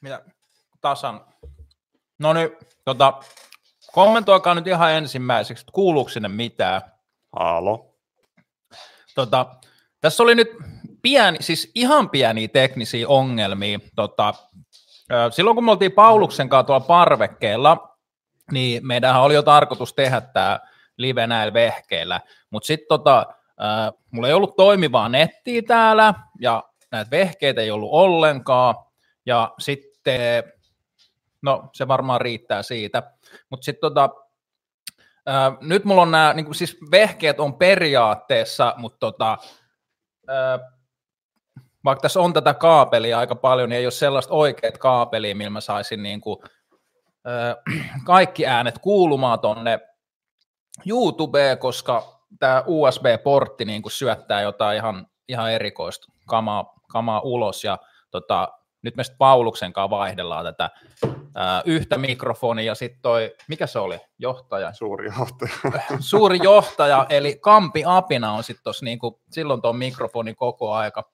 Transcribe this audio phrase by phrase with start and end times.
[0.00, 0.22] Mitä?
[0.80, 1.20] Tasan.
[2.18, 2.50] No niin,
[2.84, 3.20] tota,
[3.92, 6.82] kommentoikaa nyt ihan ensimmäiseksi, että kuuluuko sinne mitään.
[7.36, 7.96] Haalo.
[9.14, 9.46] Tota,
[10.00, 10.48] tässä oli nyt
[11.02, 13.78] pieni, siis ihan pieniä teknisiä ongelmia.
[13.96, 14.34] Tota,
[15.30, 17.96] silloin kun me oltiin Pauluksen kanssa tuolla parvekkeella,
[18.52, 20.60] niin meidän oli jo tarkoitus tehdä tämä
[20.96, 22.20] live näillä vehkeillä,
[22.50, 23.26] mutta sitten tota,
[24.10, 28.74] mulla ei ollut toimivaa nettiä täällä, ja näitä vehkeitä ei ollut ollenkaan,
[29.26, 30.44] ja sitten,
[31.42, 33.02] no se varmaan riittää siitä,
[33.50, 34.10] mutta sitten tota,
[35.26, 39.38] ää, nyt mulla on nämä, niin siis vehkeet on periaatteessa, mutta tota,
[40.28, 40.58] ää,
[41.84, 45.60] vaikka tässä on tätä kaapelia aika paljon, niin ei ole sellaista oikeat kaapelia, millä mä
[45.60, 46.38] saisin niin kuin,
[48.06, 49.80] kaikki äänet kuulumaan tonne
[50.86, 57.78] YouTubeen, koska tämä USB-portti niin kuin syöttää jotain ihan, ihan erikoista kamaa, kamaa ulos, ja
[58.10, 58.48] tota,
[58.82, 60.70] nyt me sitten Pauluksen kanssa vaihdellaan tätä
[61.34, 64.72] ää, yhtä mikrofonia, ja sitten toi, mikä se oli, johtaja?
[64.72, 65.82] Suuri johtaja.
[66.00, 71.10] Suuri johtaja, eli Kampi Apina on sitten tuossa, niinku, silloin tuon mikrofoni koko aika.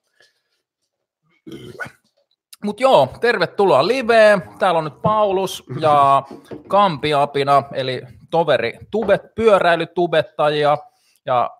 [2.64, 4.42] Mutta joo, tervetuloa liveen.
[4.58, 6.22] Täällä on nyt Paulus ja
[6.68, 10.78] Kampi Apina, eli toveri tubet, pyöräilytubettajia,
[11.26, 11.50] ja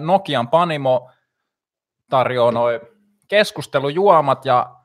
[0.00, 1.10] Nokian Panimo
[2.08, 2.80] tarjoaa noin
[3.28, 4.76] keskustelujuomat ja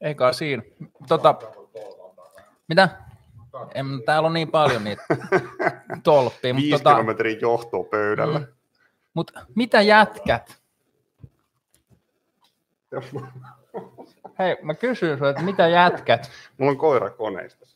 [0.00, 0.62] eikä siinä.
[1.08, 1.34] Tota,
[2.68, 2.88] mitä?
[3.74, 5.02] En, täällä on niin paljon niitä
[6.04, 6.56] tolppia.
[6.56, 8.38] Viisi tota, kilometrin johtoa pöydällä.
[8.38, 8.46] Mm,
[9.14, 10.58] mutta mitä jätkät?
[14.38, 16.30] Hei, mä kysyn sinulta, että mitä jätkät?
[16.58, 17.66] Mulla on koira koneista.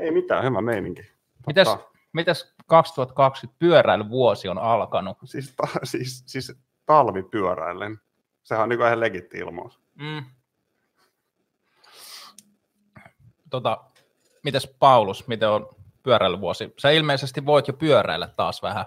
[0.00, 1.10] Ei mitään, hyvä meininki.
[1.46, 1.68] Mitäs,
[2.12, 5.18] mitäs 2020 pyöräilyvuosi on alkanut?
[5.24, 6.52] Siis, ta, siis, siis
[6.86, 8.00] talvipyöräillen.
[8.42, 9.80] Sehän on niin ihan legitti ilmaus.
[9.94, 10.24] Mm.
[13.50, 13.84] Tota,
[14.42, 15.68] mites Paulus, miten on
[16.02, 16.74] pyöräilyvuosi?
[16.78, 18.84] Sä ilmeisesti voit jo pyöräillä taas vähän.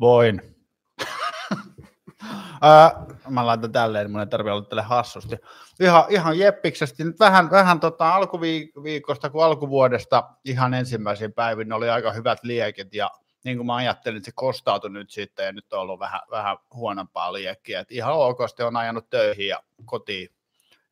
[0.00, 0.56] Voin.
[2.62, 5.36] Ää, mä laitan tälleen, niin mun ei tarvitse olla tälle hassusti.
[5.80, 7.04] Ihan, ihan jeppiksestä.
[7.04, 13.10] Nyt vähän, vähän tota alkuviikosta kuin alkuvuodesta ihan ensimmäisiin päivin oli aika hyvät liekit ja
[13.44, 16.56] niin kuin mä ajattelin, että se kostautui nyt sitten ja nyt on ollut vähän, vähän
[16.74, 17.80] huonompaa liekkiä.
[17.80, 20.28] Et ihan ok, on ajanut töihin ja kotiin.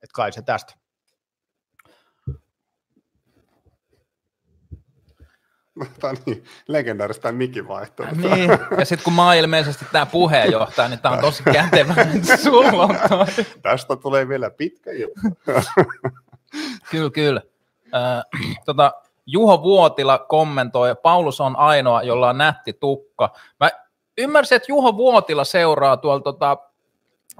[0.03, 0.75] Et kai se tästä.
[6.01, 8.07] Tämä on niin legendaarista mikin vaihtoa.
[8.07, 12.37] Niin, ja sitten kun mä oon ilmeisesti tämä puheenjohtaja, niin tämä on tosi kätevä, että
[12.37, 13.45] sulla on toi.
[13.63, 15.21] Tästä tulee vielä pitkä juttu.
[16.91, 17.43] kyllä, kyllä.
[17.95, 18.23] Äh,
[18.65, 18.93] tota,
[19.27, 23.33] Juho Vuotila kommentoi, Paulus on ainoa, jolla on nätti tukka.
[23.61, 23.71] Mä
[24.19, 26.57] ymmärsin, että Juho Vuotila seuraa tuolla tota,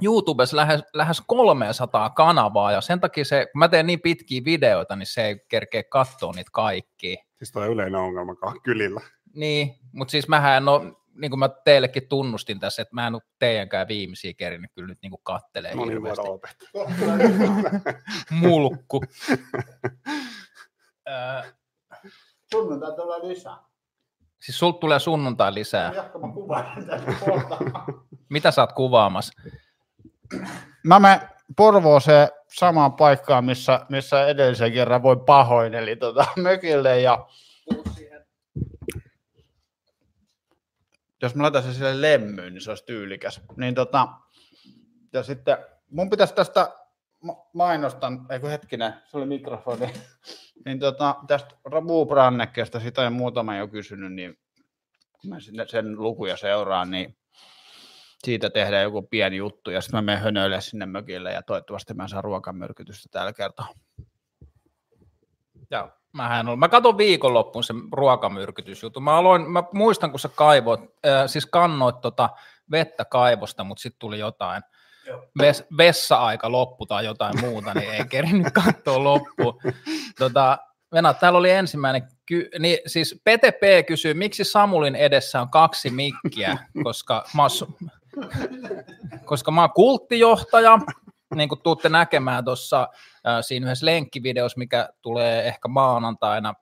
[0.03, 4.97] YouTubessa lähes, lähes 300 kanavaa, ja sen takia se, kun mä teen niin pitkiä videoita,
[4.97, 7.26] niin se ei kerkeä katsoa niitä kaikkia.
[7.39, 9.01] Siis toi yleinen ongelma kylillä.
[9.35, 13.15] Niin, mutta siis mähän en ole, niin kuin mä teillekin tunnustin tässä, että mä en
[13.15, 16.23] ole teidänkään viimeisiä kerinyt kyllä nyt niin kuin kattelee no niin, hirveästi.
[18.41, 19.01] Mulkku.
[22.53, 23.57] Sunnuntai tulee lisää.
[24.41, 25.93] Siis sulta tulee sunnuntai lisää.
[28.29, 29.33] Mitä sä oot kuvaamassa?
[30.85, 31.21] Mä menen
[31.57, 37.27] Porvooseen samaan paikkaan, missä, missä edellisen kerran voi pahoin, eli tota, mökille ja
[41.23, 43.41] jos mä laitan sen sille lemmyyn, niin se olisi tyylikäs.
[43.57, 44.09] Niin tota,
[45.13, 45.57] ja sitten
[45.91, 46.73] mun pitäisi tästä
[47.53, 49.93] mainostan, eikö hetkinen, se oli mikrofoni,
[50.65, 54.39] niin tota, tästä Wubrannekkeesta, sitä on muutama jo kysynyt, niin
[55.13, 55.37] kun mä
[55.67, 57.17] sen lukuja seuraan, niin
[58.25, 62.09] siitä tehdään joku pieni juttu ja sitten mä menen hönöille sinne mökille ja toivottavasti mä
[62.09, 63.69] saan ruokamyrkytystä tällä kertaa.
[65.71, 66.59] Joo, mähän olen.
[66.59, 69.03] Mä katson viikonloppuun sen ruokamyrkytysjutun.
[69.03, 72.31] Mä, aloin, mä muistan, kun sä kaivoit, äh, siis kannoit tota
[72.71, 74.63] vettä kaivosta, mutta sitten tuli jotain
[75.39, 79.61] ves, vessa-aika loppu tai jotain muuta, niin ei kerinyt katsoa loppuun.
[80.19, 80.59] Tota,
[80.93, 86.59] Venä, täällä oli ensimmäinen, ky- niin siis PTP kysyy, miksi Samulin edessä on kaksi mikkiä,
[86.85, 87.91] koska mä oon,
[89.25, 90.79] koska mä oon kulttijohtaja,
[91.35, 92.89] niin kuin tuutte näkemään tuossa
[93.41, 96.55] siinä yhdessä lenkkivideossa, mikä tulee ehkä maanantaina.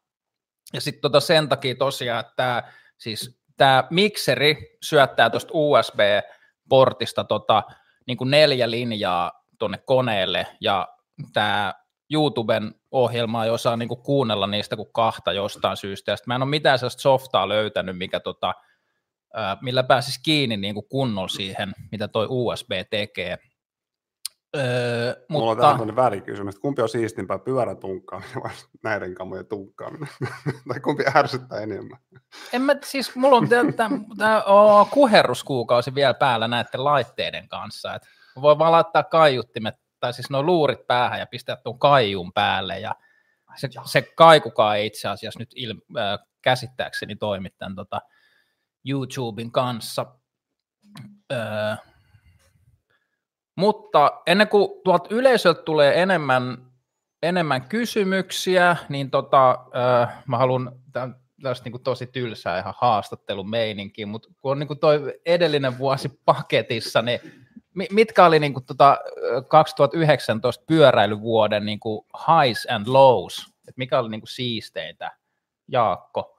[0.73, 2.63] Ja sitten tota sen takia tosiaan, että tämä
[2.99, 7.63] siis tämä mikseri syöttää tuosta USB-portista tota,
[8.07, 10.89] niin kuin neljä linjaa tuonne koneelle, ja
[11.33, 11.75] tämä
[12.13, 16.43] YouTuben ohjelma ei osaa niin kuin kuunnella niistä kuin kahta jostain syystä, ja mä en
[16.43, 18.55] ole mitään sellaista softaa löytänyt, mikä tota,
[19.63, 23.39] millä pääsisi kiinni niin kuin kunnolla siihen, mitä toi USB tekee.
[24.57, 25.69] Öö, Mulla mutta...
[25.69, 28.51] on tähän välikysymys, kumpi on siistimpää, pyörän tunkkaaminen vai
[28.85, 30.09] näiden kamojen tunkkaaminen?
[30.69, 31.99] tai kumpi ärsyttää enemmän?
[32.53, 34.43] En mä, siis mulla on tämä
[34.91, 38.09] kuherruskuukausi vielä päällä näiden laitteiden kanssa, että
[38.43, 42.95] voi vaan laittaa kaiuttimet, tai siis nuo luurit päähän ja pistää tuon kaiun päälle, ja
[43.57, 48.01] se, se kaikukaan ei itse asiassa nyt il, äh, käsittääkseni toimi tämän tota,
[48.85, 50.07] YouTuben kanssa.
[51.33, 51.77] Öö,
[53.57, 56.59] mutta ennen kuin tuolta yleisöltä tulee enemmän,
[57.23, 60.73] enemmän kysymyksiä, niin tota, äh, mä haluan,
[61.43, 67.21] tästä niin tosi tylsää ihan haastattelumeininki, mutta kun on niin toi edellinen vuosi paketissa, niin
[67.91, 68.99] mitkä oli niin kuin tota
[69.49, 75.13] 2019 pyöräilyvuoden niin kuin highs and lows, että mikä oli niin kuin siisteintä,
[75.69, 76.34] Jaakko?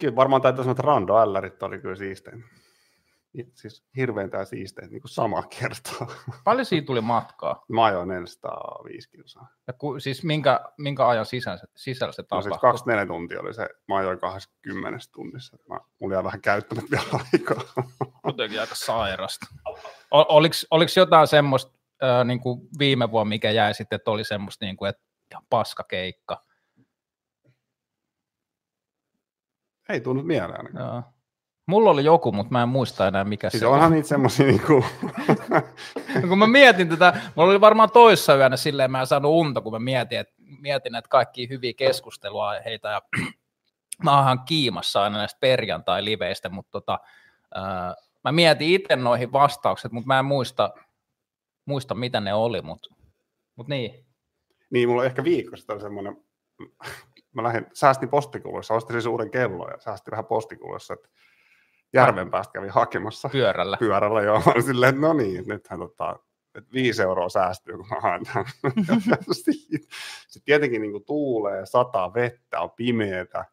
[0.00, 2.48] Kyllä varmaan täytyy sanoa, että Rando Ällarit oli kyllä siisteintä
[3.54, 6.06] siis hirveän tää siisteet niin sama kertaa.
[6.44, 7.64] Paljon siitä tuli matkaa?
[7.68, 9.48] Mä ajoin 405 kilsaa.
[9.66, 12.50] Ja ku, siis minkä, minkä ajan sisällä, sisällä se tapahtui?
[12.50, 15.56] No siis 24 tuntia oli se, mä ajoin 20 tunnissa.
[15.68, 17.62] Mä, mulla jäi vähän käyttänyt vielä aikaa.
[18.22, 19.46] Kuitenkin aika sairasta.
[20.10, 21.72] Oliko, oliko jotain semmoista
[22.02, 25.02] äh, niin kuin viime vuonna, mikä jäi sitten, että oli semmoista, niin kuin, että
[25.32, 26.47] ihan paskakeikka?
[29.88, 31.02] Ei tullut mieleen Joo.
[31.66, 34.84] Mulla oli joku, mutta mä en muista enää mikä siis se onhan niitä semmosia niinku...
[36.28, 39.72] kun mä mietin tätä, mulla oli varmaan toissa yönä silleen, mä en saanut unta, kun
[39.72, 43.02] mä mietin, että, mietin että kaikki hyviä keskusteluaiheita ja
[44.04, 46.98] mä oonhan kiimassa aina näistä perjantai-liveistä, mutta tota,
[47.54, 47.94] ää,
[48.24, 50.70] mä mietin itse noihin vastaukset, mutta mä en muista,
[51.64, 52.94] muista mitä ne oli, mutta,
[53.56, 54.04] mutta niin.
[54.70, 56.16] Niin, mulla on ehkä viikosta semmoinen,
[57.34, 61.08] mä lähdin, säästin postikuluissa, ostin siis uuden kellon ja säästin vähän postikuluissa, että
[61.92, 63.28] järven päästä kävin hakemassa.
[63.28, 63.76] Pyörällä.
[63.76, 64.42] Pyörällä, joo.
[64.46, 66.16] Mä silleen, että no niin, nythän tota,
[66.54, 68.46] että viisi euroa säästyy, kun mä haen tämän.
[69.32, 73.44] Sitten tietenkin niin kuin tuulee, sataa vettä, on pimeätä.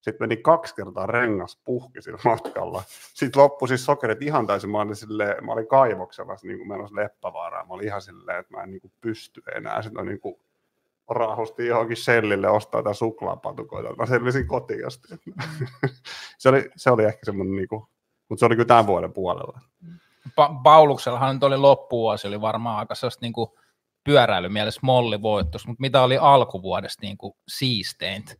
[0.00, 2.82] Sitten meni kaksi kertaa rengas puhki sillä matkalla.
[3.14, 4.70] Sitten loppui siis sokerit ihan täysin.
[4.70, 7.68] Mä olin, silleen, mä olin kaivoksella niin kuin menossa Leppävaaraan.
[7.68, 9.82] Mä olin ihan silleen, että mä en niin kuin pysty enää.
[9.82, 10.40] Sitten niin kuin
[11.08, 13.94] raahusti johonkin sellille ostaa jotain suklaapatukoita.
[13.94, 15.08] Mä selvisin kotiin asti.
[16.38, 17.82] se, oli, se oli ehkä semmoinen, niin kuin,
[18.28, 19.60] mutta se oli kyllä tämän vuoden puolella.
[20.28, 23.50] Pa- Pauluksellahan nyt oli loppuvuosi, oli varmaan aika sellaista niin kuin
[24.04, 28.34] pyöräilymielessä mollivoittos, mutta mitä oli alkuvuodesta niin kuin siisteintä?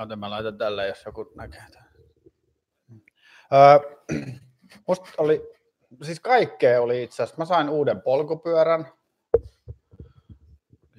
[0.00, 1.62] Otan mä laitan tälle, jos joku näkee
[3.52, 3.78] Öö,
[4.88, 5.42] musta oli,
[6.02, 7.38] siis kaikkea oli itse asiassa.
[7.38, 8.86] Mä sain uuden polkupyörän,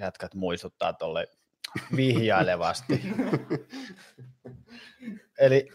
[0.03, 1.27] jätkät muistuttaa tuolle
[1.95, 3.01] vihjailevasti.
[5.39, 5.69] Eli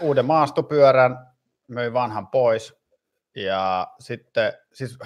[0.00, 1.18] uuden maastopyörän
[1.68, 2.74] möi vanhan pois
[3.36, 4.98] ja sitten siis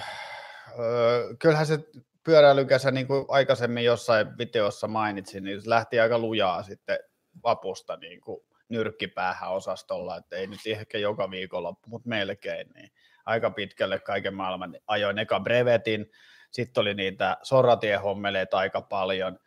[0.79, 1.79] öö, kyllähän se
[2.23, 6.99] pyöräilykäsä, niin kuin aikaisemmin jossain videossa mainitsin, niin se lähti aika lujaa sitten
[7.43, 12.91] vapusta niin kuin nyrkkipäähän osastolla, että ei nyt ehkä joka viikonloppu, mutta melkein, niin
[13.25, 16.11] aika pitkälle kaiken maailman ajoin eka brevetin,
[16.51, 19.39] sitten oli niitä soratiehommeleita aika paljon.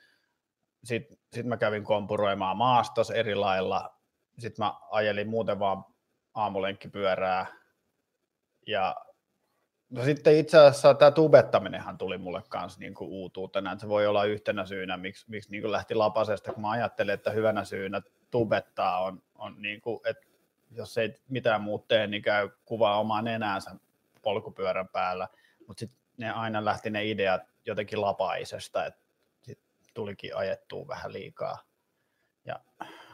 [0.85, 3.99] Sitten sit mä kävin kompuroimaan maastos eri lailla.
[4.39, 5.85] Sitten mä ajelin muuten vaan
[6.35, 7.47] aamulenkkipyörää.
[8.67, 8.97] Ja
[9.91, 14.06] no sitten itse asiassa tämä tubettaminenhan tuli mulle kanssa niin kuin uutuutena, että se voi
[14.06, 18.03] olla yhtenä syynä, miksi, miksi niin kuin lähti lapasesta, kun mä ajattelin, että hyvänä syynä
[18.31, 20.27] tubettaa on, on niin kuin, että
[20.71, 23.71] jos ei mitään muuta tee, niin käy kuvaa omaa nenäänsä
[24.23, 25.29] polkupyörän päällä,
[25.67, 29.01] mutta sitten ne aina lähti ne ideat jotenkin lapaisesta, että
[29.43, 29.61] sit
[29.95, 31.59] tulikin ajettua vähän liikaa
[32.45, 32.61] ja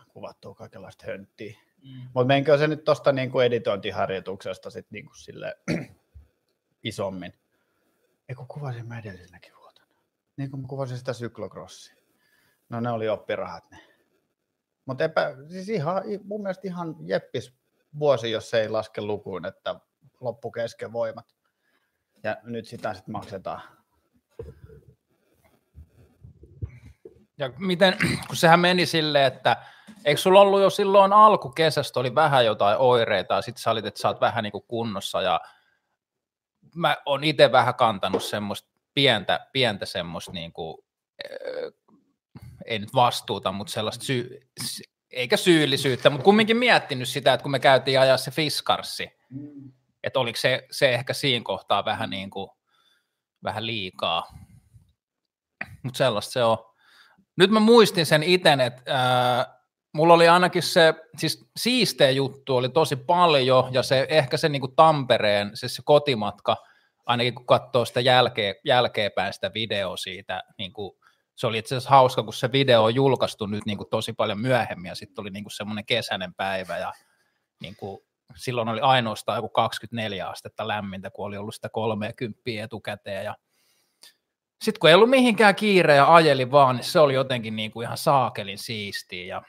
[0.09, 1.59] kuvattua kaikenlaista hönttiä.
[1.83, 2.03] Mm.
[2.15, 5.59] Mutta menkö se nyt tuosta niinku editointiharjoituksesta sitten niinku sille
[6.83, 7.33] isommin?
[8.29, 9.89] Eikö kuvasin mä edellisenäkin vuotena?
[10.37, 11.95] Niin kuin mä kuvasin sitä syklokrossia.
[12.69, 13.79] No ne oli oppirahat ne.
[14.87, 15.05] Mutta
[15.49, 17.55] siis ihan, mun mielestä ihan jeppis
[17.99, 19.81] vuosi, jos ei laske lukuun, että
[20.21, 21.38] loppu kesken voimat
[22.23, 23.63] ja nyt sitä sitten maksetaan.
[27.39, 27.97] Ja miten,
[28.29, 29.57] kun sehän meni silleen, että
[30.05, 34.01] eikö sulla ollut jo silloin alkukesästä oli vähän jotain oireita ja sitten sä olit, että
[34.01, 35.41] sä oot vähän niin kuin kunnossa ja
[36.75, 40.79] mä oon itse vähän kantanut semmoista pientä, pientä semmoista niin kuin,
[41.25, 41.73] äh,
[42.65, 44.41] ei nyt vastuuta, mutta sellaista syy,
[45.11, 49.73] eikä syyllisyyttä, mutta kumminkin miettinyt sitä, että kun me käytiin ajaa se Fiskarssi, mm
[50.03, 52.51] että oliko se, se ehkä siinä kohtaa vähän, niin kuin,
[53.45, 54.27] vähän liikaa.
[55.83, 56.59] Mutta sellaista se on.
[57.37, 59.59] Nyt mä muistin sen itse, että ää,
[59.95, 64.61] mulla oli ainakin se, siis siisteä juttu oli tosi paljon, ja se ehkä se niin
[64.61, 66.57] kuin Tampereen, se, se kotimatka,
[67.07, 70.99] ainakin kun katsoo sitä jälkeen, jälkeenpäin sitä videoa siitä, niin kuin,
[71.37, 74.41] se oli itse asiassa hauska, kun se video on julkaistu nyt niin kuin tosi paljon
[74.41, 76.93] myöhemmin, ja sitten oli niin kuin semmoinen kesäinen päivä, ja
[77.61, 78.01] niin kuin,
[78.37, 83.37] silloin oli ainoastaan joku 24 astetta lämmintä, kun oli ollut sitä 30 etukäteen, ja
[84.63, 87.85] sitten kun ei ollut mihinkään kiire ja ajeli vaan, niin se oli jotenkin niin kuin
[87.85, 89.25] ihan saakelin siistiä.
[89.25, 89.43] Ja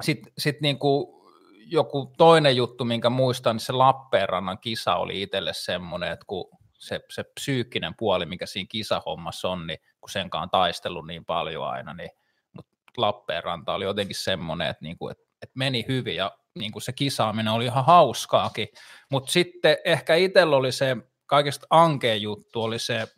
[0.00, 1.22] sitten sit niin kuin
[1.66, 7.00] joku toinen juttu, minkä muistan, niin se Lappeenrannan kisa oli itselle semmoinen, että kun se,
[7.10, 12.10] se psyykkinen puoli, mikä siinä kisahommassa on, niin kun senkaan taistellut niin paljon aina, niin
[12.52, 16.82] mutta Lappeenranta oli jotenkin semmoinen, että, niin kuin, että, että meni hyvin ja niin kuin
[16.82, 18.68] se kisaaminen oli ihan hauskaakin,
[19.10, 23.08] mutta sitten ehkä itsellä oli se kaikista ankeen juttu, oli se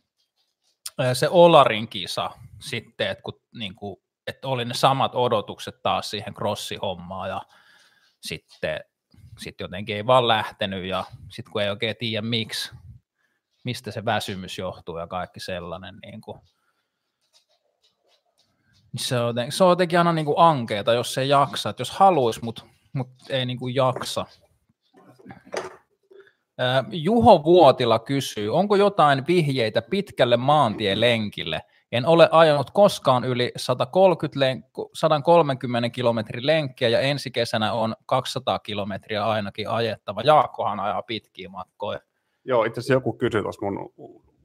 [1.12, 6.34] se Olarin kisa sitten, että, kun, niin kuin, että oli ne samat odotukset taas siihen
[6.34, 7.42] crossihommaan ja
[8.20, 8.80] sitten
[9.38, 12.70] sit jotenkin ei vaan lähtenyt ja sitten kun ei oikein tiedä miksi,
[13.64, 16.40] mistä se väsymys johtuu ja kaikki sellainen, niin kuin,
[18.96, 21.90] se on, jotenkin, se on jotenkin aina niin kuin ankeeta, jos se jaksa, että jos
[21.90, 24.26] haluaisi, mutta mut ei niin kuin jaksa.
[26.90, 31.62] Juho Vuotila kysyy, onko jotain vihjeitä pitkälle maantielenkille?
[31.92, 38.58] En ole ajanut koskaan yli 130, len- 130 kilometrin lenkkiä ja ensi kesänä on 200
[38.58, 40.20] kilometriä ainakin ajettava.
[40.24, 42.00] Jaakkohan ajaa pitkiä matkoja.
[42.44, 43.92] Joo, itse asiassa joku kysyi tuossa mun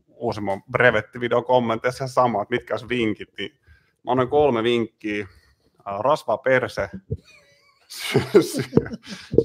[0.08, 3.30] uusimman brevettivideon kommenteissa sama, että mitkä olisi vinkit.
[3.38, 3.52] Niin
[4.04, 5.28] mä annoin kolme vinkkiä.
[6.00, 6.90] Rasva perse,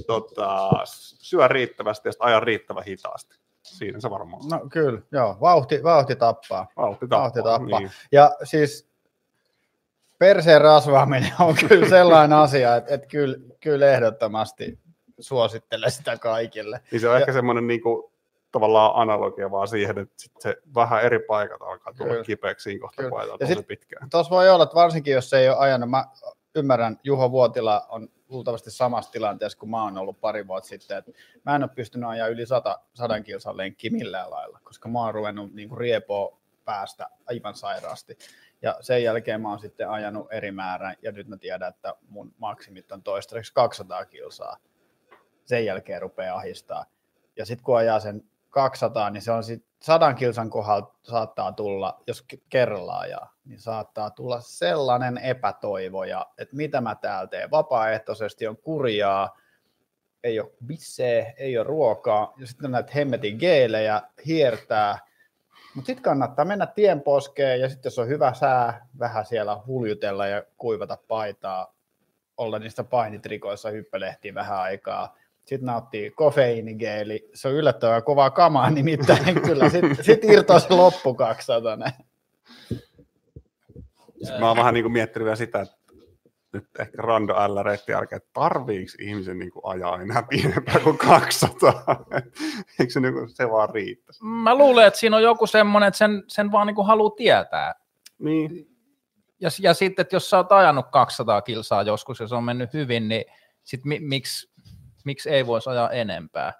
[0.07, 0.69] tota,
[1.19, 3.35] syö riittävästi ja aja riittävän hitaasti.
[3.63, 5.37] Siinä se varmaan No kyllä, joo.
[5.41, 6.67] Vauhti, vauhti tappaa.
[6.77, 7.19] Vauhti tappaa.
[7.19, 7.79] Vauhti tappaa.
[7.79, 7.91] Niin.
[8.11, 8.89] Ja siis
[10.19, 14.79] perseen rasvaaminen on kyllä sellainen asia, että, että kyllä, kyllä ehdottomasti
[15.19, 16.81] suosittelen sitä kaikille.
[16.91, 18.11] Niin se on ja, ehkä semmoinen niin kuin,
[18.51, 22.81] tavallaan analogia vaan siihen, että sit se vähän eri paikat alkaa tulla kyllä, kipeäksi siinä
[22.81, 24.09] kohtaa tosi pitkään.
[24.09, 26.05] Tuossa voi olla, että varsinkin jos se ei ole ajanut, mä
[26.55, 31.11] ymmärrän, Juho Vuotila on luultavasti samassa tilanteessa kuin mä oon ollut pari vuotta sitten, että
[31.45, 35.13] mä en ole pystynyt ajaa yli 100, 100 kilsan lenkkiä millään lailla, koska mä oon
[35.13, 38.17] ruvennut niin kuin riepoa päästä aivan sairaasti.
[38.61, 42.33] Ja sen jälkeen mä oon sitten ajanut eri määrän, ja nyt mä tiedän, että mun
[42.37, 44.57] maksimit on toistaiseksi 200 kilsaa.
[45.45, 46.85] Sen jälkeen rupeaa ahistaa.
[47.35, 52.03] Ja sitten kun ajaa sen 200, niin se on sitten sadan kilsan kohdalla saattaa tulla,
[52.07, 57.51] jos kerrallaan ja niin saattaa tulla sellainen epätoivo, ja, että mitä mä täällä teen.
[57.51, 59.37] Vapaaehtoisesti on kurjaa,
[60.23, 64.99] ei ole bissee, ei ole ruokaa, ja sitten näitä hemmetin geelejä hiertää,
[65.75, 70.43] mutta sitten kannattaa mennä tienposkeen, ja sitten jos on hyvä sää, vähän siellä huljutella ja
[70.57, 71.75] kuivata paitaa,
[72.37, 75.15] olla niistä painitrikoissa hyppelehtiin vähän aikaa,
[75.45, 77.29] sitten nauttii kofeiinigeeli.
[77.33, 81.77] Se on yllättävän kovaa kamaa, nimittäin kyllä sitten sit irtoaa se loppu 200.
[84.39, 85.75] Mä oon vähän niin kuin miettinyt vielä sitä, että
[86.53, 91.71] nyt ehkä Rando LR jälkeen, että tarviiko ihmisen niin kuin ajaa enää pienempää kuin 200?
[92.79, 94.11] Eikö se, niin kuin, se vaan riitä?
[94.21, 97.73] Mä luulen, että siinä on joku semmoinen, että sen, sen vaan niin kuin haluaa tietää.
[98.19, 98.67] Niin.
[99.39, 102.73] Ja, ja sitten, että jos sä oot ajanut 200 kilsaa joskus ja se on mennyt
[102.73, 103.25] hyvin, niin
[103.63, 104.54] sit mi, miksi
[105.05, 106.53] miksi ei voisi ajaa enempää.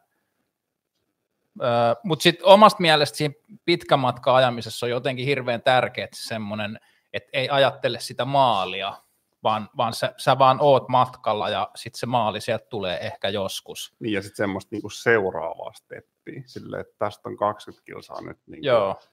[1.61, 1.69] Öö,
[2.03, 3.33] Mutta sitten omasta mielestä siinä
[3.65, 6.79] pitkän matka ajamisessa on jotenkin hirveän tärkeää semmoinen,
[7.13, 9.04] että ei ajattele sitä maalia,
[9.45, 13.95] vaan, vaan sä, sä vaan oot matkalla ja sitten se maali sieltä tulee ehkä joskus.
[13.99, 18.67] Niin ja sitten semmoista niinku seuraavaa steppiä, silleen, että tästä on 20 kilsaa nyt, niinku,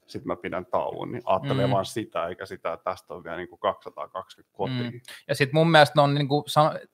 [0.07, 1.73] sitten mä pidän tauon, niin ajattelee mm.
[1.73, 4.93] vaan sitä, eikä sitä, että tästä on vielä niinku 220 kotiin.
[4.93, 5.01] Mm.
[5.29, 6.45] Ja sitten mun mielestä on niinku,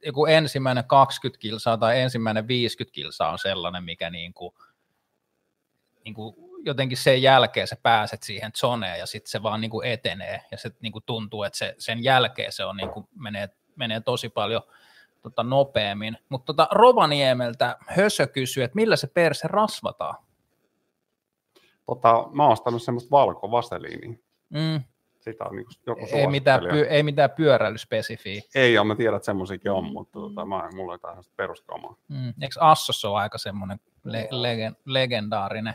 [0.06, 4.54] joku ensimmäinen 20 kilsaa tai ensimmäinen 50 kilsaa on sellainen, mikä niinku,
[6.04, 10.40] niinku jotenkin sen jälkeen sä pääset siihen zoneen ja sitten se vaan niin kuin etenee
[10.50, 14.00] ja se niin kuin tuntuu, että se, sen jälkeen se on niin kuin menee, menee
[14.00, 14.62] tosi paljon
[15.22, 16.18] tota, nopeammin.
[16.28, 20.14] Mutta tota, Rovaniemeltä Hösö kysyy, että millä se perse rasvataan?
[21.86, 24.18] Tota, mä oon ostanut semmoista valkovaseliinia.
[24.50, 24.82] Mm.
[25.20, 28.42] Sitä on niin joku ei mitään, py, ei mitään pyöräilyspesifiä.
[28.54, 31.96] Ei ole, mä tiedän, että semmoisiakin on, mutta tota, mä, mulla on tähän peruskamaa.
[32.08, 32.28] Mm.
[32.28, 35.74] Eikö Assos ole aika semmoinen le- lege- legendaarinen?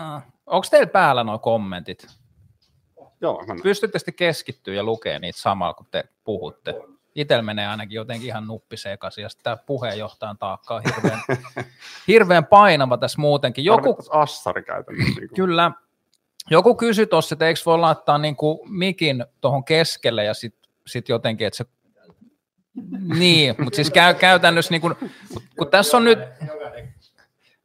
[0.00, 2.06] Uh, onko teillä päällä nuo kommentit?
[3.20, 3.44] Joo.
[3.46, 6.74] Mä Pystytte sitten keskittyä ja lukea niitä samalla, kun te puhutte.
[7.14, 11.20] Itsellä menee ainakin jotenkin ihan nuppi sekaisin, ja tämä puheenjohtajan taakka on hirveän,
[12.08, 13.64] hirveän painava tässä muutenkin.
[13.64, 15.20] Joku, assari käytännössä.
[15.20, 15.72] Niin Kyllä.
[16.50, 21.08] Joku kysyi tuossa, että eikö voi laittaa niin kuin mikin tuohon keskelle ja sitten sit
[21.08, 21.64] jotenkin, että se
[23.18, 24.96] niin, mutta siis käy, käytännössä, niin kun,
[25.58, 26.18] kun tässä on nyt,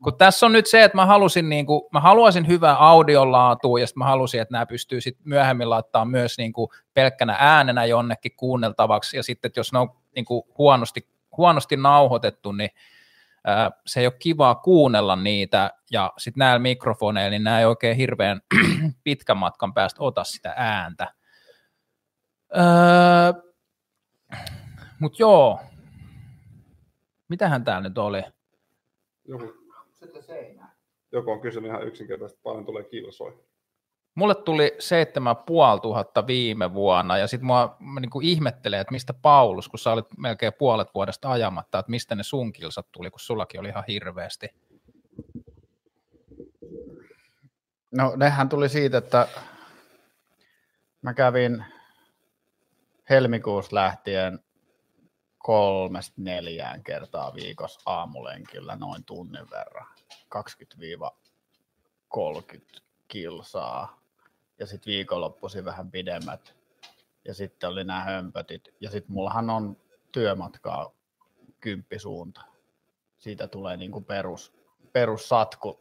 [0.03, 3.85] kun tässä on nyt se, että mä, halusin, niin kuin, mä haluaisin hyvää audiolaatua ja
[3.95, 9.17] mä halusin, että nämä pystyy sit myöhemmin laittaa myös niin kuin pelkkänä äänenä jonnekin kuunneltavaksi
[9.17, 12.69] ja sitten, että jos ne on niin kuin huonosti, huonosti nauhoitettu, niin
[13.43, 17.97] ää, se ei ole kivaa kuunnella niitä ja sitten näillä mikrofoneilla, niin nämä ei oikein
[17.97, 18.41] hirveän
[19.03, 21.13] pitkän matkan päästä ota sitä ääntä.
[22.57, 23.53] Öö,
[24.99, 25.59] Mutta joo,
[27.29, 28.23] mitähän täällä nyt oli?
[29.25, 29.62] Joku,
[31.11, 33.37] joku on kysynyt ihan yksinkertaisesti, paljon tulee kilsoja.
[34.15, 39.79] Mulle tuli 7500 viime vuonna, ja sitten mua mä niinku ihmettelee, että mistä Paulus, kun
[39.79, 43.69] sä olit melkein puolet vuodesta ajamatta, että mistä ne sun kilsat tuli, kun sullakin oli
[43.69, 44.49] ihan hirveästi.
[47.91, 49.27] No nehän tuli siitä, että
[51.01, 51.65] mä kävin
[53.09, 54.39] helmikuussa lähtien
[55.37, 59.92] kolmesta neljään kertaa viikossa aamulenkillä noin tunnin verran.
[60.35, 60.39] 20-30
[63.07, 64.01] kilsaa.
[64.59, 66.55] Ja sitten viikonloppuisin vähän pidemmät.
[67.25, 68.69] Ja sitten oli nämä hömpötit.
[68.79, 69.77] Ja sitten mullahan on
[70.11, 70.91] työmatkaa
[71.59, 72.41] kymppisuunta.
[73.17, 74.53] Siitä tulee niinku perus,
[74.93, 75.79] perussatku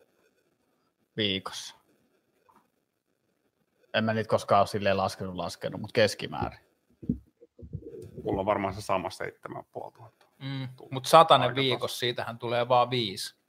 [1.17, 1.75] viikossa.
[3.95, 6.61] En mä niitä koskaan ole silleen laskenut, laskenut, mutta keskimäärin.
[8.25, 10.11] Mulla on varmaan se sama 7500.
[10.39, 10.69] Mm.
[10.91, 13.42] Mutta satanen viikossa, siitähän tulee vaan viisi.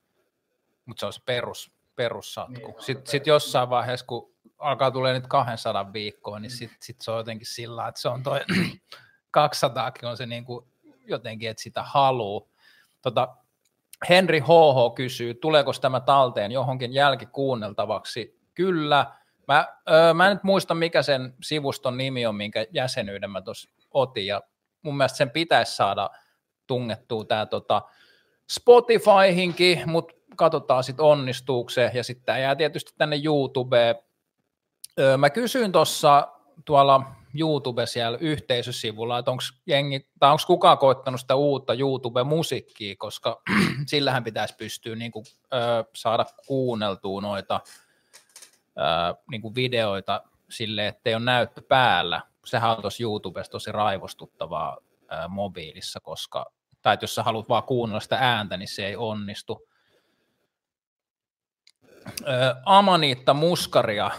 [0.86, 2.54] Mutta se on se perus, perussatku.
[2.54, 7.02] Niin, Niin, sitten sit jossain vaiheessa, kun alkaa tulee nyt 200 viikkoa, niin sitten sit
[7.02, 8.42] se on jotenkin sillä että se on toi
[9.32, 10.68] 200 on se niinku
[11.08, 12.52] jotenkin, että sitä haluu.
[13.02, 13.36] Tota,
[14.10, 18.40] Henri HH kysyy, tuleeko tämä talteen johonkin jälkikuunneltavaksi?
[18.54, 19.12] Kyllä.
[19.48, 23.70] Mä, öö, mä en nyt muista, mikä sen sivuston nimi on, minkä jäsenyyden mä tuossa
[23.92, 24.42] otin, ja
[24.82, 26.10] mun mielestä sen pitäisi saada
[26.68, 27.82] tungettua tämä tota
[28.50, 33.96] Spotifyhinkin, mutta katsotaan sitten onnistuuko se, ja sitten jää tietysti tänne YouTubeen.
[35.00, 36.28] Öö, mä kysyin tuossa
[36.66, 43.42] tuolla YouTube siellä yhteisösivulla, että onko jengi, tai onko kukaan koittanut sitä uutta YouTube-musiikkia, koska
[43.88, 47.62] sillähän pitäisi pystyä niinku, ö, saada kuunneltua noita
[48.78, 52.22] ö, niinku videoita silleen, ettei ole näyttö päällä.
[52.46, 54.78] Sehän on tuossa YouTubessa tosi raivostuttavaa
[55.12, 56.46] ö, mobiilissa, koska,
[56.82, 59.68] tai jos sä haluat vaan kuunnella sitä ääntä, niin se ei onnistu.
[62.66, 64.12] Amaniitta Muskaria.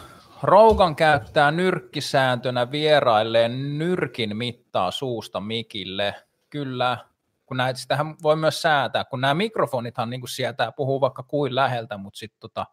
[0.42, 6.14] Rougan käyttää nyrkkisääntönä vierailleen nyrkin mittaa suusta mikille.
[6.50, 6.98] Kyllä,
[7.46, 11.96] kun näitä, sitähän voi myös säätää, kun nämä mikrofonithan niin sieltä puhuu vaikka kuin läheltä,
[11.96, 12.66] mutta sitten tota,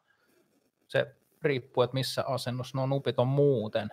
[0.88, 3.90] se riippuu, että missä asennossa nuo nupit on muuten.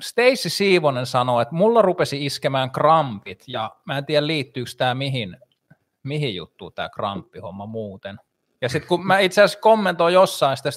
[0.00, 5.36] Stacy Siivonen sanoi, että mulla rupesi iskemään krampit, ja mä en tiedä liittyykö tämä mihin,
[6.04, 8.18] mihin juttuun tämä kramppihomma muuten.
[8.60, 10.70] Ja sitten kun mä itse asiassa kommentoin jossain sitä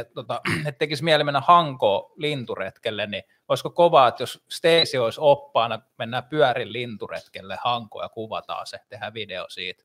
[0.00, 5.20] että, tota, että tekisi mieli mennä Hankoon linturetkelle, niin olisiko kovaa, että jos Stacy olisi
[5.22, 9.84] oppaana, mennään pyörin linturetkelle Hankoon ja kuvataan se, tehdään video siitä.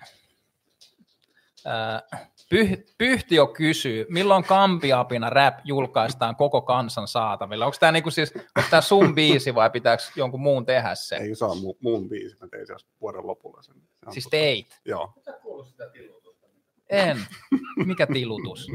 [0.00, 0.06] Ää,
[2.50, 7.64] Pyh, Pyhtiö kysyy, milloin Kampiapina rap julkaistaan koko kansan saatavilla?
[7.66, 8.34] Onko tämä niinku siis,
[8.70, 11.16] tää sun biisi vai pitääkö jonkun muun tehdä se?
[11.16, 13.74] Ei se ole mu- muun biisi, mä tein se vuoden lopulla sen.
[13.74, 14.30] Se Siis totta.
[14.36, 14.80] teit?
[14.84, 15.12] Joo.
[16.90, 17.18] En.
[17.86, 18.66] Mikä tilutus?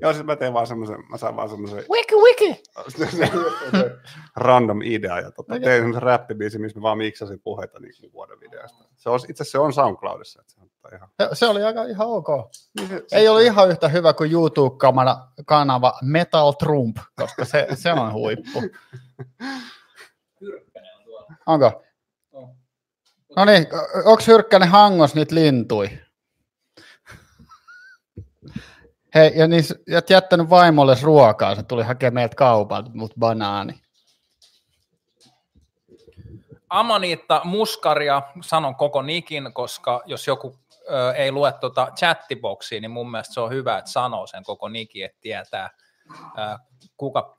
[0.00, 2.62] Joo, siis mä tein vaan semmoisen, mä sain vaan semmoisen Wiki wiki!
[4.36, 8.40] random idea ja tota, tein semmoisen räppibiisi, missä mä vaan miksasin puheita niin kuin vuoden
[8.40, 8.84] videosta.
[8.96, 10.40] Se on, itse asiassa se on SoundCloudissa.
[10.40, 12.28] Että se on tota ihan, Se, se oli aika ihan ok.
[12.76, 18.12] niin se, Ei ole ihan yhtä hyvä kuin YouTube-kanava Metal Trump, koska se, se on
[18.12, 18.62] huippu.
[21.46, 21.82] Onko?
[23.36, 23.66] No niin,
[24.04, 25.90] onko Hyrkkänen hangos niitä lintui?
[29.14, 33.80] Hei, ja niin, oot jättänyt vaimolle ruokaa, se tuli hakemaan meiltä kaupalta, mutta banaani.
[36.68, 40.58] Amaniitta Muskaria, sanon koko nikin, koska jos joku
[40.90, 44.68] ö, ei lue tuota chattiboxia, niin mun mielestä se on hyvä, että sanoo sen koko
[44.68, 45.70] nikin, että tietää,
[46.10, 46.58] ö,
[46.96, 47.38] kuka,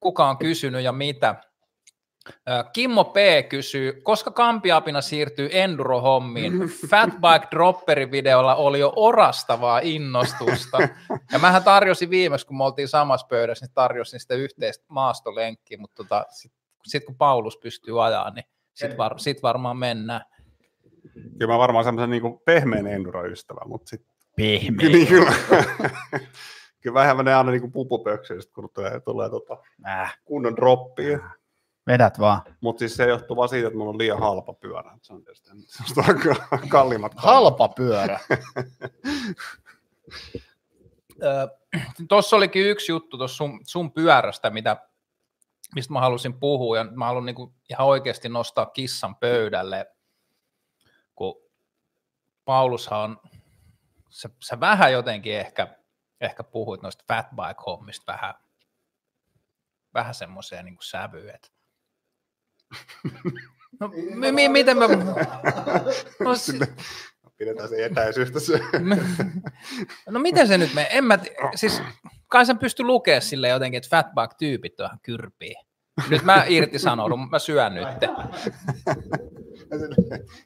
[0.00, 1.34] kuka on kysynyt ja mitä.
[2.72, 3.16] Kimmo P.
[3.48, 6.52] kysyy, koska Kampiapina siirtyy Enduro-hommiin?
[6.90, 10.78] Fatbike Dropperin videolla oli jo orastavaa innostusta.
[11.32, 15.96] Ja mähän tarjosin viimeksi, kun me oltiin samassa pöydässä, niin tarjosin sitä yhteistä maastolenkkiä, mutta
[16.02, 20.20] tota, sitten sit kun Paulus pystyy ajaa, niin sitten var, sit varmaan mennään.
[21.38, 24.88] kyllä mä varmaan semmoisen niin pehmeän enduro-ystävä, mutta sitten Pehmeä.
[24.88, 25.32] niin kyllä,
[26.80, 31.18] Kyllä vähän menee aina niin pupupöksyistä, kun tulee, tulee tota, Äh, kunnon droppia.
[31.86, 32.42] Vedät vaan.
[32.60, 34.98] Mutta siis se johtuu vaan siitä, että mulla on liian halpa pyörä.
[35.02, 35.50] Se on tietysti
[35.94, 37.12] se on ka- kalliimmat.
[37.16, 38.20] Halpa pyörä.
[42.08, 44.76] Tuossa olikin yksi juttu tuossa sun, sun pyörästä, mitä,
[45.74, 49.86] mistä mä halusin puhua, ja mä haluan niinku ihan oikeasti nostaa kissan pöydälle,
[51.14, 51.42] kun
[52.44, 53.20] Paulushan on,
[54.10, 55.76] sä, sä vähän jotenkin ehkä,
[56.20, 58.34] ehkä puhuit noista fatbike-hommista vähän,
[59.94, 61.55] vähän semmoiseen niin sävyyn, että
[63.80, 64.84] No, mi- mi- miten mä...
[66.20, 66.58] No, si-
[67.36, 68.58] Pidetään se etäisyys tässä.
[70.10, 70.98] No miten se nyt menee?
[70.98, 71.82] En mä, t- siis
[72.28, 75.62] kai sen pysty lukemaan sille jotenkin, että fatback-tyypit on ihan kyrpiä.
[76.10, 77.88] Nyt mä irtisanoudun, mä syön nyt.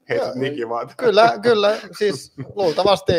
[0.08, 0.88] Heität Niki vaan.
[0.96, 1.76] Kyllä, kyllä.
[1.98, 3.12] Siis luultavasti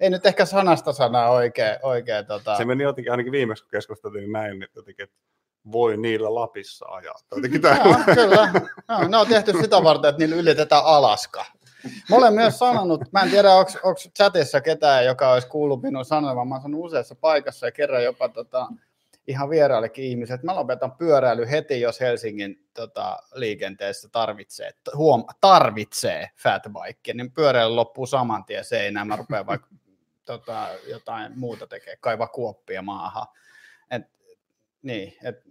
[0.00, 2.56] ei nyt ehkä sanasta sanaa oikein, oikein tota...
[2.56, 5.16] Se meni jotenkin, ainakin viimeksi kun keskusteltiin niin näin, niin jotenkin, että
[5.72, 7.14] voi niillä Lapissa ajaa.
[7.34, 7.76] Jotenkin tämä.
[7.84, 8.52] Joo, kyllä.
[8.88, 11.44] Joo, ne on tehty sitä varten, että niillä ylitetään Alaska.
[12.10, 16.48] Mä olen myös sanonut, mä en tiedä, onko chatissa ketään, joka olisi kuullut minun sanovan,
[16.48, 18.68] mä oon sanonut useassa paikassa ja kerran jopa tota,
[19.26, 26.30] ihan vieraillekin ihmiset, että mä lopetan pyöräily heti, jos Helsingin tota, liikenteessä tarvitsee, huom, tarvitsee
[26.36, 29.68] fatbike, niin pyöräily loppuu saman tien seinään, mä rupean vaikka
[30.24, 33.26] tota, jotain muuta tekemään, kaiva kuoppia maahan.
[33.90, 34.02] Et,
[34.82, 35.49] niin, et,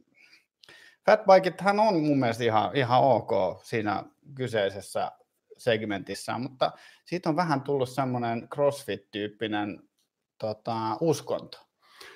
[1.10, 3.32] fatbikethan on mun mielestä ihan, ihan ok
[3.64, 4.04] siinä
[4.36, 5.12] kyseisessä
[5.58, 6.72] segmentissä, mutta
[7.06, 9.90] siitä on vähän tullut semmoinen CrossFit-tyyppinen
[10.38, 11.69] tota, uskonto.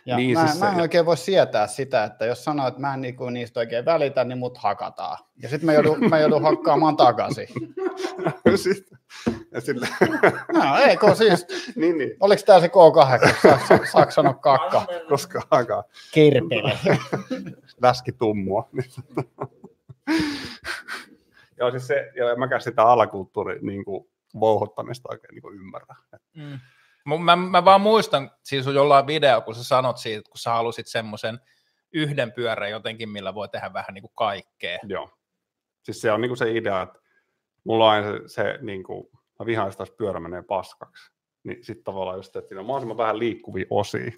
[0.05, 2.81] Ja Niin, mä, siis mä en se- oikein voi sietää sitä, että jos sanoo, että
[2.81, 5.17] mä en niinku niistä oikein välitä, niin mut hakataan.
[5.41, 7.47] Ja sitten mä joudun, mä joudun hakkaamaan takaisin.
[8.55, 8.97] Sitten,
[9.51, 9.87] ja sille,
[10.53, 13.35] No ei, kun siis, niin, niin, oliko tämä se K8,
[13.67, 14.85] saako, saako sanoa kakka?
[15.09, 16.73] koska aikaa Kirpeli.
[17.81, 18.69] läski tummua.
[21.59, 24.05] Joo, siis se, ja mäkään sitä alakulttuuri niin kuin,
[24.39, 25.95] vouhottamista oikein niin kuin ymmärrä.
[26.35, 26.59] Mm.
[27.05, 30.87] Mä, mä vaan muistan, siis jollain video, kun sä sanot siitä, että kun sä halusit
[30.87, 31.39] semmoisen
[31.93, 34.79] yhden pyörän jotenkin, millä voi tehdä vähän niin kuin kaikkea.
[34.83, 35.09] Joo.
[35.83, 36.99] Siis se on niin kuin se idea, että
[37.63, 39.07] mulla on se, se niin kuin,
[39.39, 41.11] mä vihaan sitä, pyörä menee paskaksi.
[41.43, 44.11] Niin sitten tavallaan just, että siinä on mahdollisimman vähän liikkuvia osia.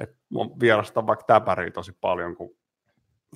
[0.00, 2.56] Et mä vierastan vaikka täpäriä tosi paljon, kun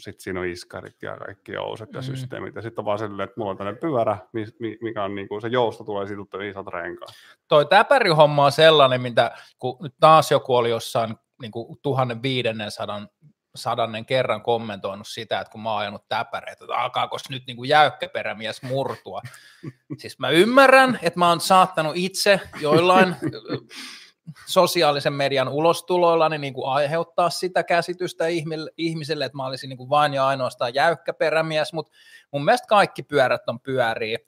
[0.01, 2.05] sit siinä on iskarit ja kaikki jouset ja Mm.
[2.05, 2.55] systeemit.
[2.55, 5.29] Ja sitten on vaan silleen, että mulla on tämmöinen pyörä, mi- mi- mikä on niin
[5.29, 7.11] kuin, se jousto tulee siitä isot renkaat.
[7.49, 13.07] Toi täpärihomma on sellainen, mitä kun nyt taas joku oli jossain niin kuin 1500
[13.55, 17.69] sadannen kerran kommentoinut sitä, että kun mä oon ajanut täpäreitä, että alkaako nyt niin kuin
[17.69, 19.21] jäykkäperämies murtua.
[19.99, 23.17] Siis mä ymmärrän, että mä oon saattanut itse joillain
[24.47, 28.25] sosiaalisen median ulostuloilla niin kuin aiheuttaa sitä käsitystä
[28.77, 31.93] ihmisille, että mä olisin niin kuin vain ja ainoastaan jäykkäperämies, mutta
[32.31, 34.19] mun mielestä kaikki pyörät on pyöriä,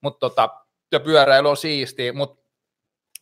[0.00, 0.48] mutta tota,
[0.92, 2.48] ja pyöräily on siistiä, mutta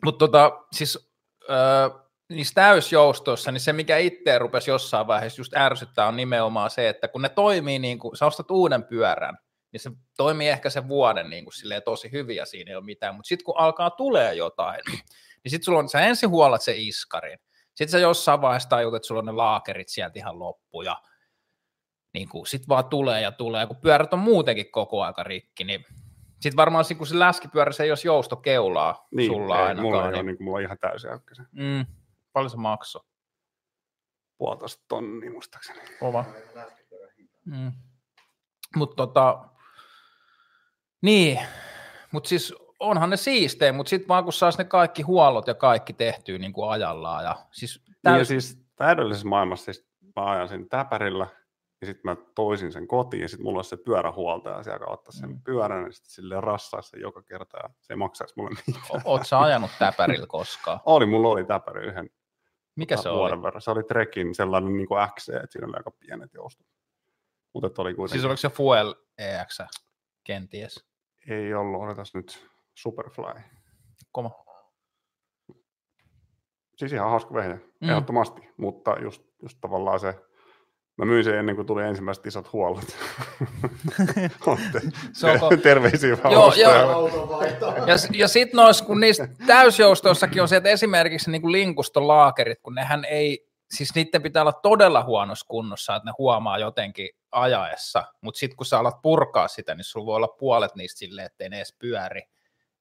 [0.04, 1.10] mut tota, siis
[1.50, 1.88] öö,
[2.28, 7.08] niissä täysjoustoissa, niin se mikä itse rupesi jossain vaiheessa just ärsyttää on nimenomaan se, että
[7.08, 9.38] kun ne toimii niin kuin, sä ostat uuden pyörän,
[9.72, 13.14] niin se toimii ehkä sen vuoden niin kuin silleen tosi ja siinä ei ole mitään,
[13.14, 14.80] mutta sitten kun alkaa tulee jotain,
[15.46, 17.38] niin sitten sulla on, sä ensin huolat se iskarin,
[17.74, 21.02] sitten sä jossain vaiheessa tajut, että sulla on ne laakerit sieltä ihan loppu ja
[22.14, 25.64] niin kuin, sit vaan tulee ja tulee, ja kun pyörät on muutenkin koko aika rikki,
[25.64, 25.84] niin
[26.40, 29.86] sitten varmaan kun se läskipyörä, se ei olisi joustokeulaa Niin, sulla ei, ainakaan.
[29.86, 31.46] mulla, ei niin, ole, niin kuin, mulla on ihan täysin äykkäsen.
[31.52, 31.86] mm,
[32.32, 33.02] paljon se maksoi?
[34.38, 35.80] Puolitoista tonnia muistaakseni.
[36.00, 36.24] Kova.
[37.44, 37.72] Mm.
[38.76, 39.48] Mutta tota,
[41.02, 41.40] niin,
[42.12, 45.92] mutta siis onhan ne siistejä, mutta sitten vaan kun saisi ne kaikki huollot ja kaikki
[45.92, 47.24] tehtyä niin kuin ajallaan.
[47.24, 48.28] Ja siis Niin ja täys...
[48.28, 51.26] siis täydellisessä maailmassa siis mä ajan sen täpärillä,
[51.80, 55.30] ja sitten mä toisin sen kotiin, ja sitten mulla olisi se pyörähuoltaja siellä ottaa sen
[55.30, 55.40] Mm.
[55.42, 58.84] pyörän, ja sitten silleen rassaisi sen joka kerta, ja se ei maksaisi mulle mitään.
[58.90, 60.80] O- Oot sä ajanut täpärillä koskaan?
[60.86, 62.10] Oli, mulla oli täpäri yhden
[62.76, 63.42] Mikä se vuoden oli?
[63.42, 63.60] verran.
[63.62, 66.66] Se oli Trekin sellainen niin kuin XC, että siinä oli aika pienet joustot.
[67.54, 69.58] Mutta oli kuitenkin, Siis oliko se Fuel EX
[70.24, 70.84] kenties?
[71.28, 73.24] ei ollut, odotas nyt Superfly.
[74.12, 74.30] Koma.
[76.76, 77.88] Siis ihan hauska vehje, Mm.
[77.90, 80.14] ehdottomasti, mutta just, just tavallaan se,
[80.98, 82.84] mä myin sen ennen kuin tuli ensimmäiset isot huollot.
[85.12, 87.10] Se onko- Terveisiä vaan Joo, ostajalle.
[87.86, 92.74] Ja, ja sitten noissa, kun niissä täysjoustoissakin on se, että esimerkiksi niin linkuston laakerit, kun
[92.74, 98.38] nehän ei, siis niiden pitää olla todella huonossa kunnossa, että ne huomaa jotenkin ajaessa, mutta
[98.38, 101.56] sitten kun sä alat purkaa sitä, niin sulla voi olla puolet niistä silleen, ettei ne
[101.56, 102.22] edes pyöri,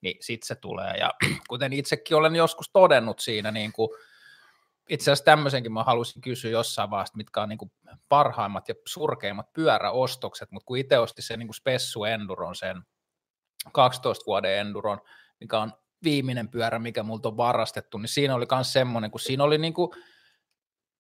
[0.06, 0.94] niin sitten se tulee.
[0.98, 1.14] Ja
[1.50, 3.90] kuten itsekin olen joskus todennut siinä, niin kuin
[4.90, 7.72] itse asiassa tämmöisenkin mä halusin kysyä jossain vaiheessa, mitkä on niin kuin
[8.10, 12.82] parhaimmat ja surkeimmat pyöräostokset, mutta kun itse osti sen niin kuin Spessu Enduron, sen
[13.72, 15.02] 12 vuoden Enduron,
[15.40, 19.44] mikä on viimeinen pyörä, mikä multa on varastettu, niin siinä oli myös semmoinen, kun siinä
[19.44, 19.92] oli niin kuin,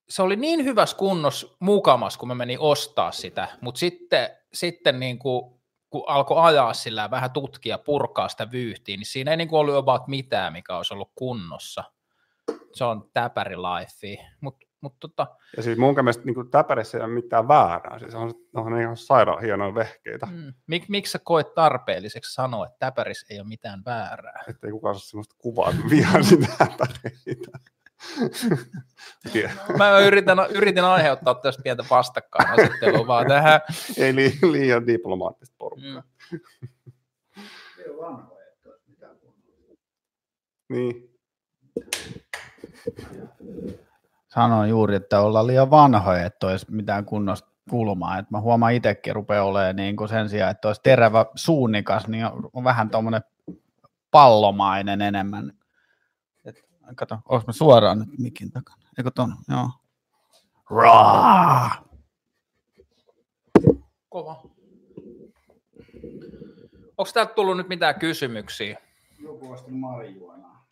[0.09, 5.19] se oli niin hyvässä kunnossa mukamas, kun mä menin ostaa sitä, mutta sitten, sitten niin
[5.19, 9.60] kuin, kun alkoi ajaa sillä vähän tutkia, purkaa sitä vyyhtiä, niin siinä ei niin kuin
[9.60, 11.84] ollut about mitään, mikä olisi ollut kunnossa.
[12.74, 17.13] Se on täpäri life, mutta mut tota, Ja siis mun mielestä niin täpärissä ei ole
[17.13, 18.00] mitään väärää.
[18.00, 20.26] Siis on, on ihan sairaan hienoja vehkeitä.
[20.26, 20.54] Mm.
[20.67, 24.43] mik, miksi sä koet tarpeelliseksi sanoa, että täpärissä ei ole mitään väärää?
[24.48, 27.60] Että ei kukaan saa sellaista kuvaa, että vihasin täpäreitä.
[29.77, 33.61] Mä yritän, yritin aiheuttaa tästä pientä vastakkainasettelua vaan tähän.
[33.97, 36.03] Ei li, liian diplomaattista porukkaa.
[36.31, 36.39] Mm.
[40.69, 41.15] niin.
[44.27, 48.17] Sanoin juuri, että ollaan liian vanhoja, että olisi mitään kunnosta kulmaa.
[48.17, 52.25] Et mä huomaan itsekin rupeaa olemaan niin kuin sen sijaan, että olisi terävä suunnikas, niin
[52.53, 53.21] on vähän tuommoinen
[54.11, 55.53] pallomainen enemmän.
[56.95, 58.82] Kato, onko mä suoraan nyt mikin takana?
[58.98, 59.36] Eikö ton?
[59.48, 59.69] Joo.
[60.69, 61.71] Raa!
[64.10, 64.41] Kova.
[66.98, 68.78] Onko täältä tullut nyt mitään kysymyksiä?
[69.19, 70.65] Joku osti marijuonaa.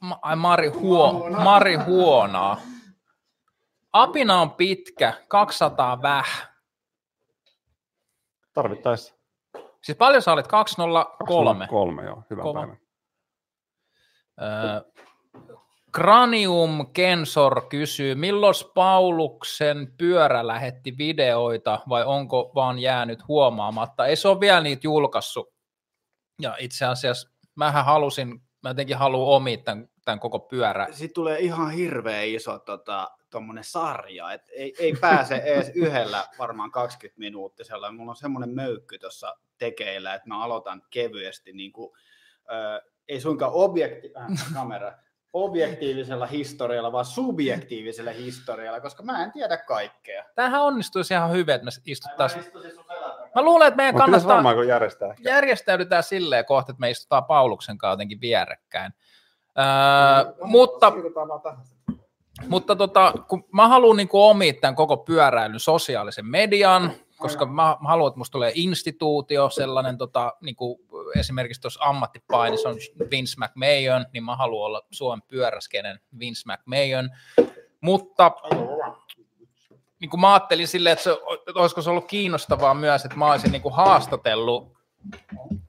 [0.00, 2.60] Ma- ai Mari, huo, Mari Huonaa.
[3.92, 6.48] Apina on pitkä, 200 väh.
[8.52, 9.14] Tarvittaessa.
[9.82, 10.46] Siis paljon sä olit?
[10.46, 11.66] 203.
[11.66, 12.22] Kolme, joo.
[12.30, 12.60] Hyvä Kova.
[12.60, 12.76] päivä.
[14.42, 14.80] Öö,
[15.96, 24.06] Cranium Kensor kysyy, milloin Pauluksen pyörä lähetti videoita vai onko vaan jäänyt huomaamatta?
[24.06, 25.54] Ei se ole vielä niitä julkaissut.
[26.42, 30.86] Ja itse asiassa mähän halusin, mä jotenkin haluan omia tämän, tämän koko pyörä.
[30.90, 33.10] Sitten tulee ihan hirveä iso tota,
[33.62, 37.92] sarja, että ei, ei pääse edes yhdellä varmaan 20 minuuttisella.
[37.92, 41.92] Mulla on semmoinen möykky tuossa tekeillä, että mä aloitan kevyesti, niin kuin,
[42.50, 44.92] ö, ei suinkaan objekti, äh, kamera,
[45.44, 50.24] objektiivisella historialla, vaan subjektiivisella historialla, koska mä en tiedä kaikkea.
[50.34, 52.44] Tämähän onnistuisi ihan hyvin, että me istuttaisiin.
[53.34, 56.90] Mä luulen, että meidän Mutta pitäisi kannattaa varmaan kun järjestää järjestäydytään silleen kohta, että me
[56.90, 58.92] istutaan Pauluksen kanssa jotenkin vierekkäin.
[59.58, 61.64] Öö, mutta vaan tähän.
[62.48, 67.88] mutta tota, kun mä haluan niin omia tämän koko pyöräilyn sosiaalisen median, koska mä, mä
[67.88, 70.78] haluan, että musta tulee instituutio, sellainen tota, niin kuin
[71.14, 72.76] esimerkiksi tuossa ammattipainissa on
[73.10, 77.10] Vince McMahon, niin mä haluan olla Suomen pyöräskenen Vince McMahon,
[77.80, 78.32] mutta
[80.00, 81.10] niin kuin mä ajattelin silleen, että, se,
[81.48, 84.72] että olisiko se ollut kiinnostavaa myös, että mä olisin niin kuin haastatellut,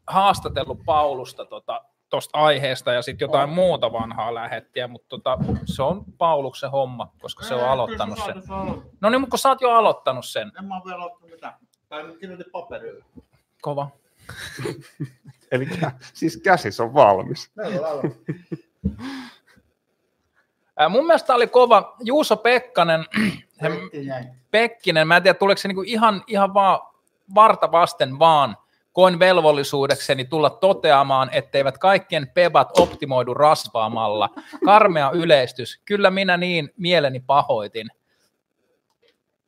[0.08, 6.06] haastatellut Paulusta tota, tuosta aiheesta ja sitten jotain muuta vanhaa lähettiä, mutta tota, se on
[6.18, 8.44] Pauluksen homma, koska se on aloittanut sen.
[9.02, 10.52] No niin, mutta kun sä oot jo aloittanut sen.
[10.60, 11.54] En mä ole vielä ottanut mitään.
[11.90, 13.06] Tai nyt kirjoitin paperille.
[13.62, 13.90] Kova.
[15.52, 15.70] Eli
[16.14, 17.52] siis käsis on valmis.
[20.80, 21.96] On mun mielestä oli kova.
[22.00, 23.06] Juuso Pekkanen,
[24.52, 26.80] Pekkinen, mä en tiedä tuleeko se niinku ihan, ihan vaan
[27.36, 28.58] varta vasten vaan
[28.98, 34.30] koin velvollisuudekseni tulla toteamaan, etteivät kaikkien pebat optimoidu rasvaamalla.
[34.66, 35.82] Karmea yleistys.
[35.86, 37.88] Kyllä minä niin mieleni pahoitin.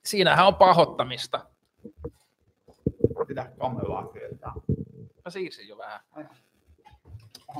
[0.05, 1.45] Siinähän on pahoittamista.
[3.27, 4.51] Pitää kamelaa kieltää.
[5.25, 5.99] Mä siisin jo vähän.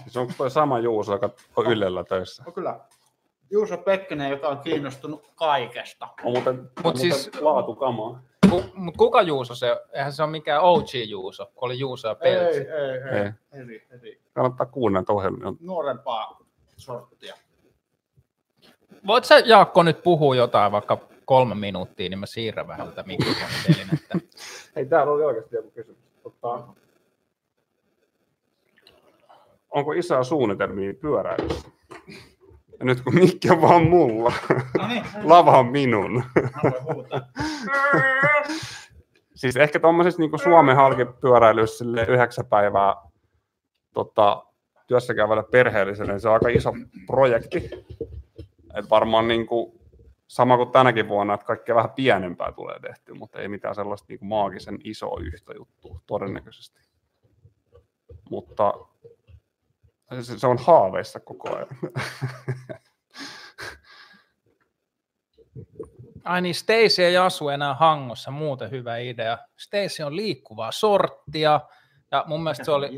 [0.03, 2.43] Siis onko toi sama Juuso, joka on Ylellä töissä?
[2.43, 2.79] No kyllä.
[3.51, 6.07] Juuso Pekkönen, joka on kiinnostunut kaikesta.
[6.23, 8.21] On muuten, Mut on muuten siis- laatukamaa.
[8.49, 9.77] Ku, mut kuka Juuso se?
[9.93, 12.59] Eihän se ole mikään OG Juuso, kun oli Juuso ja Ei, Peltsi.
[12.59, 13.23] ei, ei.
[13.25, 13.61] Ei.
[13.61, 14.21] Eri, eri.
[14.33, 15.53] Kannattaa kuunnella näitä ohjelmia.
[15.59, 16.39] Nuorempaa
[16.77, 17.35] sorttia.
[19.07, 24.19] Voit sä Jaakko nyt puhua jotain vaikka kolme minuuttia, niin mä siirrän vähän tätä mikrofonitelinettä.
[24.75, 25.99] Ei täällä oli oikeasti joku kysymys.
[26.23, 26.67] Tota,
[29.69, 31.69] onko isoja suunnitelmia pyöräilyssä?
[32.79, 34.33] Ja nyt kun mikki on vaan mulla,
[34.79, 36.23] No niin, lava on minun.
[39.35, 42.95] siis ehkä tuommoisessa niin Suomen halkipyöräilyssä sille yhdeksän päivää
[43.93, 44.45] tota,
[44.87, 46.73] työssä käyvälle perheelliselle, niin se on aika iso
[47.07, 47.69] projekti.
[48.75, 49.79] Et varmaan niin kuin,
[50.27, 54.19] sama kuin tänäkin vuonna, että kaikkea vähän pienempää tulee tehty, mutta ei mitään sellaista niin
[54.19, 56.81] kuin maagisen isoa yhtä juttua todennäköisesti.
[58.29, 58.73] Mutta
[60.21, 61.67] se, se on haaveissa koko ajan.
[66.23, 69.37] Ai niin, Stacy ei asu enää Hangossa, muuten hyvä idea.
[69.57, 71.61] Stacy on liikkuvaa sorttia,
[72.11, 72.89] ja mun mielestä se oli,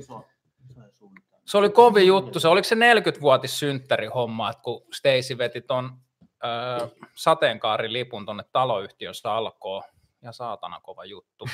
[1.45, 2.39] se oli kovin juttu.
[2.39, 5.97] Se oliko se 40-vuotissynttäri homma, että kun Stacy veti ton
[6.45, 9.83] öö, sateenkaarilipun tuonne taloyhtiössä alkoo.
[10.21, 11.45] Ja saatana kova juttu.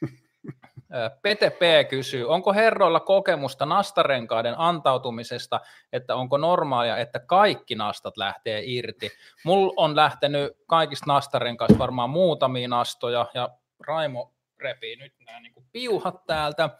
[1.22, 1.88] Pete P.
[1.88, 5.60] kysyy, onko herroilla kokemusta nastarenkaiden antautumisesta,
[5.92, 9.10] että onko normaalia, että kaikki nastat lähtee irti?
[9.44, 13.48] Mulla on lähtenyt kaikista nastarenkaista varmaan muutamia nastoja, ja
[13.86, 16.70] Raimo repii nyt nämä niin piuhat täältä.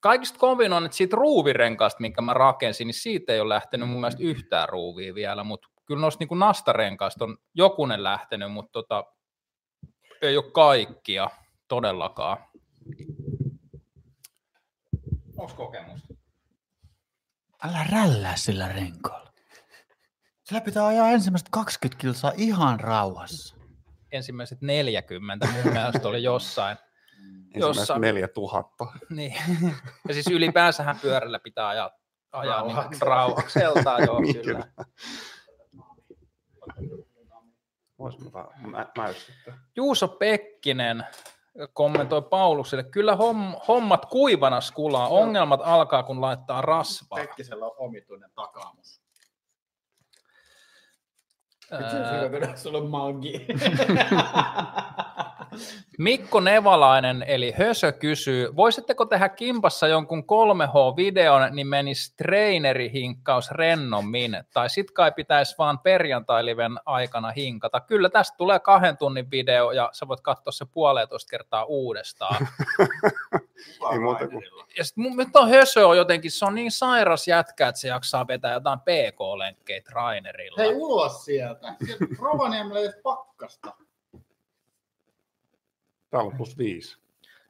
[0.00, 4.00] Kaikista kovin on, että siitä ruuvirenkaasta, minkä mä rakensin, niin siitä ei ole lähtenyt mun
[4.00, 9.04] mielestä yhtään ruuvia vielä, mutta kyllä noista niin nastarenkaista on jokunen lähtenyt, mutta tota,
[10.22, 11.30] ei ole kaikkia
[11.68, 12.36] todellakaan.
[15.36, 16.14] Onko kokemusta?
[17.64, 19.32] Älä rällää sillä renkaalla.
[20.44, 23.56] Sillä pitää ajaa ensimmäiset 20 kilsaa ihan rauhassa.
[24.12, 26.76] Ensimmäiset 40 mun mielestä oli jossain.
[27.54, 28.00] Jossain.
[28.00, 28.86] 4000.
[29.10, 29.34] Niin.
[30.08, 31.90] Ja siis ylipäänsähän pyörällä pitää ajaa,
[32.32, 34.64] ajaa niin rauhakseltaan, joo, Niin kyllä.
[37.98, 39.08] Vois mä mä.
[39.76, 41.06] Juuso Pekkinen
[41.72, 47.16] kommentoi Paulukselle, kyllä homm, hommat kuivana skulaa, ongelmat alkaa kun laittaa rasvaa.
[47.16, 49.01] Pekkisellä on omituinen takaamus.
[52.56, 53.46] Sulla on magi.
[55.98, 64.70] Mikko Nevalainen eli Hösö kysyy, voisitteko tehdä kimpassa jonkun 3H-videon, niin menisi treenerihinkkaus rennommin, tai
[64.70, 67.80] sit kai pitäisi vaan perjantailiven aikana hinkata.
[67.80, 72.48] Kyllä tästä tulee kahden tunnin video, ja sä voit katsoa se puolentoista kertaa uudestaan.
[73.92, 74.42] Ei muuta kuin
[74.78, 78.26] ja sit mun mielestä Hösö on jotenkin, se on niin sairas jätkä, että se jaksaa
[78.26, 80.56] vetää jotain PK-lenkkejä trainerilla.
[80.58, 81.74] Hei ulos sieltä.
[82.18, 83.74] Rovaniemellä ei pakkasta.
[86.10, 86.98] täällä on plus viisi.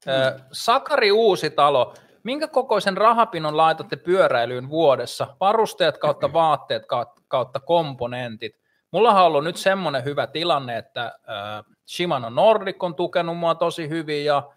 [0.08, 5.36] Ö, Sakari Uusitalo, minkä kokoisen rahapinon laitatte pyöräilyyn vuodessa?
[5.40, 6.82] Varusteet kautta vaatteet
[7.28, 8.56] kautta- komponentit.
[8.90, 13.88] Mulla on ollut nyt semmoinen hyvä tilanne, että äh, Shimano Nordic on tukenut mua tosi
[13.88, 14.50] hyvin ja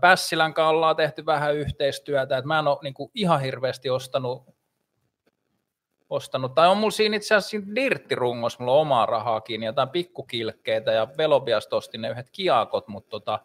[0.00, 4.42] Pässilän kanssa ollaan tehty vähän yhteistyötä, että mä en ole niin kuin, ihan hirveästi ostanut,
[6.10, 10.92] ostanut, tai on mulla siinä itse asiassa siinä dirttirungossa mulla on omaa rahaakin, jotain pikkukilkkeitä
[10.92, 13.40] ja Velobiasta ostin ne yhdet kiakot, mutta tota,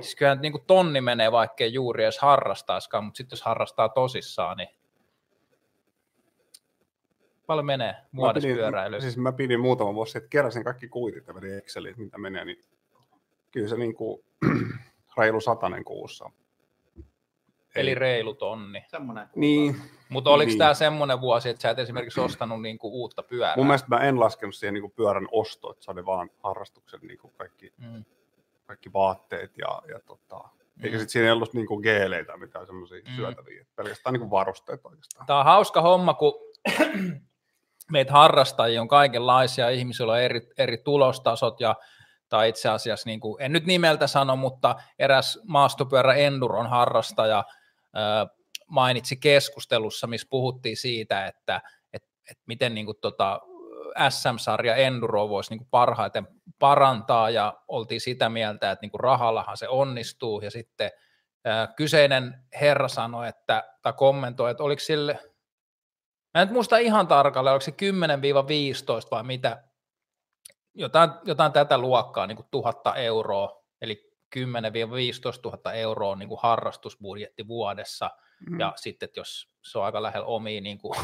[0.00, 4.56] Siis kyllähän niin kuin tonni menee, vaikkei juuri edes harrastaiskaan, mutta sitten jos harrastaa tosissaan,
[4.56, 4.68] niin
[7.46, 9.02] paljon menee vuodessa pyöräilyyn.
[9.02, 12.64] Siis mä pidin muutama vuosi sitten, keräsin kaikki kuitit ja Exceliin, mitä menee, niin
[13.50, 14.24] kyllä se niin kuin,
[15.16, 16.30] reilu satanen kuussa.
[17.74, 18.84] Eli Ei- reilu tonni.
[18.88, 19.28] Semmoinen.
[19.36, 19.76] Niin,
[20.08, 20.58] Mutta oliko Niin.
[20.58, 23.56] tämä semmoinen vuosi, että sä et esimerkiksi ostanut niinku uutta pyörää?
[23.56, 27.00] mun mielestä mä en laskenut siihen niin kuin pyörän osto, että se oli vaan harrastuksen
[27.02, 28.04] niin kuin kaikki, Mm.
[28.66, 30.36] kaikki vaatteet ja, ja tota,
[30.82, 31.00] eikä Mm.
[31.00, 33.16] sitten siinä ei ollut niin kuin geeleitä mitään semmoisia Mm.
[33.16, 35.26] syötäviä, pelkästään niin kuin varusteet oikeastaan.
[35.26, 36.34] Tämä on hauska homma, kun
[37.90, 41.74] meitä harrastajia on kaikenlaisia, ihmisillä on eri, eri tulostasot ja
[42.28, 47.44] tai itse asiassa, niin kuin, en nyt nimeltä sano, mutta eräs maastopyörä Enduron harrastaja
[47.94, 48.26] ää,
[48.66, 51.60] mainitsi keskustelussa, missä puhuttiin siitä, että
[51.92, 53.40] et, et miten niin kuin, tota,
[54.08, 59.56] SM-sarja Enduro voisi niin kuin parhaiten parantaa ja oltiin sitä mieltä, että niin kuin rahallahan
[59.56, 60.40] se onnistuu.
[60.40, 60.90] Ja sitten
[61.44, 65.18] ää, kyseinen herra sanoi, että, tai kommentoi, että oliko sille,
[66.34, 67.74] mä en nyt muista ihan tarkalleen, oliko se
[69.06, 69.64] 10-15 vai mitä,
[70.74, 74.40] jotain, jotain tätä luokkaa, niin kuin tuhatta euroa, eli 10-15
[75.44, 78.10] 000 euroa niin kuin harrastusbudjetti vuodessa,
[78.50, 78.60] Mm.
[78.60, 80.98] ja sitten, että jos se on aika lähellä omia niin kuin,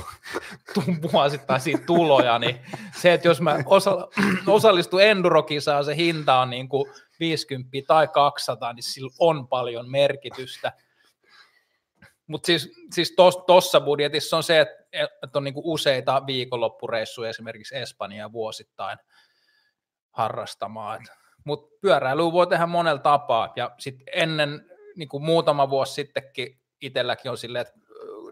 [1.12, 2.60] vuosittaisia tuloja, niin
[2.96, 4.08] se, että jos mä osa,
[4.46, 10.72] osallistun endurokisaan, se hinta on niin kuin 50 tai 200, niin sillä on paljon merkitystä.
[12.26, 13.14] Mutta siis, siis
[13.46, 18.98] tuossa budjetissa on se, että, on niin kuin useita viikonloppureissuja esimerkiksi Espanjaan vuosittain
[20.10, 21.00] harrastamaan.
[21.44, 27.30] Mutta pyöräilyä voi tehdä monella tapaa, ja sitten ennen niin kuin muutama vuosi sittenkin itselläkin
[27.30, 27.80] on silleen, että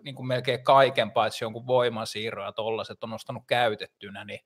[0.03, 4.41] niin kuin melkein kaiken paitsi jonkun voimansiirron ja tollaiset on ostanut käytettynä, niin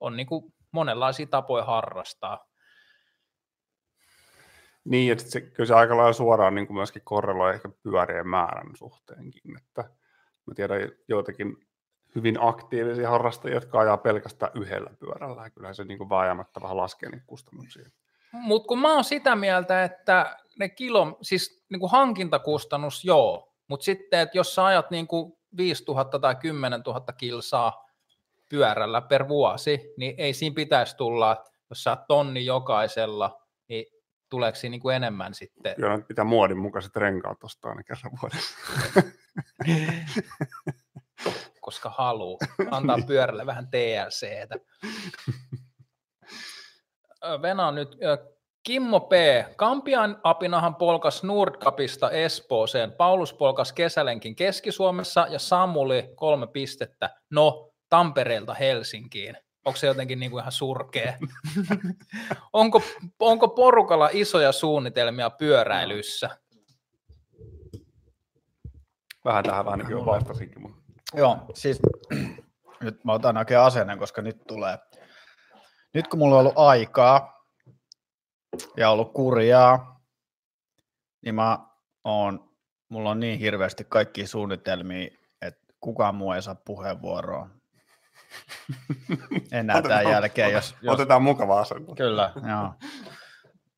[0.00, 2.46] on niin kuin monenlaisia tapoja harrastaa.
[4.84, 8.76] Niin, että se, kyllä se aika lailla suoraan niin kuin myöskin korreloi ehkä pyörien määrän
[8.76, 9.56] suhteenkin.
[9.56, 9.82] Että
[10.46, 11.56] mä tiedän joitakin
[12.14, 15.42] hyvin aktiivisia harrastajia, jotka ajaa pelkästään yhdellä pyörällä.
[15.42, 17.90] Ja kyllähän se niin vääjäämättä vähän laskee niitä kustannuksia.
[18.32, 23.84] Mutta kun mä oon sitä mieltä, että ne kilo, siis niin kuin hankintakustannus joo, mutta
[23.84, 27.90] sitten, että jos sä ajat niin kuin 5000 tai 10 000 kilsaa
[28.48, 33.86] pyörällä per vuosi, niin ei siinä pitäisi tulla, jos sä tonni jokaisella, niin
[34.28, 35.74] tuleeko siinä niin kuin enemmän sitten?
[35.76, 38.56] Kyllä nyt pitää muodin mukaiset renkaat ostaa aina kerran vuodessa.
[41.70, 42.38] koska haluu.
[42.70, 44.54] Antaa pyörälle vähän TLCtä.
[47.42, 47.96] Venä nyt.
[48.62, 49.12] Kimmo P.
[49.56, 52.92] Kampian apinahan polkas Nordcapista Espooseen.
[52.92, 57.10] Paulus polkas kesälenkin Keski-Suomessa ja Samuli kolme pistettä.
[57.30, 59.36] No, Tampereelta Helsinkiin.
[59.64, 61.12] Onko se jotenkin niin kuin ihan surkea?
[62.52, 62.82] onko,
[63.20, 66.30] onko porukalla isoja suunnitelmia pyöräilyssä?
[69.24, 70.79] Vähän tähän vähän niin vastasinkin, mutta
[71.14, 71.78] Joo, siis
[72.82, 74.78] nyt mä otan oikein asennon, koska nyt tulee.
[75.94, 77.44] Nyt kun mulla on ollut aikaa
[78.76, 80.00] ja ollut kurjaa,
[81.24, 81.58] niin mä
[82.04, 82.50] oon,
[82.88, 85.10] mulla on niin hirveästi kaikki suunnitelmia,
[85.42, 87.48] että kukaan muu ei saa puheenvuoroa
[89.52, 90.52] enää tämän Otetaan- jälkeen.
[90.52, 91.94] Jos, jos, otetaan mukava asento.
[91.94, 92.74] Kyllä, joo.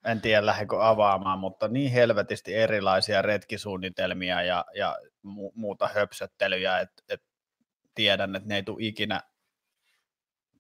[0.04, 4.96] En tiedä lähdenkö avaamaan, mutta niin helvetisti erilaisia retkisuunnitelmia ja, ja
[5.26, 7.22] mu- muuta höpsöttelyjä, että et
[7.94, 9.20] tiedän, että ne ei tule ikinä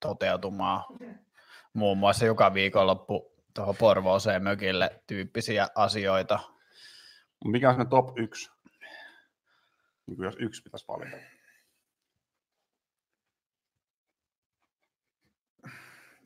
[0.00, 0.84] toteutumaan.
[1.72, 6.38] Muun muassa joka viikonloppu tuohon Porvooseen mökille tyyppisiä asioita.
[7.44, 8.50] Mikä on se top yksi?
[10.06, 11.16] Niin kuin jos yksi pitäisi valita.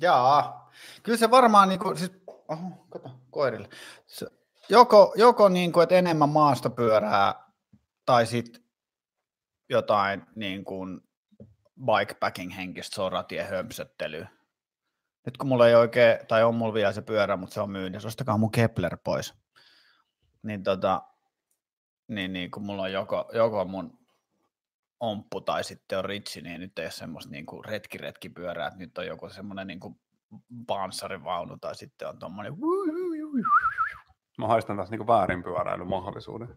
[0.00, 0.70] Jaa,
[1.02, 2.12] kyllä se varmaan, niin kuin, siis,
[2.48, 3.68] oho, kato, koirille.
[4.68, 7.34] Joko, joko niin kuin, että enemmän maastopyörää
[8.06, 8.62] tai sitten
[9.68, 11.00] jotain niin kuin
[11.84, 14.28] bikepacking henkistä soratien hömpsöttelyä.
[15.26, 18.08] Nyt kun mulla ei oikein, tai on mulla vielä se pyörä, mutta se on myynnissä,
[18.08, 19.34] ostakaa mun Kepler pois.
[20.42, 21.02] Niin tota,
[22.08, 23.98] niin, niin kun mulla on joko, joko mun
[25.00, 29.06] omppu tai sitten on ritsi, niin nyt ei ole semmoista niin retki-retkipyörää, että nyt on
[29.06, 30.00] joku semmoinen niin kuin
[30.66, 32.54] panssarivaunu tai sitten on tuommoinen
[34.38, 36.48] Mä haistan taas niin väärin pyöräilyn mahdollisuuden.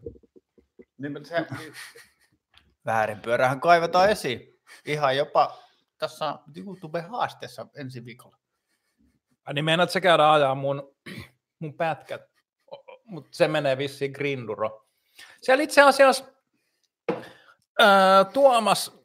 [0.98, 1.46] niin se,
[2.86, 4.60] väärin pyörähän kaivetaan esiin.
[4.84, 5.58] Ihan jopa
[5.98, 8.36] tässä YouTube-haasteessa ensi viikolla.
[9.44, 10.96] Ai Niin meinaat sä käydä ajaa mun,
[11.58, 12.22] mun pätkät,
[13.04, 14.86] mutta se menee vissiin grinduro.
[15.42, 16.24] Siellä itse asiassa
[17.78, 19.00] ää, Tuomas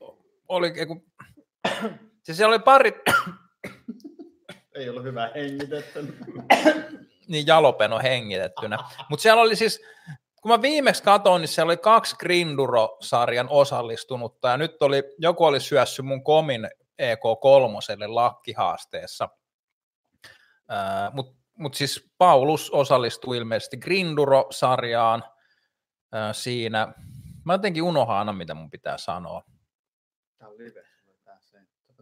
[0.48, 1.06] oli, eiku,
[2.24, 2.94] siis siellä oli pari,
[4.76, 6.18] Ei ollut hyvä hengitetty.
[7.28, 8.78] niin jalopeno hengitettynä,
[9.10, 9.82] mutta siellä oli siis,
[10.42, 15.60] kun mä viimeksi katsoin, niin siellä oli kaksi Grinduro-sarjan osallistunutta, ja nyt oli, joku oli
[15.60, 16.70] syössyt mun komin
[17.02, 19.30] EK3 lakkihaasteessa.
[21.12, 25.24] Mutta mut siis Paulus osallistui ilmeisesti Grinduro-sarjaan
[26.32, 26.94] siinä.
[27.44, 29.44] Mä jotenkin unohan aina, mitä mun pitää sanoa.
[30.38, 30.86] Tämä on live.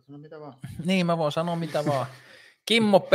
[0.07, 0.53] Sano mitä vaan.
[0.86, 2.05] Niin, mä voin sanoa mitä vaan.
[2.66, 3.11] Kimmo P.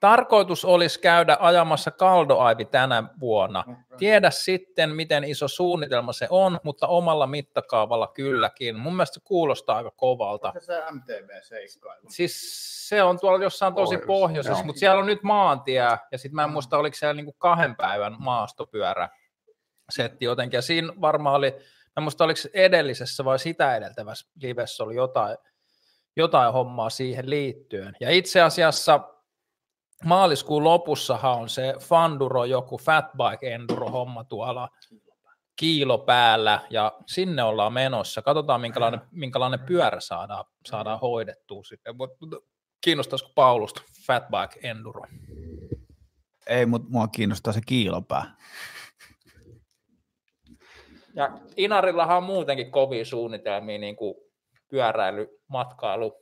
[0.00, 3.64] Tarkoitus olisi käydä ajamassa kaldoaivi tänä vuonna.
[3.96, 8.76] Tiedä sitten, miten iso suunnitelma se on, mutta omalla mittakaavalla kylläkin.
[8.76, 10.52] Mun mielestä se kuulostaa aika kovalta.
[10.52, 12.02] Se se MTV-seikkailu.
[12.08, 12.40] Siis
[12.88, 16.44] se on tuolla jossain tosi Pohjois- pohjoisessa, mutta siellä on nyt maantie, ja sitten mä
[16.44, 19.08] en muista, oliko siellä niinku kahden päivän maastopyörä
[19.90, 24.30] setti jotenkin, ja siinä varmaan oli, mä en muista, oliko se edellisessä vai sitä edeltävässä
[24.42, 25.36] livessä oli jotain,
[26.20, 27.96] jotain hommaa siihen liittyen.
[28.00, 29.00] Ja itse asiassa
[30.04, 34.68] maaliskuun lopussahan on se Fanduro, joku Fatbike Enduro homma tuolla
[35.56, 38.22] kiilo päällä, ja sinne ollaan menossa.
[38.22, 41.94] Katsotaan, minkälainen, minkälainen pyörä saadaan, saadaan hoidettua sitten.
[42.80, 45.02] Kiinnostaisiko Paulusta Fatbike Enduro?
[46.46, 48.36] Ei, mutta mua kiinnostaa se kiilopää.
[51.14, 54.14] Ja Inarillahan on muutenkin kovia suunnitelmia niin kuin
[54.70, 56.16] pyöräily, matkailu,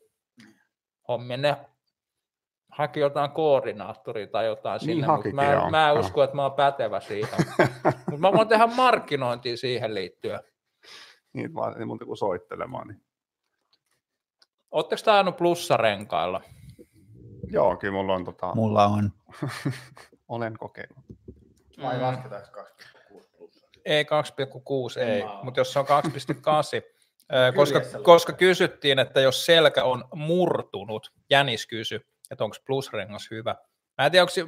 [1.08, 1.36] hommia.
[1.36, 1.56] Ne
[2.68, 6.52] haki jotain koordinaattoria tai jotain Niin sinne, mutta mä, mä en usko, että mä oon
[6.52, 7.38] pätevä siihen.
[8.10, 10.40] mutta mä voin tehdä markkinointia siihen liittyen.
[11.32, 12.88] Niin, vaan ei muuta kuin soittelemaan.
[12.88, 13.02] Niin.
[14.70, 16.40] Oletteko te ajanut plussarenkailla?
[17.50, 19.12] Joo, kyllä mulla on tota, Mulla on.
[20.28, 21.04] olen kokeillut.
[21.82, 22.02] Vai Mm.
[22.02, 23.64] lasketaanko 2,6 plus?
[23.84, 26.97] Ei 2,6, ei, mutta jos se on 2,8, ö,
[27.54, 33.56] koska, koska kysyttiin, että jos selkä on murtunut, Jänis kysy, että onko plusrengas hyvä.
[33.98, 34.46] Mä en tiedä, onko se,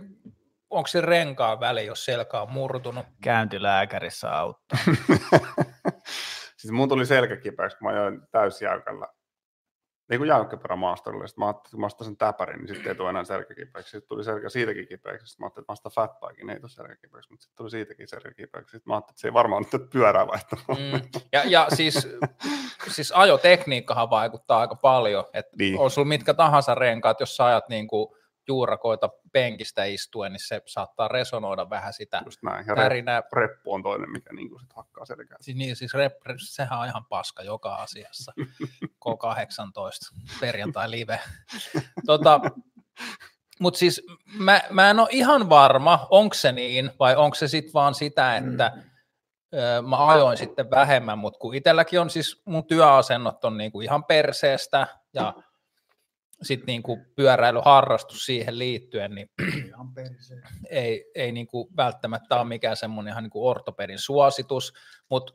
[0.71, 3.07] onko se renkaan väli, jos selkä on murtunut.
[3.23, 4.79] Käyntilääkärissä auttaa.
[6.59, 9.07] siis mun tuli selkäkipeäksi, kun mä ajoin täysjäykällä.
[10.11, 11.29] Ei kun jäykkäperä maastolle.
[11.29, 13.91] Sitten mä ajattelin, että kun mä ostan sen täpärin, niin sitten ei tule enää selkäkipeäksi.
[13.91, 15.27] Sitten tuli selkä siitäkin kipeäksi.
[15.27, 17.31] Sitten mä ajattelin, että mä ostan fatbikein, niin ei tule selkäkipeäksi.
[17.31, 18.71] Mutta sitten tuli siitäkin selkäkipeäksi.
[18.71, 20.79] Sitten mä ajattelin, että se ei varmaan nyt pyörää vaihtamaan.
[20.79, 21.21] Mm.
[21.33, 22.09] Ja, ja siis,
[22.89, 25.25] siis ajotekniikkahan vaikuttaa aika paljon.
[25.33, 25.79] Että Niin.
[25.79, 28.20] on sulla mitkä tahansa renkaat, jos sä ajat niin kuin
[28.51, 32.67] juurakoita penkistä istuen, niin se saattaa resonoida vähän sitä Just näin.
[32.67, 33.23] Ja tärinää.
[33.33, 35.39] reppu on toinen, mikä niin kuin sit hakkaa selkää.
[35.41, 38.33] Siis, niin, siis rep, sehän on ihan paska joka asiassa.
[38.83, 41.21] K18, perjantai live.
[42.07, 42.41] tota,
[43.61, 44.03] Mutta siis
[44.39, 48.37] mä, mä en ole ihan varma, onko se niin, vai onko se sitten vaan sitä,
[48.37, 49.89] että mm.
[49.89, 54.87] mä ajoin sitten vähemmän, mutta kun itselläkin on siis mun työasennot on niinku ihan perseestä
[55.15, 55.35] ja
[56.43, 59.31] sitten niinku pyöräilyharrastus siihen liittyen, niin
[60.71, 64.73] ei, ei niinku välttämättä ole mikään semmoinen ihan niinku ortopedin suositus,
[65.11, 65.33] mutta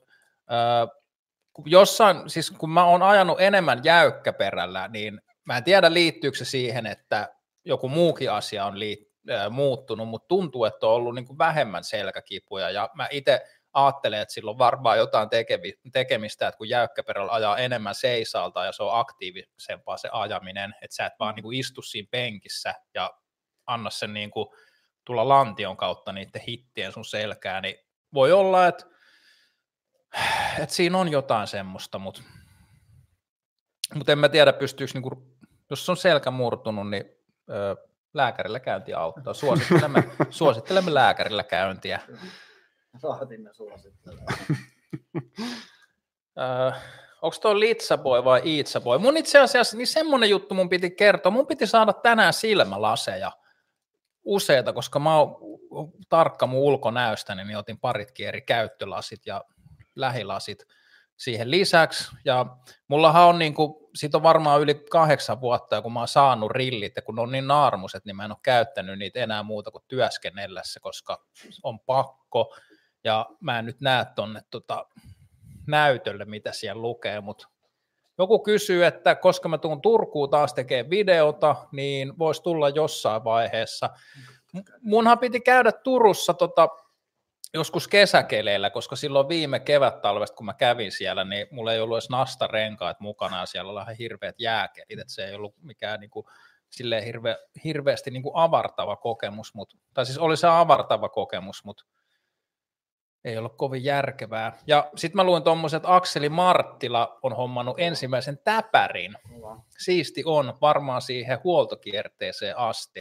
[1.66, 6.86] jossain, siis kun mä oon ajanut enemmän jäykkäperällä, niin mä en tiedä liittyykö se siihen,
[6.86, 7.30] että
[7.66, 9.00] joku muukin asia on liit,
[9.32, 13.42] äh, muuttunut, mutta tuntuu, että on ollut niinku vähemmän selkäkipuja, ja mä itse
[13.76, 15.30] ajattelen, että sillä on varmaan jotain
[15.92, 21.06] tekemistä, että kun jäykkäperällä ajaa enemmän seisalta ja se on aktiivisempaa se ajaminen, että sä
[21.06, 23.14] et vaan niinku istu siinä penkissä ja
[23.66, 24.56] anna sen niinku
[25.06, 27.76] tulla lantion kautta niiden hittien sun selkään, niin
[28.14, 28.86] voi olla, että,
[30.60, 32.22] että siinä on jotain semmoista, mutta,
[33.96, 35.38] mutta en mä tiedä, pystyykö, niinku,
[35.70, 37.06] jos on selkä murtunut, niin
[37.50, 37.76] ö,
[38.14, 39.34] lääkärillä käynti auttaa.
[39.34, 42.00] Suosittelemme, suosittelemme lääkärillä käyntiä.
[43.04, 44.26] Raatimme suosittelee.
[46.40, 46.72] Öö,
[47.22, 48.98] onko tuo Litsaboy vai Iitsaboy?
[48.98, 51.32] Mun itse asiassa niin semmoinen juttu mun piti kertoa.
[51.32, 53.32] Mun piti saada tänään silmälaseja
[54.24, 55.36] useita, koska mä oon
[56.10, 59.44] tarkka mun ulkonäöstäni, niin otin paritkin eri käyttölasit ja
[59.96, 60.66] lähilasit
[61.18, 62.12] siihen lisäksi.
[62.26, 62.46] Ja
[62.88, 66.94] mullahan on niin kuin, siitä on varmaan yli kahdeksan vuotta, kun mä oon saanut rillit,
[66.96, 69.84] ja kun ne on niin naarmuset, niin mä en ole käyttänyt niitä enää muuta kuin
[69.88, 71.26] työskennellessä, koska
[71.64, 72.56] on pakko,
[73.06, 74.86] ja mä en nyt näe tuonne tota,
[75.68, 77.48] näytölle, mitä siellä lukee, mutta
[78.18, 83.90] joku kysyy, että koska mä tuun Turkuun taas tekemään videota, niin voisi tulla jossain vaiheessa.
[84.82, 86.70] Munhan piti käydä Turussa tota,
[87.54, 92.10] joskus kesäkeleillä, koska silloin viime kevät-talvesta, kun mä kävin siellä, niin mulla ei ollut edes
[92.10, 96.26] nastarenkaat mukana, ja siellä oli ihan hirveät jääkelit, että se ei ollut mikään niin kuin,
[96.70, 101.86] silleen hirve, hirveästi niin kuin avartava kokemus, mut, tai siis oli se avartava kokemus, mutta
[103.26, 104.58] ei ollut kovin järkevää.
[104.68, 109.18] Ja sitten mä luin tuommoisen, että Akseli Marttila on hommannut ensimmäisen täpärin.
[109.78, 113.00] Siisti on, varmaan siihen huoltokierteeseen asti.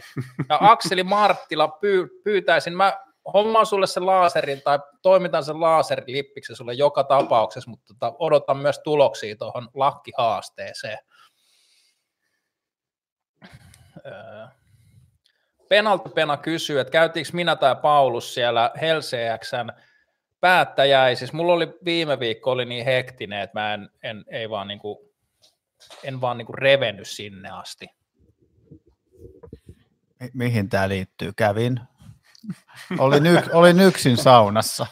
[0.49, 2.93] Ja Akseli Marttila pyy- pyytäisin, mä
[3.33, 8.79] hommaan sulle sen laaserin tai toimitan sen laserilippiksen sulle joka tapauksessa, mutta tota, odotan myös
[8.79, 10.97] tuloksia tuohon lakkihaasteeseen.
[14.05, 14.47] Öö.
[15.69, 19.73] Penalti Pena kysyy, että käytiinkö minä tai Paulus siellä Helseäksän
[20.45, 21.35] päättäjäisissä.
[21.35, 25.13] Mulla oli viime viikko oli niin hektinen, että mä en, en, ei vaan niinku,
[26.03, 27.87] en vaan niinku revennyt sinne asti.
[30.19, 31.33] Mi- mihin tämä liittyy?
[31.35, 31.79] Kävin.
[32.99, 34.87] Olin, yk, olin yksin saunassa.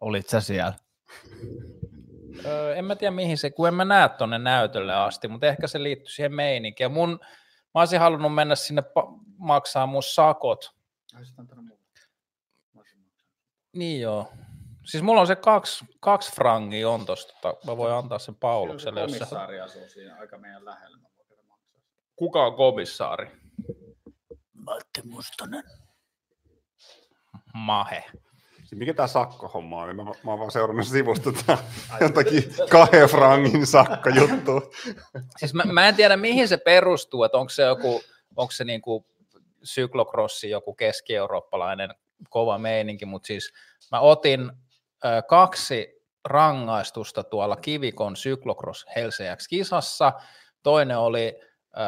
[0.00, 0.74] Olit sä siellä?
[2.44, 5.66] Öö, en mä tiedä mihin se, kun en mä näe tonne näytölle asti, mutta ehkä
[5.66, 6.84] se liittyy siihen meininkiin.
[6.84, 7.20] Ja mun,
[7.74, 10.74] mä olisin halunnut mennä sinne pa- maksaa mun sakot.
[13.72, 14.32] Niin joo.
[14.84, 19.00] Siis mulla on se kaksi, kaksi frangia on tosta, tota, mä voin antaa sen Paulukselle.
[19.00, 19.18] Jos se...
[19.18, 20.98] komissaari asuu siinä aika meidän lähellä.
[22.16, 23.30] Kuka on komissaari?
[24.52, 25.64] Matti Mustonen.
[27.54, 28.04] Mahe.
[28.56, 29.96] Siis mikä tämä sakkohomma on?
[29.96, 31.58] Mä, mä oon vaan seurannut sivusta tää
[32.00, 34.72] jotakin kahden frangin sakkojuttu.
[35.36, 38.02] Siis mä, mä en tiedä mihin se perustuu, että onko se joku,
[38.36, 39.06] onko se niinku
[39.62, 41.94] syklokrossi joku keski-eurooppalainen
[42.30, 43.52] kova meininki, mutta siis
[43.92, 44.52] mä otin
[45.04, 50.12] ö, kaksi rangaistusta tuolla Kivikon syklokross Helseäks-kisassa.
[50.62, 51.40] Toinen oli,
[51.76, 51.80] ö,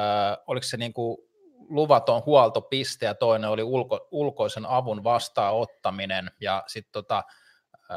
[0.47, 1.29] oliko se niinku
[1.69, 7.23] luvaton huoltopiste ja toinen oli ulko, ulkoisen avun vastaanottaminen ja sitten tota,
[7.91, 7.95] ö,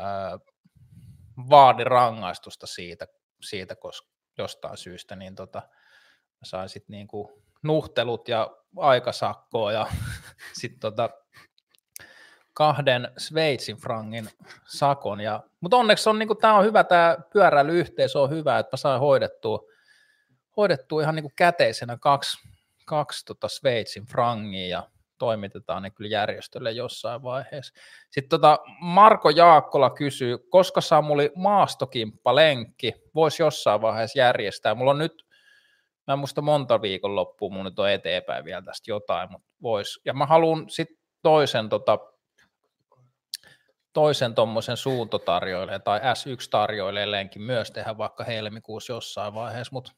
[1.50, 3.08] vaadin rangaistusta siitä,
[3.42, 4.08] siitä koska
[4.38, 5.62] jostain syystä, niin tota,
[6.44, 9.88] sain sitten niinku nuhtelut ja aikasakkoa ja
[10.62, 11.10] sitten tota,
[12.58, 14.30] kahden Sveitsin frangin
[14.68, 15.22] sakon.
[15.22, 19.00] Ja, mutta onneksi on, niin tämä on hyvä, tämä pyöräilyyhteys on hyvä, että mä sain
[19.00, 19.60] hoidettua,
[20.58, 22.38] hoidettua ihan niin kuin käteisenä kaksi,
[22.86, 27.74] kaksi tota Sveitsin frangia ja toimitetaan ne kyllä järjestölle jossain vaiheessa.
[28.12, 34.76] Sitten tota Marko Jaakkola kysyy, koska Samuli maastokimppa-lenkki voisi jossain vaiheessa järjestää.
[34.76, 35.26] Mulla on nyt,
[36.08, 40.02] mä en muista monta viikonloppua, mun nyt on eteenpäin vielä tästä jotain, mutta vois.
[40.06, 42.00] Ja mä haluan sitten toisen tota,
[43.94, 49.92] toisen tuommoisen suuntotarjoileen tai S1-tarjoileenkin myös tehdä vaikka helmikuussa jossain vaiheessa, mutta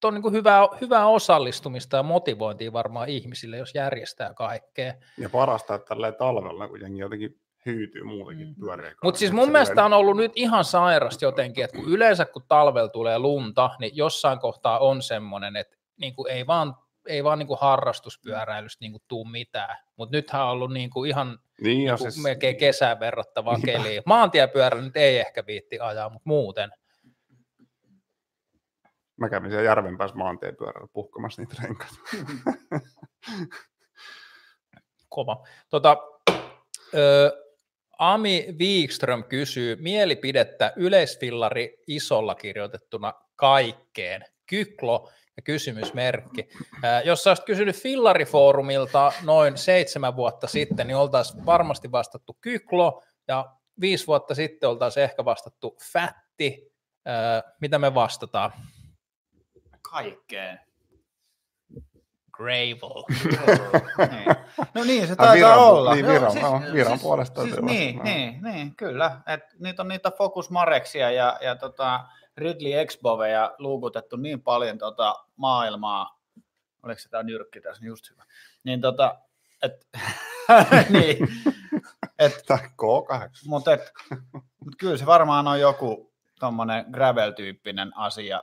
[0.00, 4.94] tuo on niin kuin hyvää, hyvää osallistumista ja motivointia varmaan ihmisille, jos järjestää kaikkea.
[5.18, 8.54] Ja parasta, että tälleen talvella, kun jengi jotenkin hyytyy muutenkin Mm.
[8.60, 8.94] pyöreä.
[9.02, 12.88] Mutta siis mun mielestä on ollut nyt ihan sairasta jotenkin, että kun yleensä kun talvella
[12.88, 17.46] tulee lunta, niin jossain kohtaa on semmoinen, että niin kuin ei vaan, ei vaan niin
[17.46, 19.76] kuin harrastuspyöräilystä niin kuin tuu mitään.
[19.96, 22.22] Mutta nythän on ollut niin kuin ihan Niin, ja siis...
[22.22, 23.72] melkein kesään verrattavaa Niinpä.
[23.72, 24.02] keliä.
[24.06, 26.70] Maantiepyörä nyt ei ehkä viitti ajaa, mutta muuten.
[29.16, 31.94] mä kävin siellä järven päässä maantiepyörällä puhkamassa niitä renkaita.
[35.08, 35.46] Kova.
[35.70, 35.96] Tota,
[36.94, 37.38] ö,
[37.98, 44.24] Ami Wikström kysyy mielipidettä yleisfillari isolla kirjoitettuna kaikkeen.
[44.46, 46.48] Kyklo ja kysymysmerkki.
[46.82, 53.02] Ää, jos sä olisit kysynyt Fillarifoorumilta noin seitsemän vuotta sitten, niin oltaisiin varmasti vastattu kyklo,
[53.28, 56.72] ja viisi vuotta sitten oltaisiin ehkä vastattu fätti.
[57.06, 58.52] Ää, mitä me vastataan?
[59.92, 60.60] Kaikkeen.
[62.32, 63.04] Gravel.
[64.10, 64.36] niin.
[64.74, 65.94] No niin, se taitaa Viron- olla.
[65.94, 68.16] niin, Viron- joo, Viron puolesta Siis, täytyy niin, vastata.
[68.16, 69.20] niin, niin, kyllä.
[69.26, 72.00] Et niitä on niitä Focus Mareksia ja, ja tota
[72.36, 76.20] Ridley Exboveja luukutettu niin paljon tota maailmaa.
[76.82, 78.24] Oliko se tämä nyrkki tässä just hyvä?
[78.64, 79.18] Niin tota,
[79.62, 79.88] et,
[80.94, 81.28] niin,
[82.18, 83.28] et, Tai K8.
[83.46, 83.92] mutta et,
[84.64, 88.42] mut kyllä se varmaan on joku tommonen gravel-tyyppinen asia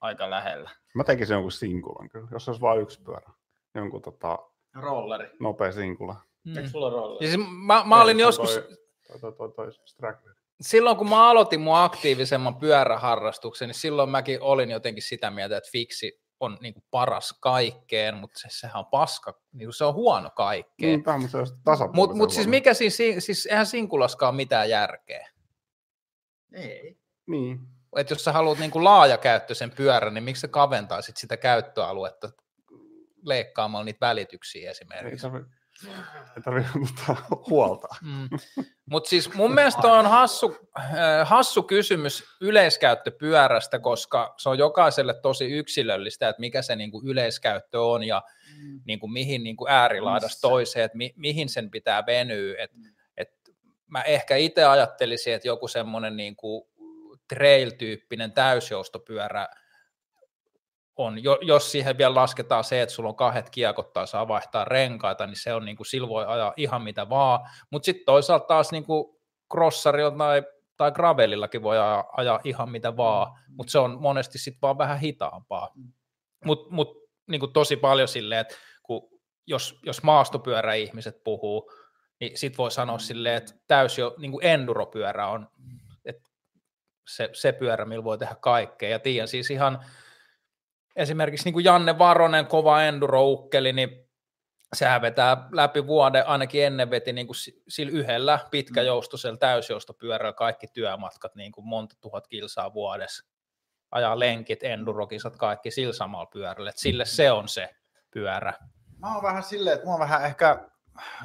[0.00, 0.70] aika lähellä.
[0.94, 3.30] Mä tekisin jonkun sinkulan kyllä, jos olisi vain yksi pyörä.
[3.74, 4.38] Jonkun tota,
[4.74, 5.30] Rolleri.
[5.40, 6.16] nopea sinkula.
[6.44, 6.56] Mm.
[6.56, 7.26] Eikö sulla rolleri?
[7.26, 10.34] Ja siis mä, mä olin Ei, joskus, Toi, toi, toi, toi, toi.
[10.60, 15.70] Silloin kun mä aloitin mun aktiivisemman pyöräharrastuksen, niin silloin mäkin olin jotenkin sitä mieltä, että
[15.72, 19.94] fiksi on niin kuin paras kaikkeen, mutta se, sehän on paska, niin kuin se on
[19.94, 20.90] huono kaikkeen.
[20.90, 25.30] Niinpä, mutta Mutta mut siis mikä siinä, si- siis eihän sinkulaskaan mitään järkeä.
[26.52, 26.96] Ei.
[27.26, 27.60] Niin.
[27.96, 32.30] Et jos sä haluat niin kuin laajakäyttöisen pyörän, niin miksi sä kaventaisit sitä käyttöaluetta
[33.22, 35.22] leikkaamalla niitä välityksiä Ei esimerkiksi?
[35.30, 35.44] tarvi,
[36.36, 37.88] ei tarvi ottaa huolta.
[38.02, 38.28] Mm.
[38.86, 45.44] Mutta siis mun mielestä on hassu, äh, hassu kysymys yleiskäyttöpyörästä, koska se on jokaiselle tosi
[45.44, 48.22] yksilöllistä, että mikä se niinku yleiskäyttö on ja
[48.84, 52.54] niinku mihin niinku äärilaidasta toiseen, että mi, mihin sen pitää venyä.
[52.58, 52.70] Et,
[53.16, 53.30] et
[53.86, 56.68] mä ehkä itse ajattelisin, että joku semmoinen niinku
[57.28, 59.48] trail-tyyppinen täysjoustopyörä
[60.96, 64.64] on, jo, jos siihen vielä lasketaan se, että sulla on kahdet kiekot tai saa vaihtaa
[64.64, 67.40] renkaita, niin se on niin kuin, sillä voi ajaa ihan mitä vaan,
[67.70, 69.14] mutta sitten toisaalta taas niin kuin
[70.18, 70.42] tai,
[70.76, 74.98] tai gravelillakin voi ajaa, ajaa ihan mitä vaan, mutta se on monesti sitten vaan vähän
[74.98, 75.72] hitaampaa.
[76.44, 76.88] Mutta mut,
[77.26, 79.08] niin kuin tosi paljon silleen, että kun,
[79.46, 81.72] jos, jos maastopyöräihmiset puhuu,
[82.20, 85.48] niin sitten voi sanoa silleen, että täysi jo niin kuin enduropyörä on
[86.04, 86.30] että
[87.08, 88.88] se, se pyörä, millä voi tehdä kaikkea.
[88.88, 89.84] Ja tiedän siis ihan
[90.96, 94.08] esimerkiksi niin kuin Janne Varonen, kova enduroukkeli, niin
[94.74, 100.66] sehän vetää läpi vuoden, ainakin ennen veti niin kuin si- sillä yhdellä pitkäjoustoisella täysjoustopyörällä kaikki
[100.66, 103.26] työmatkat niin kuin monta tuhat kilsaa vuodessa.
[103.90, 106.70] Ajaa lenkit, endurokisat, kaikki sillä samalla pyörällä.
[106.70, 107.76] Et sille se on se
[108.10, 108.52] pyörä.
[108.98, 110.68] Mä oon vähän silleen, että mä oon vähän ehkä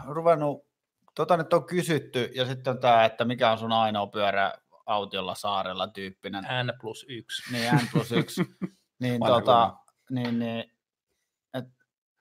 [0.08, 0.68] ruvennut,
[1.16, 4.54] tota nyt on kysytty, ja sitten on tää, että mikä on sun ainoa pyörä
[4.86, 6.44] autiolla saarella tyyppinen.
[6.44, 7.52] N plus yksi.
[7.52, 8.42] Niin, N plus yksi.
[9.00, 9.74] niin, tota,
[10.10, 10.60] niin, niin
[11.54, 11.66] et,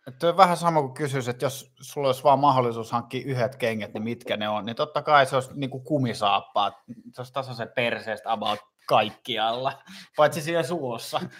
[0.06, 3.56] et toi on vähän sama kuin kysyisi, että jos sulla olisi vaan mahdollisuus hankkia yhdet
[3.56, 6.74] kengät, niin mitkä ne on, niin totta kai se olisi niin kuin kumisaappaat,
[7.12, 9.82] se olisi tasaisen perseestä about kaikkialla,
[10.16, 11.20] paitsi siellä suossa.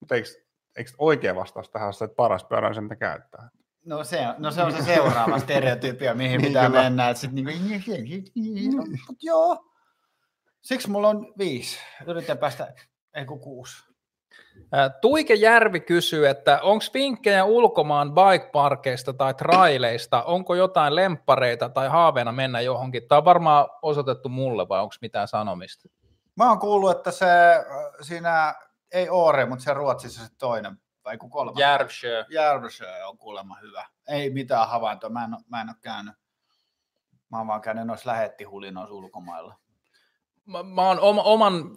[0.00, 0.28] Mutta eikö,
[0.76, 3.50] eikö oikea vastaus tähän ole se, että paras pyörä on se, mitä käyttää?
[3.84, 7.10] No se, on- no se on se seuraava stereotypia, mihin Niin, pitää mennä.
[7.10, 7.50] Että sit niinku,
[9.08, 9.73] mut joo.
[10.64, 11.78] Siksi mulla on viisi.
[12.06, 12.74] Yritän päästä,
[13.14, 13.84] ei kun kuusi.
[15.00, 22.32] Tuike Järvi kysyy, että onko vinkkejä ulkomaan bikeparkeista tai traileista, onko jotain lemppareita tai haaveena
[22.32, 23.08] mennä johonkin?
[23.08, 25.88] Tämä on varmaan osoitettu mulle vai onko mitään sanomista?
[26.36, 27.26] Mä oon kuullut, että se
[28.00, 28.54] siinä,
[28.92, 31.58] ei Oore, mutta se Ruotsissa se toinen, vai kun kolmas.
[31.58, 32.24] Järvsjö.
[32.30, 33.86] Järvsö on kuulemma hyvä.
[34.08, 36.14] Ei mitään havaintoa, mä en, mä en ole käynyt.
[37.30, 39.54] Mä oon vaan käynyt noissa lähettihulinoissa ulkomailla.
[40.46, 41.70] Mä, mä oon oma, oman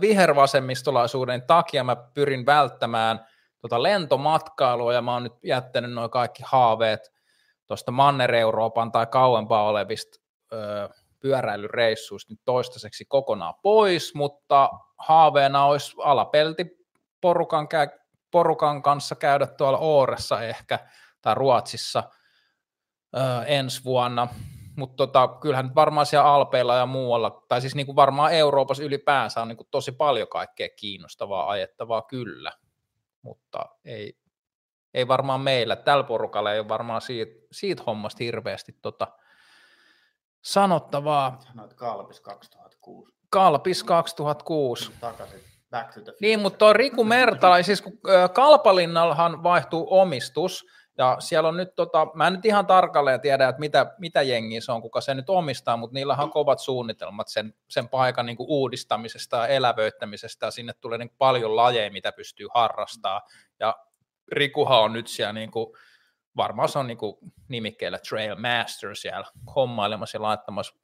[0.00, 3.26] vihervasemmistolaisuuden takia mä pyrin välttämään
[3.58, 7.12] tota lentomatkailua ja mä oon nyt jättänyt noin kaikki haaveet
[7.66, 10.18] tuosta Manner-Euroopan tai kauempaa olevista
[10.52, 10.88] ö,
[11.20, 16.66] pyöräilyreissuista nyt toistaiseksi kokonaan pois, mutta haaveena olisi alapelti
[17.20, 17.98] porukan, kä-
[18.30, 20.78] porukan kanssa käydä tuolla Ooressa ehkä
[21.22, 22.02] tai Ruotsissa
[23.16, 24.28] ö, ensi vuonna.
[24.80, 28.82] Mutta tota, kyllähän nyt varmaan siellä Alpeilla ja muualla, tai siis niin kuin varmaan Euroopassa
[28.82, 32.52] ylipäänsä on niin kuin tosi paljon kaikkea kiinnostavaa ajettavaa kyllä,
[33.22, 34.18] mutta ei,
[34.94, 39.08] ei varmaan meillä, tällä porukalla ei ole varmaan siitä, siitä hommasta hirveästi tota
[40.44, 41.38] sanottavaa.
[41.46, 43.12] Sanoit Kalpis 2006.
[43.30, 44.92] Kalpis 2006.
[45.00, 45.40] Takaisin.
[45.70, 47.98] Back to the Niin, mutta tuo Riku Mertala, siis kun
[48.32, 50.64] Kalpalinnallahan vaihtuu omistus,
[50.98, 54.60] ja siellä on nyt, tota, mä en nyt ihan tarkalleen tiedä, että mitä, mitä jengiä
[54.60, 58.36] se on, kuka se nyt omistaa, mutta niillä on kovat suunnitelmat sen, sen paikan niin
[58.40, 63.22] uudistamisesta ja elävöittämisestä, sinne tulee niin paljon lajeja, mitä pystyy harrastaa,
[63.60, 63.76] ja
[64.32, 65.76] Rikuhan on nyt siellä niin kuin,
[66.36, 67.16] varmaan se on niin kuin
[67.48, 69.26] nimikkeellä Trail Master siellä
[69.56, 70.74] hommailemassa ja laittamassa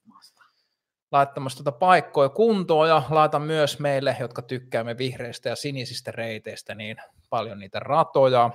[1.13, 6.97] laittamassa tuota paikkoja kuntoon ja laita myös meille, jotka tykkäämme vihreistä ja sinisistä reiteistä, niin
[7.31, 8.51] paljon niitä ratoja.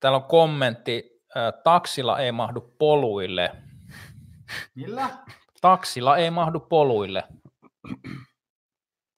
[0.00, 1.22] Täällä on kommentti,
[1.64, 3.50] taksilla ei mahdu poluille.
[4.74, 5.08] Millä?
[5.60, 7.24] Taksilla ei mahdu poluille.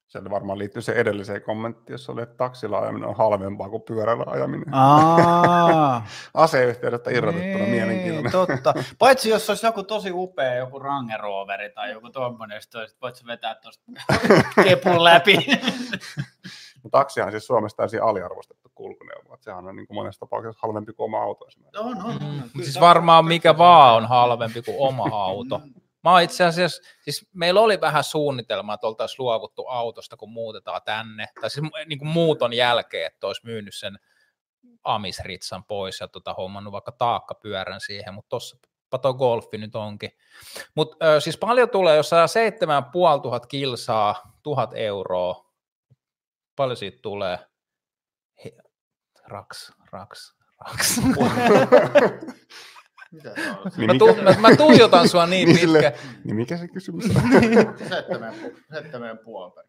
[0.07, 4.25] Se varmaan liittyy se edelliseen kommenttiin, jossa oli, että taksilla ajaminen on halvempaa kuin pyörällä
[4.27, 4.75] ajaminen.
[4.75, 8.33] Aa, Aseyhteydestä irrotettuna niin, mielenkiintoinen.
[8.33, 8.75] Totta.
[8.99, 13.27] Paitsi jos olisi joku tosi upea, joku Range Roveri tai joku tommonen, sit olisi- voit
[13.27, 13.85] vetää tuosta
[14.65, 15.37] kepun läpi.
[16.87, 19.35] Mutta taksihan on siis Suomessa täysin aliarvostettu kulkuneuvo.
[19.35, 21.83] että Sehän on niin kuin monessa tapauksessa halvempi kuin oma auto esimerkiksi.
[21.83, 22.43] on, on, on.
[22.55, 25.61] Mm, siis varmaan mikä vaan on halvempi kuin oma auto.
[26.05, 30.81] Mä oon itse asiassa, siis meillä oli vähän suunnitelmaa, että oltaisiin luovuttu autosta, kun muutetaan
[30.85, 33.99] tänne, tai siis niin kuin muuton jälkeen, että olisi myynyt sen
[34.85, 38.57] Amisritsan pois ja tota, hommannut vaikka taakkapyörän siihen, mutta tossa
[39.03, 40.11] toi golfi nyt onkin.
[40.75, 45.46] Mutta siis paljon tulee, jos saa 7500 kilsaa, 1000 euroa,
[46.57, 47.39] paljon siitä tulee?
[48.45, 48.53] He,
[49.25, 51.01] raks, raks, raks.
[53.13, 53.71] Mitä se on?
[53.77, 55.67] Niin Mä, mikä- tu, mä, mä tuijotan sua niin Niin pitkä.
[55.67, 57.23] sille- Niin mikä se kysymys on?
[57.89, 58.35] Seitsemän,
[58.73, 59.65] seitsemän puoli per.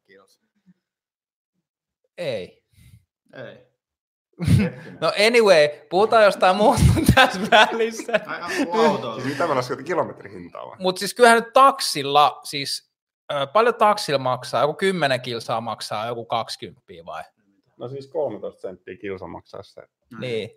[2.17, 2.63] Ei.
[3.33, 3.67] Ei.
[5.01, 6.85] No anyway, puhutaan jostain muusta
[7.15, 8.13] tässä välissä.
[8.27, 8.53] Ai.
[9.13, 10.75] Siis mitä me lasketaan kilometrihintaa vai?
[10.79, 12.91] Mutta siis kyllähän nyt taksilla, siis
[13.53, 14.61] paljon taksilla maksaa?
[14.61, 17.23] Joku 10 kilsaa maksaa, joku 20 vai?
[17.77, 19.81] No siis 13 senttiä kilsa maksaa se.
[20.19, 20.49] Niin.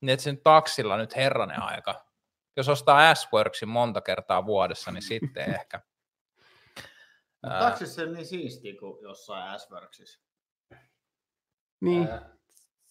[0.00, 2.04] Niin että se nyt taksilla nyt herranen aika.
[2.56, 5.80] Jos ostaa S-Worksin monta kertaa vuodessa, niin sitten ehkä.
[7.42, 7.60] Mut Ää.
[7.60, 10.20] taksissa se on niin siistiä kuin jossain S-Worksissa.
[11.80, 12.08] Niin.
[12.08, 12.30] Ää,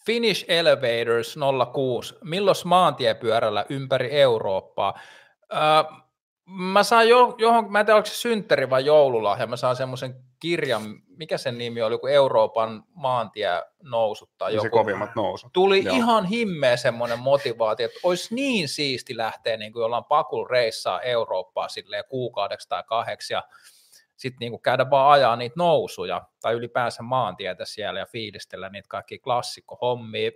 [0.06, 1.36] Finnish Elevators
[1.74, 2.16] 06.
[2.24, 5.00] Milloin maantiepyörällä ympäri Eurooppaa?
[5.54, 5.60] Öö,
[6.48, 10.16] mä saan jo, johon, mä en tiedä, onko se synttäri vai joululahja, mä saan semmoisen
[10.40, 13.50] kirjan, mikä sen nimi oli, joku Euroopan maantie
[13.84, 14.78] nousut tai Niin se joku.
[14.78, 15.54] kovimmat nousut.
[15.54, 15.96] Tuli Joo.
[15.96, 21.68] ihan himmeä semmoinen motivaatio, että olisi niin siisti lähteä niin kuin jollain pakul reissaa Eurooppaa
[21.70, 23.44] silleen kuukaudeksi tai kahdeksi ja
[24.16, 29.20] sitten niin käydä vaan ajaa niitä nousuja tai ylipäänsä maantietä siellä ja fiilistellä niitä kaikki
[29.20, 30.32] klassikkohommia.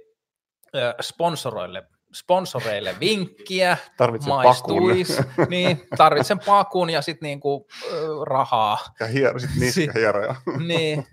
[1.01, 1.84] Sponsoroille,
[2.14, 4.43] sponsoreille vinkkiä, Tarvitsen pakun.
[4.43, 5.18] maistuis,
[5.49, 8.78] niin, tarvitsen pakun ja sitten niinku, ö, rahaa.
[8.99, 10.36] Ja hiero, sit niska hieroja.
[10.68, 11.07] Niin.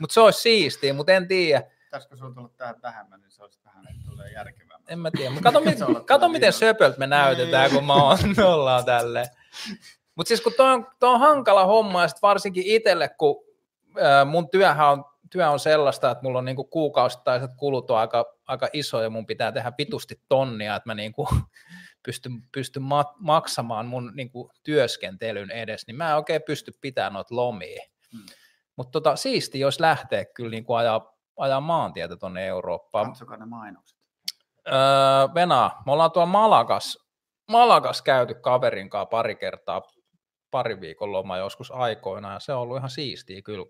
[0.00, 1.62] Mutta se olisi siistiä, mutta en tiedä.
[1.84, 4.82] Pitäisikö sun tullut tähän vähemmän, niin se olisi vähän että tulee järkevämmän.
[4.88, 5.30] En mä tiedä.
[5.30, 9.26] Mut Kato, mit, kato miten söpöltä me näytetään, kun mä oon, me ollaan tälleen.
[10.14, 13.44] Mutta siis kun toi on, toi on hankala homma, ja sit varsinkin itselle, kun
[14.00, 18.24] ää, mun työhän on, työ on sellaista, että mulla on niinku kuukausittaiset kulut on aika,
[18.48, 21.28] aika iso, ja mun pitää tehdä vitusti tonnia, että mä niinku
[22.06, 27.36] pystyn, pystyn ma- maksamaan mun niinku työskentelyn edes, niin mä en oikein pysty pitämään noita
[27.36, 27.82] lomia.
[28.12, 28.26] Hmm.
[28.76, 33.06] Mutta tota, siisti, jos lähtee kyllä niinku ajaa, ajaa maantietä tonne Eurooppaan.
[33.06, 33.98] Katsokaa ne mainokset.
[34.68, 34.74] Öö,
[35.34, 36.98] Venä, me ollaan tuolla Malagas,
[37.48, 39.82] Malagas käyty kaverin kanssa pari kertaa,
[40.50, 43.66] pari viikon loma joskus aikoina, ja se on ollut ihan siistiä kyllä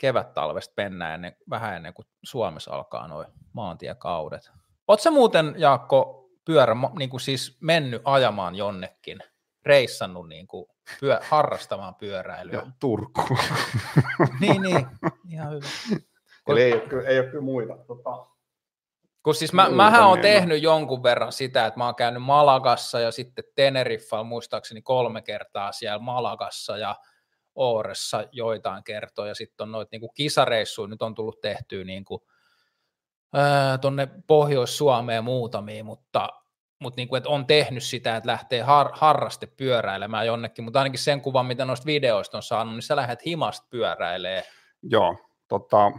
[0.00, 4.50] kevät-talvesta mennä ennen, vähän ennen kuin Suomessa alkaa noin maantiekaudet.
[4.88, 9.18] Oletko muuten, Jaakko, pyörä, niin kuin siis mennyt ajamaan jonnekin,
[9.66, 10.66] reissannut niin kuin
[11.00, 12.54] pyö, harrastamaan pyöräilyä?
[12.54, 13.22] Ja Turku.
[14.40, 14.86] Niin, niin,
[15.28, 15.66] ihan hyvä.
[16.48, 17.76] Eli ei, ole kyllä- ei ole kyllä muita.
[17.86, 18.26] Tota,
[19.22, 20.22] Kun siis mä, Muuta mähän on niin.
[20.22, 25.72] tehnyt jonkun verran sitä, että mä oon käynyt Malagassa ja sitten Teneriffalla muistaakseni kolme kertaa
[25.72, 26.96] siellä Malagassa ja
[27.54, 29.34] Ooressa joitain kertoja.
[29.34, 32.26] Sitten on noita niinku kisareissuja, nyt on tullut tehtyä niinku,
[33.80, 36.28] tuonne Pohjois-Suomeen muutamia, mutta,
[36.80, 41.20] mutta niinku, et on tehnyt sitä, että lähtee har, harraste pyöräilemään jonnekin, mutta ainakin sen
[41.20, 44.42] kuvan, mitä noista videoista on saanut, niin sä lähdet himasta pyöräilee.
[44.82, 45.16] Joo,
[45.48, 45.92] tota,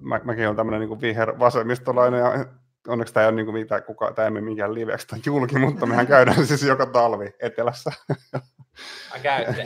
[0.00, 2.46] mä, mäkin olen tämmöinen niin viher vasemmistolainen ja
[2.88, 5.86] onneksi tämä ei ole niin mitään, kuka, tämä ei ole mikään liveksi tai julki, mutta
[5.86, 7.92] mehän käydään siis joka talvi etelässä.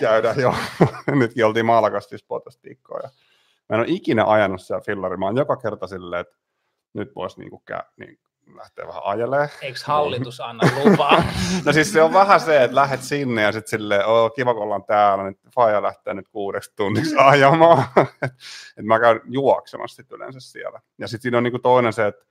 [0.00, 0.54] käydään, joo.
[1.10, 3.00] Nytkin oltiin Maalakastissa puolitoista viikkoa.
[3.02, 3.08] Ja
[3.68, 5.16] mä en ole ikinä ajanut siellä fillari.
[5.16, 6.36] Mä oon joka kerta silleen, että
[6.94, 8.18] nyt voisi niin kuin, käy, niin
[8.56, 9.50] lähteä vähän ajelee.
[9.62, 11.24] Eikö hallitus anna lupaa?
[11.64, 14.62] no siis se on vähän se, että lähdet sinne ja sitten silleen, oo kiva kun
[14.62, 17.84] ollaan täällä, niin Faija lähtee nyt kuudeksi tunniksi ajamaan.
[18.76, 20.80] että mä käyn juoksemassa sitten yleensä siellä.
[20.98, 22.24] Ja sitten siinä on niinku toinen se, että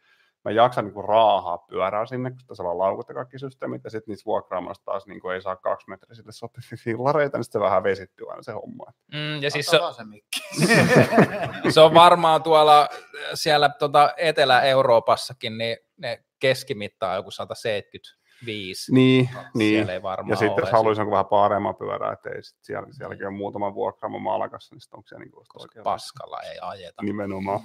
[0.46, 4.12] mä jaksan niinku raahaa pyörää sinne, kun tässä on laukut ja kaikki systeemit, ja sitten
[4.12, 7.84] niissä vuokraamassa taas niinku ei saa kaksi metriä sille sopivia fillareita, niin sitten se vähän
[7.84, 8.86] vesittyy aina se homma.
[9.14, 9.80] Mm, ja siis se,
[11.74, 12.90] se, on varmaan tuolla
[13.34, 18.94] siellä tota Etelä-Euroopassakin, niin ne keskimittaa joku 175.
[18.94, 19.90] Niin, niin.
[19.90, 23.28] ei varmaan ja sitten jos haluaisi jonkun vähän paremman pyörää, että ei sit siellä, sielläkin
[23.28, 27.04] on muutama vuokraama maalakassa, niin sitten onko siellä niin Koska paskalla ei ajeta.
[27.04, 27.60] Nimenomaan.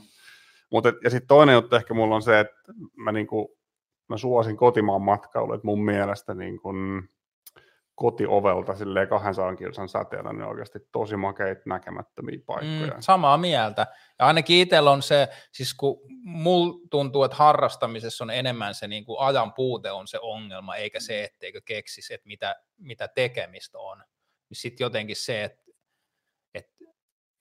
[0.73, 2.55] Mutta ja sitten toinen juttu ehkä mulla on se, että
[2.97, 3.59] mä, niinku,
[4.09, 6.69] mä suosin kotimaan matkailu, että mun mielestä niinku,
[7.97, 12.95] kotiovelta silleen 200 kilsan säteellä, niin oikeasti tosi makeita näkemättömiä paikkoja.
[12.95, 13.87] Mm, samaa mieltä.
[14.19, 19.05] Ja ainakin itsellä on se, siis kun mul tuntuu, että harrastamisessa on enemmän se niin
[19.05, 23.99] kuin ajan puute on se ongelma, eikä se, etteikö keksisi, että mitä, mitä tekemistä on.
[24.49, 25.63] Niin sitten jotenkin se, että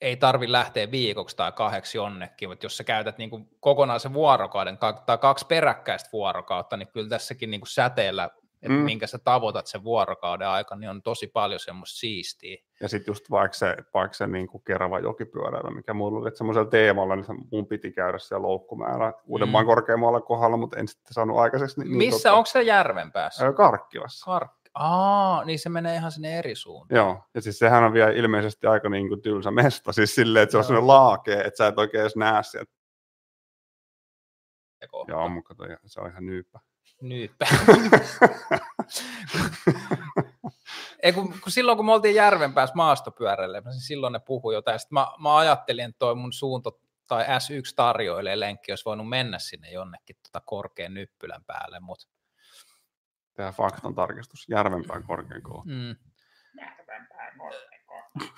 [0.02, 4.14] ei tarvi lähteä viikoksi tai kahdeksi jonnekin, mutta jos sä käytät niin kuin kokonaan sen
[4.14, 8.30] vuorokauden tai kaksi peräkkäistä vuorokautta, niin kyllä tässäkin niin kuin säteellä
[8.66, 8.84] että mm.
[8.84, 12.58] minkä sä tavoitat sen vuorokauden aikana, niin on tosi paljon semmoista siistiä.
[12.82, 16.38] Ja sitten just vaikka se, vaikka se niin kuin Kerava jokipyöräily, mikä mulla oli, että
[16.38, 19.68] semmoisella teemalla, niin mun piti käydä siellä loukkumäärä Uudenmaan mm.
[19.68, 21.80] korkeammalla kohdalla, mutta en sitten saanut aikaiseksi.
[21.80, 23.54] Niin, niin Missä, tota, onko se järven päässä?
[23.54, 24.40] Karkkilassa.
[24.40, 26.98] Kark- Aa, niin se menee ihan sinne eri suuntaan.
[26.98, 30.52] Joo, ja siis sehän on vielä ilmeisesti aika niin kuin tylsä mesta, siis silleen, että
[30.52, 32.72] se on sellainen laakea, että sä et oikein edes näe sieltä.
[35.08, 35.56] Joo, mutta
[35.86, 36.60] se on ihan nyyppä.
[37.02, 37.46] Nyyppä.
[41.04, 44.80] Ei, kun, kun, silloin kun me oltiin järven päässä maastopyörälle, niin silloin ne puhui jotain.
[44.80, 49.40] Sitten mä, mä ajattelin, että toi mun suunto tai S1 tarjoilee lenkki olisi voinut mennä
[49.40, 52.15] sinne jonnekin tota korkean nyppylän päälle, mutta...
[53.36, 54.50] Tehdään faktan tarkistus.
[54.50, 55.96] Järvenpään korkean mm.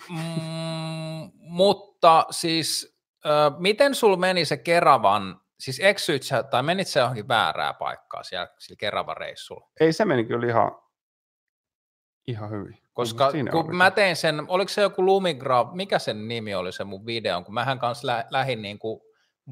[0.10, 7.00] mm, mutta siis, äh, miten sul meni se Keravan siis eksyit sä, tai menit sä
[7.00, 9.70] johonkin väärää paikkaa siellä sillä Keravan reissulla?
[9.80, 10.72] Ei, se meni kyllä ihan,
[12.28, 12.78] ihan hyvin.
[12.94, 17.06] Koska kun mä tein sen, oliko se joku Lumigraf, mikä sen nimi oli se mun
[17.06, 19.02] video, kun mähän kanssa lä- lähdin niin kuin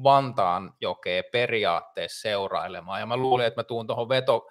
[0.02, 4.48] Vantaan jokeen periaatteessa seurailemaan, ja mä luulin, että mä tuun tuohon veto,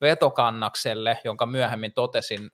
[0.00, 2.50] vetokannakselle, jonka myöhemmin totesin,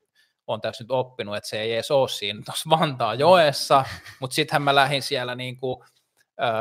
[0.46, 3.84] on tässä nyt oppinut, että se ei edes ole siinä tuossa Vantaan joessa,
[4.20, 5.84] mutta sittenhän mä lähdin siellä niin kuin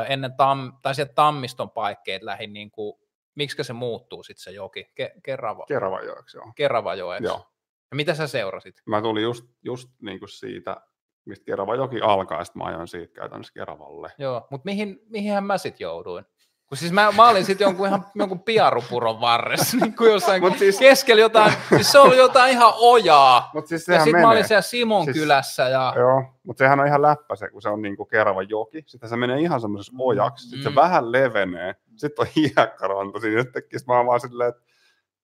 [0.08, 3.00] ennen tam, tai sieltä Tammiston paikkeet lähin niin kuin,
[3.34, 4.92] miksi se muuttuu sitten se joki?
[4.94, 5.64] Ke, Kerava.
[5.66, 6.52] Keravajoeksi, joo.
[6.56, 7.24] Keravajoeksi.
[7.24, 7.46] Joo.
[7.90, 8.82] Ja mitä sä seurasit?
[8.86, 10.76] Mä tulin just, just niin kuin siitä,
[11.24, 14.12] mistä Keravajoki alkaa, ja sitten mä ajoin siitä käytännössä Keravalle.
[14.18, 16.24] Joo, mutta mihin, mihinhän mä sitten jouduin?
[16.70, 20.58] Kun siis mä, mä olin sitten jonkun ihan jonkun piarupuron varressa, niin kuin jossain Mut
[20.58, 23.50] siis, keskellä jotain, siis se oli jotain ihan ojaa.
[23.54, 25.68] Mut siis ja sitten mä olin siellä Simon siis, kylässä.
[25.68, 25.92] Ja...
[25.96, 28.82] Joo, mutta sehän on ihan läppä se, kun se on niin kuin Kerava joki.
[28.86, 30.74] Sitten se menee ihan semmoisessa ojaksi, sitten mm.
[30.74, 33.78] se vähän levenee, sitten on hiekkaranta siinä yhtäkkiä.
[33.78, 34.62] Sitten mä oon vaan silleen, että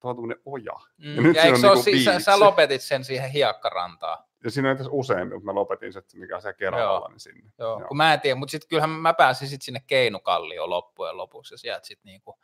[0.01, 0.81] tuo on oja.
[0.99, 1.17] Mm.
[1.17, 4.25] Ja, nyt ja se on niin sä, sä, lopetit sen siihen hiekkarantaan?
[4.45, 7.53] Ja siinä on tässä useampi, mutta mä lopetin se, mikä se Keravalla, niin sinne.
[7.59, 7.89] Joo, Joo.
[7.89, 11.59] kun mä en tiedä, mutta sitten kyllähän mä pääsin sitten sinne Keinukallioon loppujen lopuksi, ja
[11.59, 12.39] sieltä sitten niinku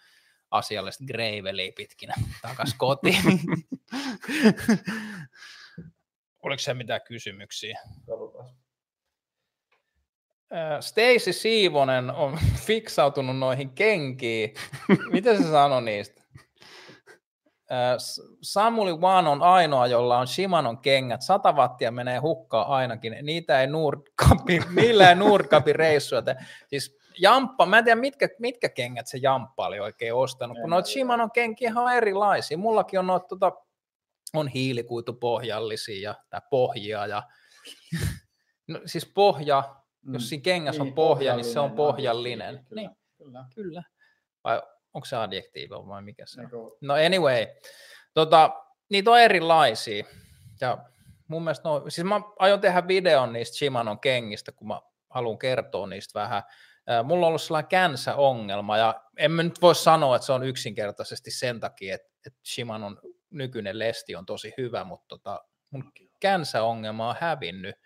[0.51, 3.23] asiallista graveliä pitkinä takas kotiin.
[6.43, 7.79] Oliko se mitään kysymyksiä?
[10.81, 14.55] Stacy Siivonen on fiksautunut noihin kenkiin.
[15.13, 16.22] Miten se sanoi niistä?
[18.43, 21.23] Samuli One on ainoa, jolla on Shimanon kengät.
[21.23, 23.17] 100 wattia menee hukkaan ainakin.
[23.23, 26.23] Niitä ei Nordkapi, niillä ei Nordkapi reissuja.
[26.69, 30.89] Siis Jamppa, mä en tiedä mitkä, mitkä kengät se Jamppa oli oikein ostanut, kun noita
[30.89, 32.59] Shimanon kenkiä on erilaisia.
[32.59, 33.53] Mullakin on noita, tota,
[34.35, 37.23] on hiilikuitupohjallisia ja, tai pohjia ja
[38.69, 40.15] no, siis pohja, mm.
[40.15, 42.65] jos siinä kengässä niin, on pohja, niin se on pohjallinen.
[42.69, 43.45] Kyllä, niin, kyllä.
[43.55, 43.83] kyllä.
[44.45, 44.63] Vai
[44.95, 46.71] onko se adjektiivi vai mikä se on?
[46.81, 47.47] No anyway,
[48.15, 48.51] tota,
[48.91, 50.05] niitä on erilaisia.
[50.61, 50.79] Ja
[51.29, 54.81] mun mielestä, no, siis mä aion tehdä videon niistä Shimanon kengistä, kun mä
[55.11, 56.43] haluan kertoa niistä vähän.
[57.05, 61.31] Mulla on ollut sellainen känsä-ongelma, ja en mä nyt voi sanoa, että se on yksinkertaisesti
[61.31, 67.17] sen takia, että, että Shimanon nykyinen lesti on tosi hyvä, mutta tota, mun känsä-ongelma on
[67.21, 67.77] hävinnyt.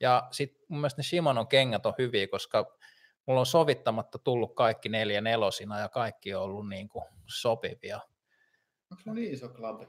[0.00, 2.76] Ja sitten mun mielestä ne Shimanon kengät on hyviä, koska
[3.26, 8.00] mulla on sovittamatta tullut kaikki neljä nelosina ja kaikki on ollut niin kuin sopivia.
[8.90, 9.86] Onko se niin iso klabi?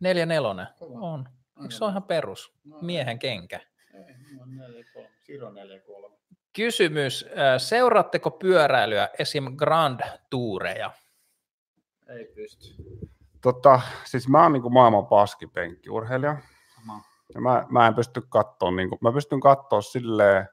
[0.00, 1.00] Neljä nelonen Kova.
[1.00, 1.28] on.
[1.62, 2.52] Eikö se ole ihan perus?
[2.64, 3.60] No, Miehen kenkä.
[3.94, 5.08] Ei, on 4 3.
[5.22, 6.16] Siro 4 3.
[6.52, 7.26] Kysymys,
[7.58, 9.56] seuraatteko pyöräilyä, esim.
[9.56, 10.90] Grand Toureja?
[12.08, 12.66] Ei pysty.
[13.42, 16.36] Tota, siis mä oon niinku maailman paskipenkkiurheilija.
[16.74, 17.02] Sama.
[17.34, 20.48] Ja mä, mä en pysty katsoa, niinku, mä pystyn katsoa silleen,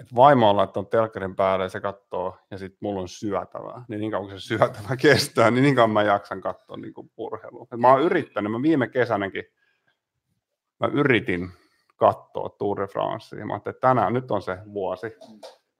[0.00, 3.84] että vaimo on laittanut telkkarin päälle ja se katsoo, ja sitten mulla on syötävää.
[3.88, 7.66] Niin niin kauan kuin se syötävä kestää, niin niin kauan mä jaksan katsoa niinku urheilua.
[7.72, 9.44] Et mä oon yrittänyt, mä viime kesänäkin,
[10.80, 11.50] mä yritin
[11.96, 13.46] katsoa Tour de Francea.
[13.46, 15.16] Mä ajattelin, että tänään, nyt on se vuosi,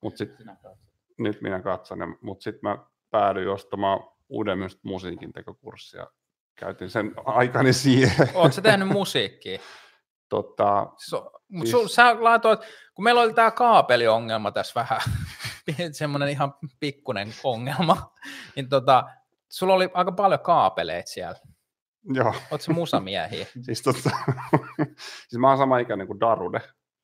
[0.00, 0.78] mutta sitten Sinä katsot.
[1.18, 2.78] nyt minä katson, mutta sitten mä
[3.10, 6.06] päädyin ostamaan uuden musiikin tekokurssia.
[6.54, 8.28] Käytin sen aikani siihen.
[8.34, 9.58] Oletko tehnyt musiikkia?
[10.30, 12.60] tota, So, mut Siis- sä laitoit,
[12.94, 15.00] kun meillä oli tämä kaapeliongelma tässä vähän,
[15.92, 18.12] semmoinen ihan pikkunen ongelma,
[18.56, 19.04] niin tota,
[19.48, 21.38] sulla oli aika paljon kaapeleita siellä.
[22.14, 23.46] joo, Oletko se musamiehiä?
[23.66, 24.10] siis, tota,
[25.28, 26.60] siis mä oon sama ikäinen kuin Darude.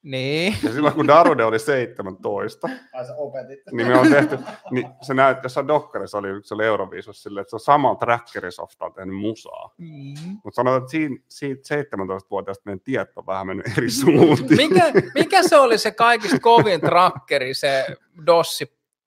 [0.06, 0.56] Niin.
[0.62, 3.60] Ja silloin kun Darude oli 17, Ai sä opetit.
[3.72, 4.38] niin me on tehty,
[4.70, 8.90] niin se näytti, jossain Dokkarissa oli, se oli Euroviisus silleen, että se on sama trackerisofta
[8.90, 9.74] tehnyt musaa.
[9.78, 10.14] Mm.
[10.44, 14.56] Mutta sanotaan, että siinä, siitä 17-vuotiaasta meidän tiet on vähän mennyt eri suuntiin.
[14.56, 17.86] Mikä, mikä se oli se kaikista kovin trackeri, se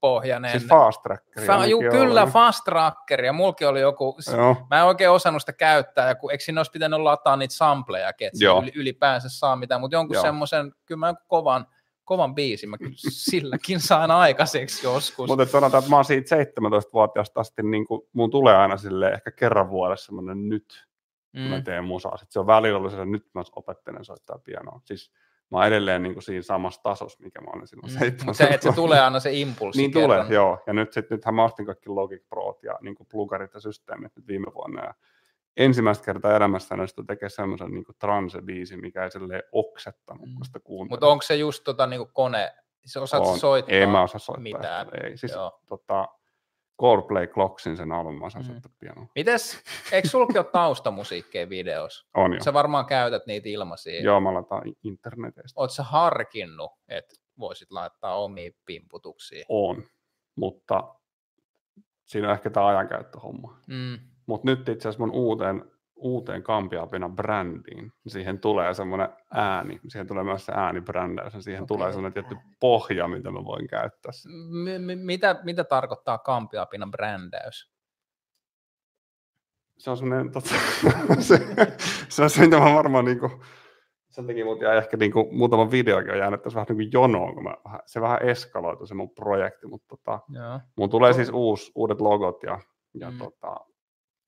[0.01, 0.51] dossipohjainen?
[0.51, 1.47] Siis fast trackeri.
[1.47, 2.33] Fa- juu, kyllä, ollut.
[2.33, 4.67] fast trackeri, ja mulki oli joku, Joo.
[4.69, 8.09] Mä en oikein osannut sitä käyttää, ja kun, eikö siinä olisi pitänyt lataa niitä sampleja,
[8.09, 10.23] että yli, ylipäänsä saa mitään, mutta jonkun Joo.
[10.23, 11.67] semmoisen, kyllä mä kovan,
[12.03, 15.27] kovan biisin, mä kyllä silläkin saan aikaiseksi joskus.
[15.27, 19.31] Mutta sanotaan, että mä oon siitä 17-vuotiaasta asti, niin kuin, mun tulee aina sille ehkä
[19.31, 20.87] kerran vuodessa semmoinen nyt,
[21.31, 21.63] kun mä mm.
[21.63, 22.17] teen musaa.
[22.17, 24.81] Sitten se on välillä ollut se, nyt mä opettelen soittaa pianoa.
[24.85, 25.11] Siis
[25.51, 27.99] mä oon edelleen niin kuin siinä samassa tasossa, mikä mä olin silloin Mm.
[27.99, 30.25] 17 Mutta se, että se tulee aina se impulssi Niin kerran.
[30.25, 30.63] tulee, joo.
[30.67, 34.27] Ja nyt sit, nythän mä ostin kaikki Logic Prot ja niin plugarit ja systeemit nyt
[34.27, 34.83] viime vuonna.
[34.85, 34.93] Ja
[35.57, 40.33] ensimmäistä kertaa elämässä onnistui tekemään semmoisen niin transe-biisin, mikä ei silleen oksettanut, Mm.
[40.35, 40.89] kun sitä kuuntelin.
[40.93, 42.53] Mutta onko se just tota, niinku kone,
[42.85, 43.39] se osaat On.
[43.39, 43.75] soittaa?
[43.75, 44.43] Ei mä osaa soittaa.
[44.43, 44.85] mitään.
[44.85, 44.97] Sitä.
[45.07, 45.59] Ei, siis Joo.
[45.65, 46.07] tota,
[46.81, 48.61] Coldplay Clocksin sen album, mä osaan Mm.
[48.79, 49.05] pianoa.
[49.15, 52.05] Mites, eikö sulki ole taustamusiikkeja videossa?
[52.23, 52.43] On jo.
[52.43, 54.01] Sä varmaan käytät niitä ilmaisia.
[54.01, 55.59] Joo, mä laitan internetistä.
[55.61, 59.45] Oletko sä harkinnut, että voisit laittaa omia pimputuksia?
[59.49, 59.83] On,
[60.35, 60.95] mutta
[62.05, 63.59] siinä on ehkä tämä ajankäyttöhomma.
[63.67, 63.99] Mm.
[64.25, 70.07] Mutta nyt itse asiassa mun uuteen, uuteen Kampiapina brändiin, niin siihen tulee semmoinen ääni, siihen
[70.07, 71.77] tulee myös se äänibrändäys, ja siihen Okei.
[71.77, 74.11] tulee semmoinen tietty pohja, mitä mä voin käyttää.
[74.49, 77.71] M- m- mitä, mitä tarkoittaa Kampiapinan brändäys?
[79.77, 80.49] Se on semmoinen, tota,
[81.19, 81.37] se,
[82.09, 83.31] se on se, mitä mä varmaan niinku,
[84.09, 87.43] sen takia mut jäi ehkä niinku, muutama videokin on jäänyt tässä vähän niinku jonoon, kun
[87.43, 90.59] mä, se vähän eskaloitu se mun projekti, mutta tota, Joo.
[90.77, 92.59] mun tulee siis uus, uudet logot ja,
[92.93, 93.17] ja Mm.
[93.17, 93.55] tota,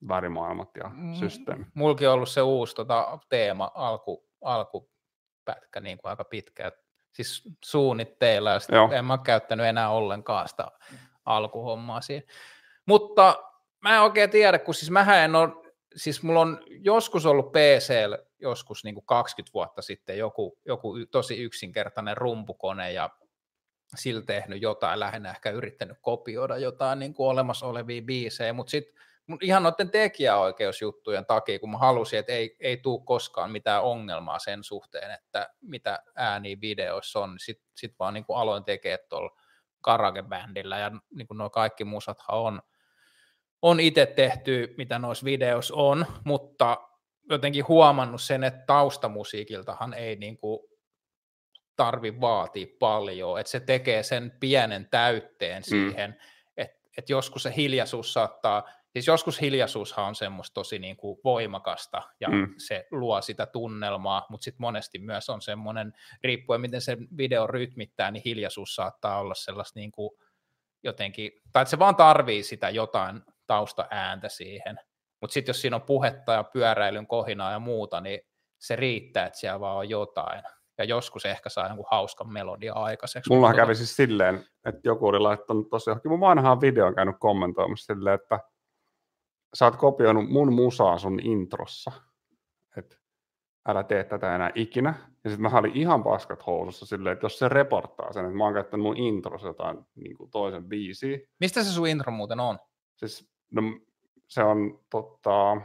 [0.08, 1.14] värimaailmat ja Mm.
[1.14, 1.66] systeemi.
[1.74, 6.72] Mulki on ollut se uusi tota, teema, alku, alkupätkä niin kuin aika pitkä.
[7.12, 8.90] Siis suunnitteilla, ja sit Joo.
[8.92, 10.68] en mä käyttänyt enää ollenkaan sitä
[11.24, 12.24] alkuhommaa siihen.
[12.86, 13.42] Mutta
[13.80, 15.48] mä en oikein tiedä, kun siis mähän en ole,
[15.96, 21.42] siis mulla on joskus ollut PCllä joskus niin kuin 20 vuotta sitten joku, joku tosi
[21.42, 23.10] yksinkertainen rumpukone ja
[23.96, 29.02] sillä tehnyt jotain, lähinnä ehkä yrittänyt kopioida jotain niin kuin olemassa olevia biisejä, mutta sitten
[29.40, 34.64] ihan noiden tekijäoikeusjuttujen takia, kun mä halusin, että ei, ei tule koskaan mitään ongelmaa sen
[34.64, 39.40] suhteen, että mitä ääniä videoissa on, niin sitten sit vaan niin kuin aloin tekemään tuolla
[39.80, 42.62] Karage-bändillä, ja niin kuin nuo kaikki musathan on,
[43.62, 46.88] on itse tehty, mitä noissa videoissa on, mutta
[47.30, 50.60] jotenkin huomannut sen, että taustamusiikiltahan ei niin kuin
[51.76, 56.16] tarvi vaatia paljon, että se tekee sen pienen täytteen siihen, mm.
[56.56, 62.02] että et joskus se hiljaisuus saattaa, siis joskus hiljaisuushan on semmoista tosi niin kuin voimakasta
[62.20, 62.54] ja mm.
[62.56, 65.92] Se luo sitä tunnelmaa, mutta sitten monesti myös on semmoinen,
[66.24, 70.10] riippuen miten se video rytmittää, niin hiljaisuus saattaa olla sellaista niin kuin
[70.82, 74.80] jotenkin, tai että se vaan tarvii sitä jotain taustaääntä siihen,
[75.20, 78.20] mutta sitten jos siinä on puhetta ja pyöräilyn kohinaa ja muuta, niin
[78.58, 80.42] se riittää, että siellä vaan on jotain.
[80.78, 83.32] Ja joskus ehkä saa jonkun hauskan melodia aikaiseksi.
[83.32, 87.94] Mulla kävi siis silleen, että joku oli laittanut tosi johonkin mun vanhaan videoon käynyt kommentoimassa
[87.94, 88.40] silleen, että
[89.54, 91.92] sä oot kopioinut mun musaa sun introssa,
[92.76, 92.96] että
[93.68, 94.94] älä tee tätä enää ikinä.
[95.24, 98.44] Ja sitten mä olin ihan paskat housussa silleen, että jos se reporttaa sen, että mä
[98.44, 102.58] oon käyttänyt mun introssa jotain niin kuin toisen biisiä, Mistä se sun intro muuten on?
[102.96, 103.62] siis no,
[104.28, 105.56] se on tota,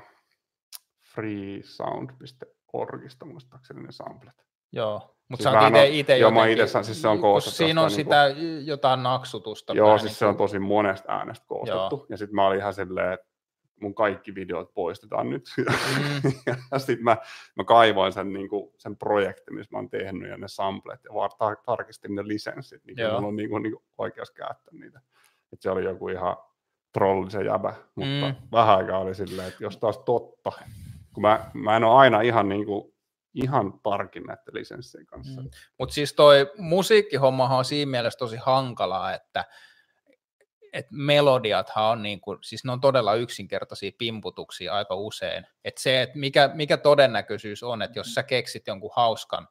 [1.13, 4.33] freesound.orgista muistaakseni ne samplet.
[4.71, 5.15] Joo.
[5.29, 8.05] Mutta Siis sä oot ite joo, mä itse siis se on koostettu Siinä on jostain
[8.05, 8.27] sitä
[8.65, 9.73] jotain naksutusta.
[9.73, 12.05] Joo, siis niin se on kuin- tosi monesta äänestä koostettu.
[12.09, 13.27] Ja sitten mä olin ihan silleen, että
[13.81, 15.43] mun kaikki videot poistetaan nyt.
[15.57, 16.31] Mm.
[16.71, 17.17] ja sitten mä,
[17.55, 21.13] mä kaivoin sen, niin kuin, sen projektin, missä mä oon tehnyt ja ne samplet ja
[21.13, 24.73] vaan tar- tarkistin ne lisenssit, niin kuin mulla on niin kuin, niin kuin oikeus käyttää
[24.73, 25.01] niitä.
[25.53, 26.37] Et se oli joku ihan
[26.93, 28.35] trolli se jäbä, mutta mm.
[28.51, 30.51] vähän aikaa oli silleen, että jos taas totta,
[31.13, 32.93] kun mä, mä en ole aina ihan, niin kuin,
[33.33, 35.41] ihan tarkin näiden lisenssien kanssa.
[35.41, 35.49] Mm.
[35.79, 39.45] Mutta siis toi musiikkihommahan on siinä mielessä tosi hankalaa, että
[40.77, 45.47] et melodiathan on niin kuin, siis ne on todella yksinkertaisia pimputuksia aika usein.
[45.65, 49.47] Et se, että mikä, mikä todennäköisyys on, että jos sä keksit jonkun hauskan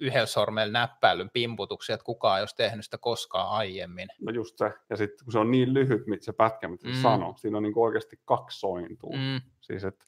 [0.00, 4.08] yhdellä sormella näppäilyn pimputuksia, että kukaan ei olisi tehnyt sitä koskaan aiemmin.
[4.20, 4.72] No just se.
[4.90, 7.02] Ja sitten kun se on niin lyhyt mit- se pätkä, mitä se Mm.
[7.02, 9.16] sanoo, siinä on niin kuin oikeasti kaksi sointua.
[9.16, 10.04] Mm, Siis että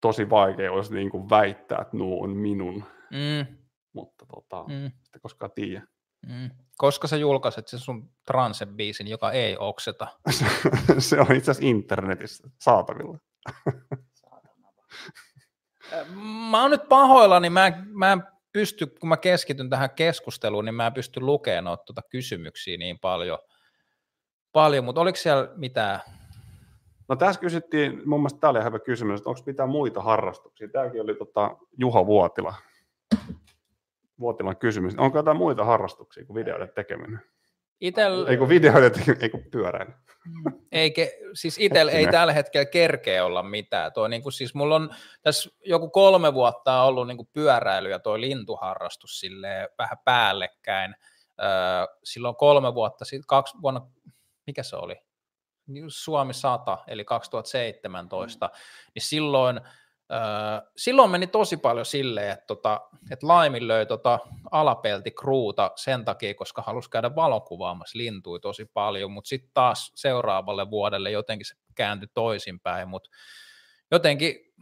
[0.00, 3.56] tosi vaikea olisi niin kuin väittää, että nuo on minun, mm,
[3.92, 5.82] mutta tota, mm, sitä koskaan tiedä.
[6.26, 6.50] Mm.
[6.76, 10.06] Koska sä julkaiset sen sun transe-biisin, joka ei okseta.
[10.98, 13.18] se on itse asiassa internetissä saatavilla.
[16.50, 18.22] Mä oon nyt pahoillani, mä en, mä en
[18.52, 22.98] pysty, kun mä keskityn tähän keskusteluun, niin mä en pysty lukemaan noita tuota kysymyksiä niin
[22.98, 23.38] paljon,
[24.52, 26.00] paljon mutta oliko siellä mitään?
[27.08, 30.68] No tässä kysyttiin, mun mielestä tämä oli hyvä kysymys, että onko mitään muita harrastuksia.
[30.68, 32.54] Tämäkin oli tota, Juha Vuotila.
[34.20, 34.94] Vuotilan kysymys.
[34.98, 37.20] Onko jotain muita harrastuksia kuin videoiden tekeminen?
[37.80, 39.92] Itel, Ei kun videoiden tekeminen, ei kun pyöräily.
[40.72, 43.92] ei, ke, siis itel ei tällä hetkellä kerkeä olla mitään.
[43.92, 44.90] Toi, niin kuin, siis mulla on
[45.22, 50.94] tässä joku kolme vuotta ollut niin kuin pyöräily ja toi lintuharrastus silleen vähän päällekkäin.
[51.42, 51.46] Öö,
[52.04, 53.86] silloin kolme vuotta sitten, kaksi vuonna,
[54.46, 54.96] mikä se oli?
[55.88, 58.50] Suomi 100, eli 2017,
[58.94, 59.60] niin silloin,
[60.76, 62.80] silloin meni tosi paljon silleen, että, tota,
[63.10, 64.18] että laiminlöi tota
[64.50, 70.70] alapelti kruuta sen takia, koska halusi käydä valokuvaamassa lintui tosi paljon, mutta sitten taas seuraavalle
[70.70, 73.10] vuodelle jotenkin se kääntyi toisinpäin, mutta
[73.90, 74.54] jotenkin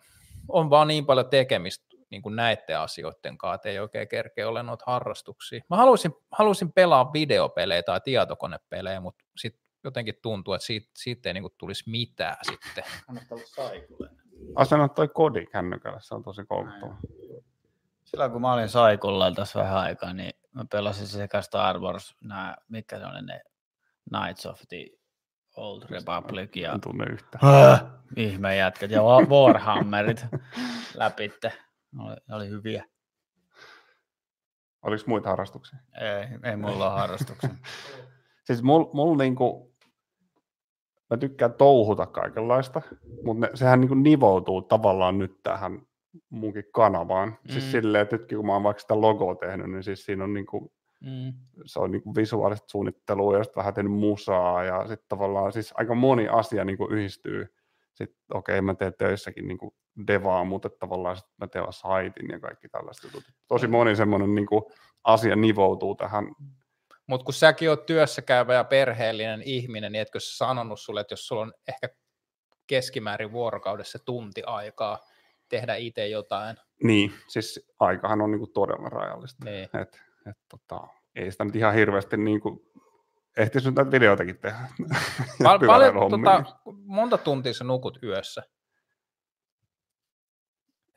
[0.49, 4.63] on vaan niin paljon tekemistä niin kuin näiden asioiden kanssa, että ei oikein kerkeä ole
[4.63, 5.61] noita harrastuksia.
[5.71, 11.35] Mä haluaisin, haluaisin pelaa videopelejä tai tietokonepelejä, mutta sitten jotenkin tuntuu, että siitä, siitä ei
[11.35, 12.85] niin kuin tulisi mitään sitten.
[13.07, 14.22] Kannattaa olla saikullinen.
[14.55, 16.97] Asennat toi kodi kännykällä, se on tosi koukuttava.
[18.05, 22.57] Silloin kun mä olin saikulla tässä vähän aikaa, niin mä pelasin sekä Star Wars, nämä,
[22.69, 23.41] mikä se on ne
[24.09, 24.87] Knights of the
[25.57, 27.39] Old Republic ja En tunne yhtä.
[28.17, 30.27] Ihme jätkät ja Wa- Warhammerit
[30.95, 31.53] läpitte.
[31.93, 32.85] Ne oli, ne oli hyviä.
[34.83, 35.79] Oliko muita harrastuksia?
[36.01, 37.51] Ei, ei mulla ole harrastuksia.
[38.47, 39.72] Siis mul, mul niinku,
[41.13, 42.83] mä tykkään touhuta kaikenlaista,
[43.25, 45.83] mutta ne, sehän niinku nivoutuu tavallaan nyt tähän
[46.31, 47.29] munkin kanavaan.
[47.29, 47.53] Mm.
[47.53, 47.71] Siis Mm.
[47.71, 50.73] silleen, että nytkin kun mä oon vaikka sitä logoa tehnyt, niin siis siinä on niinku,
[51.01, 51.33] Mm.
[51.65, 55.95] se on niinku visuaalista suunnittelua ja sitten vähän tehnyt musaa ja sitten tavallaan siis aika
[55.95, 57.55] moni asia niinku yhdistyy.
[57.95, 59.75] Sitten okei, okay, mä teen töissäkin niinku
[60.07, 63.25] devaa, mutta tavallaan sit mä teen saitin ja kaikki tällaiset jutut.
[63.49, 64.71] Tosi moni semmoinen niinku
[65.05, 66.29] asia nivoutuu tähän
[67.07, 71.13] Mutta kun säkin oot työssä käyvä ja perheellinen ihminen, niin etkö sä sanonut sulle, että
[71.13, 71.89] jos sulla on ehkä
[72.67, 74.99] keskimäärin vuorokaudessa tunti aikaa
[75.49, 79.45] tehdä itse jotain, Niin, siis aikahan on niinku todella rajallista.
[79.45, 80.01] niin Et,
[80.31, 82.73] et, tota, ei sitä nyt ihan hirveästi niinku,
[83.37, 84.59] ehtiisi nyt näitä videoitakin tehdä.
[85.45, 86.45] Pal- paljon, tota,
[86.85, 88.43] monta tuntia sä nukut yössä?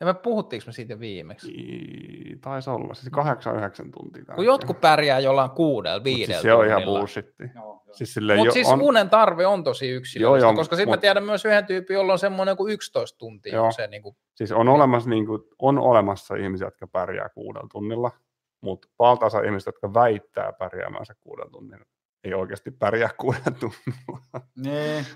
[0.00, 1.50] Ja me puhuttiinko me siitä jo viimeksi?
[1.52, 4.24] I- Taisi olla, siis kahdeksan, yhdeksän tuntia.
[4.34, 6.98] Kun jotkut pärjää jollain kuudella, Mut viidellä siis se on ihan tunnilla.
[6.98, 7.44] bullshitti.
[7.92, 10.96] Siis Mutta jo siis on, unen tarve on tosi yksilöllistä, Joo, joo, koska sitten mä
[10.96, 13.54] mut- tiedän myös yhden tyypin, jolla on semmoinen kuin 11 tuntia.
[13.54, 13.72] Joo.
[13.72, 18.10] Se, niin kuin, siis on, olemassa, niinku, on olemassa ihmisiä, jotka pärjää kuudella tunnilla,
[18.60, 21.84] mutta valtaosa ihmisistä, jotka väittää pärjäämänsä kuudella tunnilla,
[22.24, 24.40] ei oikeasti pärjää kuudella tunnilla.
[24.56, 25.06] Niin.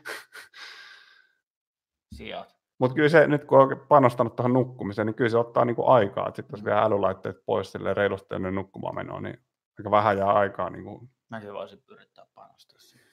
[2.17, 2.60] Sijat.
[2.81, 6.29] Mutta kyllä se, nyt kun on panostanut tuohon nukkumiseen, niin kyllä se ottaa niinku aikaa.
[6.29, 9.39] että Sitten jos vielä älylaitteet pois silleen reilusti ennen nukkumaan menoa, niin
[9.79, 10.71] aika vähän jää aikaa.
[10.71, 11.09] Niinku.
[11.29, 13.07] Mäkin voisin yrittää panostaa siihen.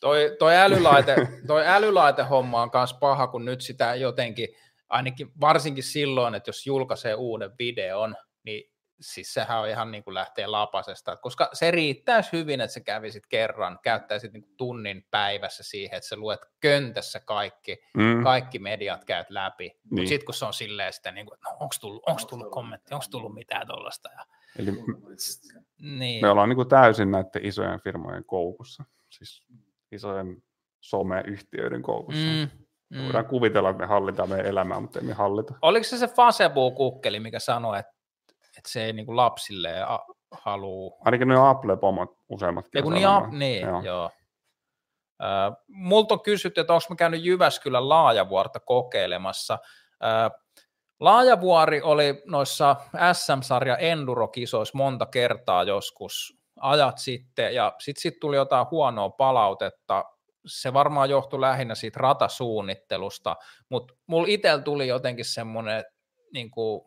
[0.00, 4.48] toi, toi, älylaite, toi älylaitehomma on myös paha, kun nyt sitä jotenkin,
[4.88, 10.14] ainakin varsinkin silloin, että jos julkaisee uuden videon, niin siis sehän on ihan niin kuin
[10.14, 15.62] lähtee lapasesta, koska se riittäisi hyvin, että sä kävisit kerran, käyttäisit niin kuin tunnin päivässä
[15.62, 18.22] siihen, että sä luet köntässä kaikki, Mm.
[18.22, 19.80] kaikki mediat käyt läpi, niin.
[19.82, 20.08] mutta Niin.
[20.08, 22.94] sitten kun se on silleen sitten, niin kuin, että no, onko tullut, onks tullut kommentti,
[22.94, 24.24] onko tullut mitään tuollaista, ja,
[24.58, 24.70] Eli
[25.80, 29.42] niin, me ollaan niinku täysin näiden isojen firmojen koukussa, siis
[29.92, 30.42] isojen
[30.80, 32.20] someyhtiöiden koukussa.
[32.26, 32.48] Mm.
[32.90, 35.54] mm, Me voidaan kuvitella, että me hallitaan meidän elämää, mutta ei me hallita.
[35.62, 37.92] Oliko se se Facebook-kukkeli, mikä sanoi, että,
[38.60, 40.96] että se ei niin kuin lapsille a- halua.
[41.04, 42.66] Ainakin ne Apple-pomot useimmat.
[42.74, 43.82] Ei kun niin, a- niin joo.
[43.82, 44.10] joo.
[45.22, 49.58] Äh, multa on kysytty, että onko mä käynyt Jyväskylän laajavuorta kokeilemassa.
[50.04, 50.40] Äh,
[51.00, 52.76] Laajavuori oli noissa
[53.12, 60.04] SM-sarja Enduro-kisoissa monta kertaa joskus ajat sitten, ja sitten sit tuli jotain huonoa palautetta.
[60.46, 63.36] Se varmaan johtui lähinnä siitä ratasuunnittelusta,
[63.68, 65.84] mutta mulla itsellä tuli jotenkin semmoinen,
[66.32, 66.80] niin kuin,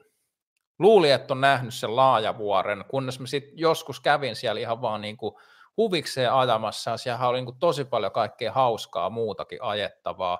[0.79, 5.17] luuli, että on nähnyt sen laajavuoren, kunnes mä sitten joskus kävin siellä ihan vaan niin
[5.17, 5.35] kuin
[5.77, 10.39] huvikseen ajamassa, ja siellä oli niin kuin tosi paljon kaikkea hauskaa muutakin ajettavaa.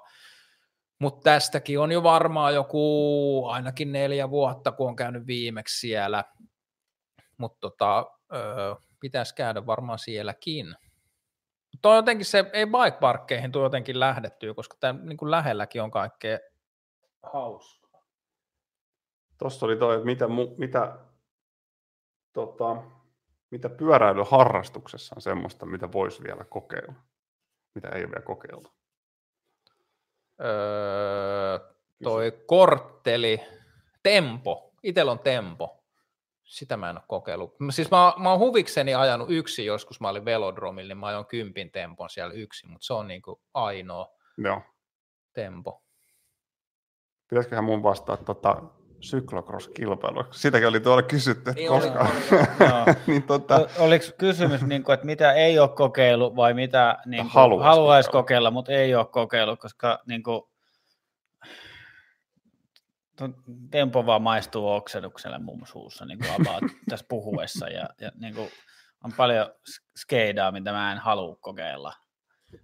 [1.00, 6.24] Mutta tästäkin on jo varmaan joku ainakin neljä vuotta, kun on käynyt viimeksi siellä.
[7.38, 10.76] Mutta tota, öö, pitäisi käydä varmaan sielläkin.
[11.82, 16.40] Tuo jotenkin se, ei bike parkkeihin tuo jotenkin lähdettyy, koska tämä niin lähelläkin on kaikkea
[17.34, 17.83] hauskaa.
[19.44, 20.26] Tuossa oli toi, että mitä,
[20.58, 20.98] mitä,
[22.34, 22.84] tota,
[23.52, 26.94] mitä pyöräilyharrastuksessa on semmoista, mitä voisi vielä kokeilla,
[27.76, 28.70] mitä ei ole vielä kokeiltu.
[30.42, 31.60] Öö,
[32.04, 33.42] toi kortteli,
[34.04, 35.84] tempo, itsellä on tempo.
[36.44, 37.56] Sitä mä en ole kokeillut.
[37.70, 41.72] Siis mä, mä oon huvikseni ajanut yksi joskus, mä olin velodromilla, niin mä ajoin kympin
[41.72, 44.62] tempon siellä yksi, mutta se on niinku ainoa Joo.
[45.34, 45.84] tempo.
[47.28, 48.64] Pitäisiköhän mun vastaa tota,
[49.04, 50.26] syklocross-kilpailu.
[50.32, 52.00] Sitäkin oli tuolla kysytty, että Niin koska...
[52.00, 57.22] oli, niin, tota, Oliko kysymys, niin kuin, että mitä ei ole kokeillut vai mitä niin
[57.22, 58.24] kuin, Haluaisi haluaisi kokeilla.
[58.24, 60.42] kokeilla, mutta ei ole kokeillut, koska niin kuin,
[63.72, 68.50] tempo vaan maistuu oksennukselle mun suussa niin kuin about tässä puhuessa ja, ja niin kuin,
[69.04, 69.52] on paljon
[70.00, 71.94] skeidaa, mitä mä en halua kokeilla,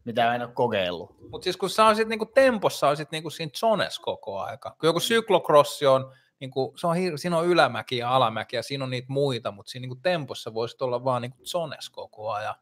[0.05, 1.29] mitä mä en ole kokeillut.
[1.31, 4.75] Mutta siis kun sä olisit niinku tempossa, olisit niinku siinä zones koko aika.
[4.79, 8.83] Kun joku syklokrossi on, niinku, se on hir- siinä on ylämäki ja alamäki ja siinä
[8.83, 12.55] on niitä muita, mutta siinä niinku tempossa voisit olla vaan niinku zones koko ajan.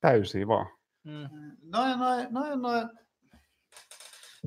[0.00, 0.66] täysiä vaan.
[1.04, 1.28] Mm.
[1.62, 2.88] Noin, noin, noin, noin.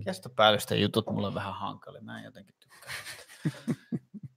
[0.05, 2.93] Kestopäällisten jutut mulle on vähän hankali, mä en jotenkin tykkää.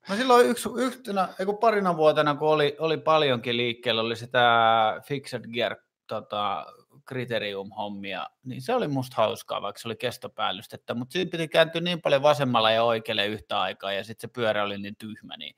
[0.08, 1.28] No silloin yksi, yhtenä,
[1.60, 4.40] parina vuotena, kun oli, oli paljonkin liikkeellä, oli sitä
[5.06, 6.66] Fixed Gear tota,
[7.12, 12.02] Criterium-hommia, niin se oli musta hauskaa, vaikka se oli kestopäällistettä, mutta siinä piti kääntyä niin
[12.02, 15.56] paljon vasemmalla ja oikealle yhtä aikaa, ja sitten se pyörä oli niin tyhmä, niin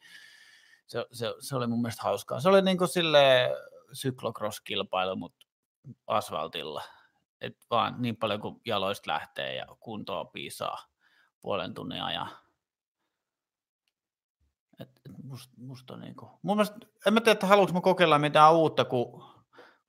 [0.87, 2.41] se, se, se oli mun mielestä hauskaa.
[2.41, 3.51] Se oli niin kuin sille
[3.93, 5.47] syklocross-kilpailu, mutta
[6.07, 6.83] asfaltilla.
[7.41, 10.79] Et vaan niin paljon kuin jaloista lähtee ja kuntoa piisaa
[11.41, 12.29] puolen tunnin ajan.
[14.81, 16.77] Et, et musta, musta on niinku, mun mielestä,
[17.07, 19.25] en mä tiedä, että haluanko mä kokeilla mitään uutta, kun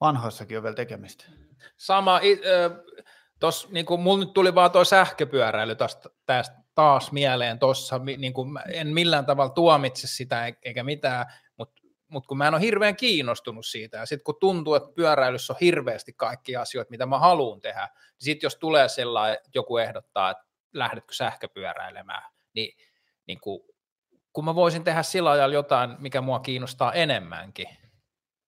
[0.02, 1.26] vanhoissakin on vielä tekemistä.
[1.78, 2.70] Sama, ö,
[3.40, 8.62] tos, niinku, mulla nyt tuli vaan tuo sähköpyöräily tästä, tästä taas mieleen tuossa, niinku, mä
[8.74, 11.26] en millään tavalla tuomitse sitä e- eikä mitään,
[11.58, 15.54] mutta mut kun mä en ole hirveän kiinnostunut siitä, ja sitten kun tuntuu, että pyöräilyssä
[15.54, 20.32] on hirveästi kaikki asioita, mitä mä haluan tehdä, niin sitten jos tulee sellainen, joku ehdottaa,
[20.32, 22.78] että lähdetkö sähköpyöräilemään, niin,
[23.28, 23.66] niin kun,
[24.34, 27.68] kun mä voisin tehdä sillä ajalla jotain, mikä mua kiinnostaa enemmänkin,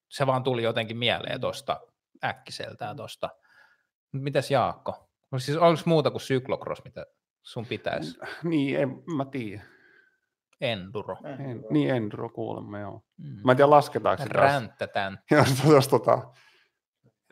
[0.08, 1.80] se vaan tuli jotenkin mieleen tuosta
[2.24, 3.30] äkkiseltään tuosta.
[4.12, 5.10] Mitäs Jaakko?
[5.38, 7.06] Siis onko muuta kuin syklocross, mitä
[7.42, 8.18] sun pitäisi?
[8.44, 9.66] Niin, en, mä tiedän.
[10.60, 11.16] Enduro.
[11.24, 13.04] En, niin enduro kuulemma, joo.
[13.16, 13.40] Mm.
[13.44, 15.18] Mä en tiedä, lasketaanko sitä, Ränttätän.
[15.30, 16.32] jos, jos tota,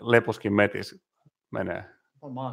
[0.00, 1.04] lepuskin metis
[1.50, 1.84] menee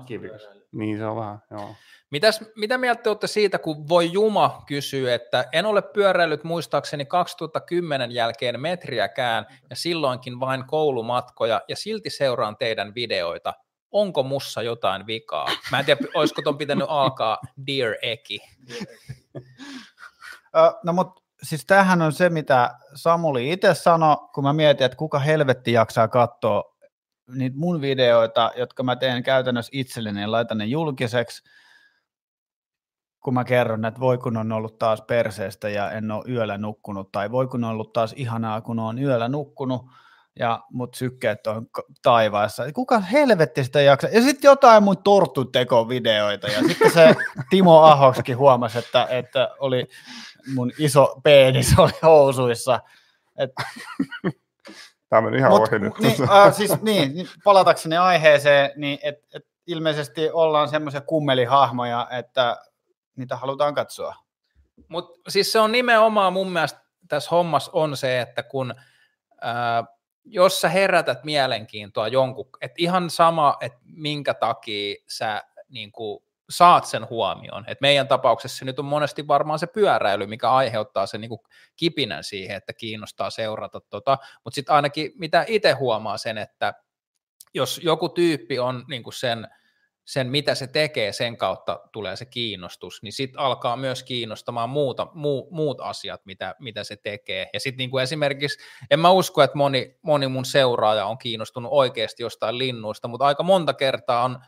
[0.06, 0.50] kivikas.
[0.72, 1.76] Niin se on vähän, joo.
[2.12, 7.06] Mitäs, mitä mieltä te olette siitä, kun voi Juma kysyy, että en ole pyöräillyt muistaakseni
[7.06, 13.54] 2010 jälkeen metriäkään ja silloinkin vain koulumatkoja ja silti seuraan teidän videoita.
[13.92, 15.48] Onko mussa jotain vikaa?
[15.72, 17.38] Mä en tiedä, olisiko ton pitänyt alkaa
[17.68, 18.40] Dear Eki.
[20.84, 25.20] No mutta siis tämähän on se, mitä Samuli itse sanoi, kun mä mietin, että kuka
[25.20, 26.77] helvetti jaksaa katsoa
[27.36, 31.44] niitä mun videoita, jotka mä teen käytännössä itselleni ja laitan ne julkiseksi,
[33.24, 37.12] kun mä kerron, että voi kun on ollut taas perseestä ja en ole yöllä nukkunut,
[37.12, 39.82] tai voi kun on ollut taas ihanaa, kun on yöllä nukkunut,
[40.40, 41.68] ja mut sykkeet on
[42.02, 42.74] taivaassa.
[42.74, 44.10] Kuka helvetti sitä jaksaa?
[44.10, 47.16] Ja sitten jotain mun tortuteko-videoita, ja sitten se
[47.50, 49.88] Timo Ahokskin huomasi, että, että oli
[50.54, 52.80] mun iso penis oli housuissa.
[53.38, 53.52] Et,
[55.10, 56.00] Tämä meni ihan mut, ohi nyt.
[56.00, 62.58] niin, äh, siis, niin, niin, palatakseni aiheeseen, niin et, et ilmeisesti ollaan semmoisia kummelihahmoja, että
[63.16, 64.16] niitä halutaan katsoa.
[64.88, 68.76] Mutta siis se on nimenomaan mun mielestä tässä hommassa on se, että kun
[69.42, 69.84] ää,
[70.26, 76.86] jos sä herätät mielenkiintoa jonkun, että ihan sama, että minkä takia sä niin kuin, saat
[76.86, 77.64] sen huomioon.
[77.68, 81.40] Et meidän tapauksessa se nyt on monesti varmaan se pyöräily, mikä aiheuttaa sen niin
[81.76, 86.74] kipinän siihen, että kiinnostaa seurata tota, mutta sitten ainakin mitä itse huomaa sen, että
[87.54, 89.48] jos joku tyyppi on niin sen,
[90.06, 95.08] sen, mitä se tekee, sen kautta tulee se kiinnostus, niin sitten alkaa myös kiinnostamaan muuta,
[95.14, 97.50] muu, muut asiat, mitä, mitä se tekee.
[97.54, 98.60] Ja sitten niin esimerkiksi,
[98.92, 103.44] en mä usko, että moni, moni mun seuraaja on kiinnostunut oikeasti jostain linnuista, mutta aika
[103.44, 104.40] monta kertaa on,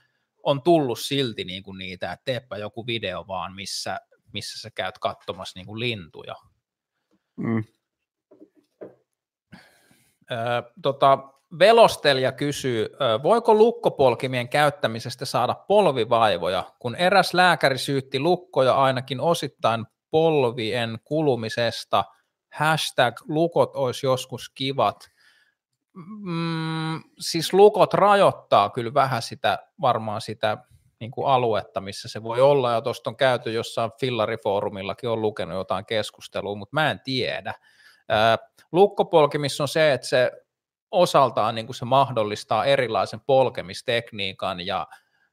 [0.43, 3.99] on tullut silti niin kuin niitä, että teepä joku video vaan, missä,
[4.33, 6.35] missä sä käyt katsomassa niin kuin lintuja.
[7.37, 7.63] Mm.
[10.31, 11.17] Öö, tota,
[11.59, 12.89] Velostelja kysyy,
[13.23, 22.05] voiko lukkopolkimien käyttämisestä saada polvivaivoja, kun eräs lääkäri syytti lukkoja ainakin osittain polvien kulumisesta,
[22.53, 25.09] hashtag lukot olisi joskus kivat.
[25.93, 30.57] Mm, siis lukot rajoittaa kyllä vähän sitä, varmaan sitä
[30.99, 35.55] niin kuin aluetta, missä se voi olla, ja tuosta on käyty jossain fillarifoorumillakin, on lukenut
[35.55, 37.53] jotain keskustelua, mutta mä en tiedä.
[38.71, 40.31] Lukkopolkimissa on se, että se
[40.91, 44.87] osaltaan niin kuin se mahdollistaa erilaisen polkemistekniikan ja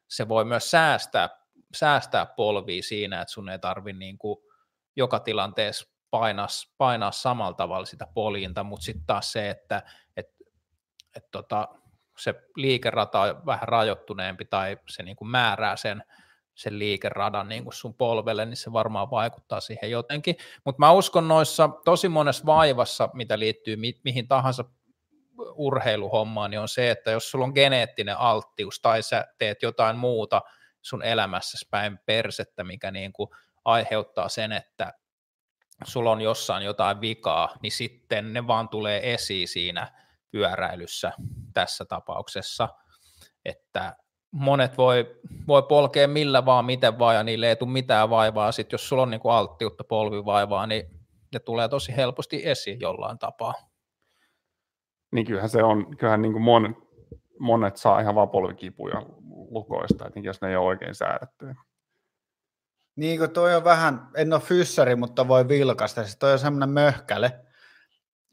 [0.08, 1.28] se voi myös säästää,
[1.74, 4.18] säästää polvia siinä, että sun ei tarvitse niin
[4.96, 6.46] joka tilanteessa painaa,
[6.78, 9.82] painaa samalla tavalla sitä poljinta, mutta sitten taas se, että
[10.16, 10.35] et,
[11.16, 11.68] et tota,
[12.18, 16.02] se liikerata on vähän rajoittuneempi tai se niin kuin määrää sen,
[16.54, 20.36] sen liikeradan niin kuin sun polvelle, niin se varmaan vaikuttaa siihen jotenkin.
[20.64, 24.64] Mutta mä uskon noissa tosi monessa vaivassa, mitä liittyy mi- mihin tahansa
[25.54, 30.42] urheiluhommaa, niin on se, että jos sulla on geneettinen alttius tai sä teet jotain muuta
[30.82, 33.30] sun elämässä päin persettä, mikä niin kuin
[33.64, 34.92] aiheuttaa sen, että
[35.84, 41.12] sulla on jossain jotain vikaa, niin sitten ne vaan tulee esiin siinä pyöräilyssä
[41.54, 42.68] tässä tapauksessa,
[43.44, 43.96] että
[44.30, 48.52] monet voi, voi polkea millä vaan, miten vaan, ja niille ei tule mitään vaivaa.
[48.52, 50.84] Sitten jos sulla on niin kuin alttiutta polvivaivaa, niin
[51.32, 53.54] ne tulee tosi helposti esiin jollain tapaa
[55.16, 56.76] niin kyllähän se on, kyllähän niin kuin mon,
[57.38, 59.02] monet saa ihan vaan polvikipuja
[59.50, 61.54] lukoista, että jos ne ei ole oikein säädetty.
[62.96, 66.02] Niin kuin toi on vähän, en ole fyssari, mutta voi vilkasta.
[66.02, 67.45] Siis toi on semmoinen möhkäle,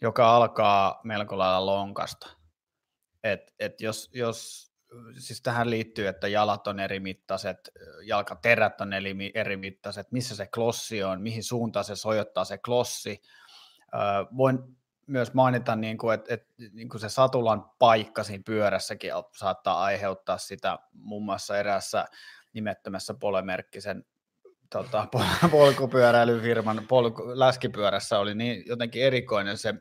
[0.02, 2.30] joka alkaa melko lailla lonkasta.
[3.24, 4.72] Et, et jos, jos,
[5.20, 7.72] siis tähän liittyy, että jalat on eri mittaiset,
[8.04, 8.94] jalkaterät on
[9.34, 13.22] eri, mittaiset, missä se klossi on, mihin suuntaan se sojottaa se klossi.
[14.38, 14.60] Voin
[15.08, 20.38] myös mainita, niin kuin, että, että niin kuin se satulan paikka siinä pyörässäkin saattaa aiheuttaa
[20.38, 22.06] sitä muun muassa erässä
[22.54, 24.06] nimettömässä polemerkkisen
[24.74, 25.08] tota,
[25.52, 29.74] polkupyöräilyfirman polku, läskipyörässä oli niin jotenkin erikoinen se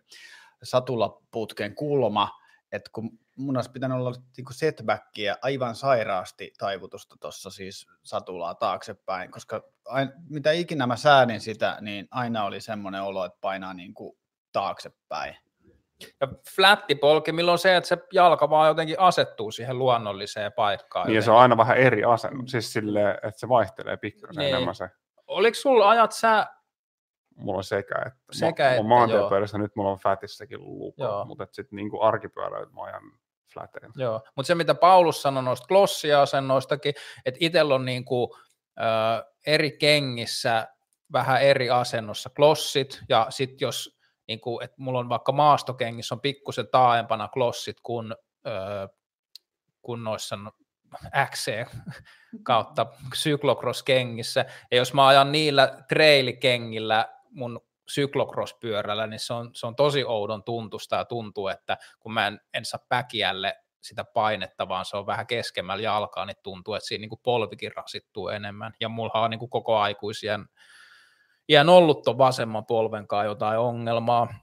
[0.62, 2.30] satulaputken kulma,
[2.72, 8.54] että kun mun olisi pitänyt olla niin kuin setbackia aivan sairaasti taivutusta tuossa siis satulaa
[8.54, 13.74] taaksepäin, koska aina, mitä ikinä mä säädin sitä, niin aina oli semmoinen olo, että painaa
[13.74, 13.94] niin
[14.52, 15.36] taaksepäin.
[16.20, 21.06] Ja flattipolkimilla on se, että se jalka vaan jotenkin asettuu siihen luonnolliseen paikkaan.
[21.06, 24.54] Niin, ja se on aina vähän eri asento, siis silleen, että se vaihtelee pikkasen niin.
[24.54, 24.88] enemmän se.
[25.26, 26.46] Oliko sulla ajat sä...
[27.36, 31.24] Mulla on sekä, että, sekä, mä, että maantiepyörässä nyt mulla on flatissakin lupa, joo.
[31.24, 33.02] mutta sitten niin arkipyörällä mä ajan
[33.54, 33.92] flatein.
[33.96, 36.94] Joo, mutta se mitä Paulus sanoi noista klossia-asennoistakin,
[37.26, 38.30] että itsellä on niin kuin,
[38.80, 40.68] äh, eri kengissä
[41.12, 43.98] vähän eri asennossa klossit, ja sitten jos
[44.32, 48.14] niin kuin, että mulla on vaikka maastokengissä on pikkusen taaempana klossit kuin,
[48.46, 48.88] öö,
[49.82, 50.38] kuin noissa
[51.30, 51.66] XC
[52.42, 57.60] kautta cyclocross-kengissä, ja jos mä ajan niillä trailikengillä mun
[57.90, 62.40] cyclocross-pyörällä, niin se on, se on tosi oudon tuntusta ja tuntuu, että kun mä en,
[62.54, 67.00] en saa päkiälle sitä painetta, vaan se on vähän keskemmällä jalkaa, niin tuntuu, että siinä
[67.00, 68.72] niin kuin polvikin rasittuu enemmän.
[68.80, 70.46] Ja mulla on niin kuin koko aikuisien
[71.48, 74.34] iän ollut tuon vasemman polvenkaan jotain ongelmaa.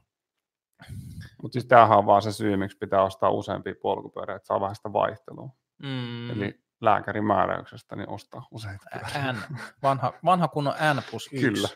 [1.41, 4.75] Mutta siis tämähän on vaan se syy, miksi pitää ostaa useampia polkupyöriä, että saa vähän
[4.75, 5.49] sitä vaihtelua.
[5.83, 6.29] Mm.
[6.29, 8.85] Eli lääkärin määräyksestä niin ostaa useita
[9.33, 9.37] N,
[9.83, 11.47] vanha, vanha kunnon N plus 1.
[11.47, 11.67] Kyllä.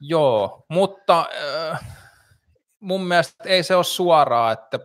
[0.00, 1.26] Joo, mutta
[1.70, 1.86] äh,
[2.80, 4.78] mun mielestä ei se ole suoraa, että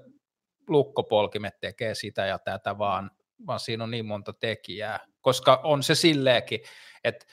[0.67, 3.11] lukkopolkimet tekee sitä ja tätä, vaan,
[3.47, 6.59] vaan siinä on niin monta tekijää, koska on se silleenkin,
[7.03, 7.25] että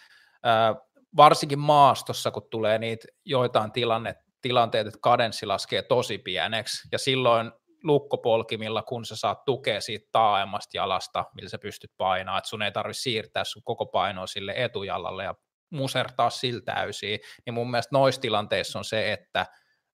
[0.47, 0.86] äh,
[1.17, 7.53] varsinkin maastossa, kun tulee niitä joitain tilanne, tilanteita, että kadenssi laskee tosi pieneksi, ja silloin
[7.85, 12.73] lukkopolkimilla, kun sä saat tukea siitä taaemmasta jalasta, millä sä pystyt painaa, että sun ei
[12.73, 15.35] tarvitse siirtää sun koko painoa sille etujalalle ja
[15.71, 19.47] musertaa sillä täysin, niin mun mielestä noissa tilanteissa on se, että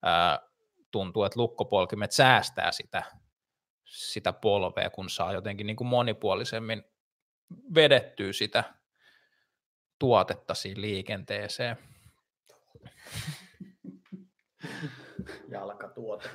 [0.03, 0.39] ää,
[0.91, 3.03] tuntuu, että lukkopolkimet säästää sitä,
[3.85, 6.83] sitä polvea, kun saa jotenkin niin kuin monipuolisemmin
[7.75, 8.65] vedettyä sitä
[10.03, 11.77] tuotetta siinä liikenteeseen.
[15.53, 16.31] Jalkatuote.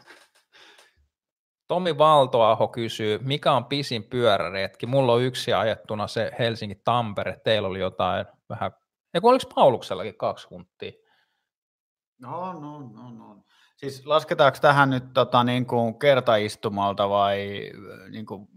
[1.67, 4.85] Tomi Valtoaho kysyy, mikä on pisin pyöräretki?
[4.85, 8.71] Mulla on yksi ajettuna se Helsinki-Tampere, teillä oli jotain vähän,
[9.13, 10.91] eikö oliko Pauluksellakin kaksi hunttia?
[12.21, 13.43] No, no, no, no.
[13.77, 17.71] Siis lasketaanko tähän nyt tota, niin kuin kertaistumalta vai
[18.11, 18.47] niin kuin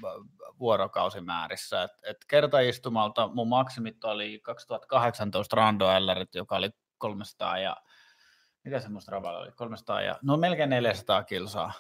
[0.61, 1.83] vuorokausimäärissä?
[1.83, 7.77] Et, et kertaistumalta mun maksimit oli 2018 Rando Ellerit, joka oli 300 ja
[8.65, 9.53] mitä semmoista raballa oli?
[9.53, 11.73] 300 ja, no melkein 400 kilsaa.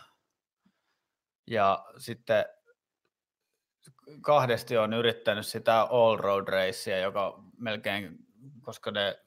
[1.47, 2.45] Ja sitten
[4.21, 8.19] kahdesti on yrittänyt sitä all road racea, joka melkein,
[8.63, 9.19] koska ne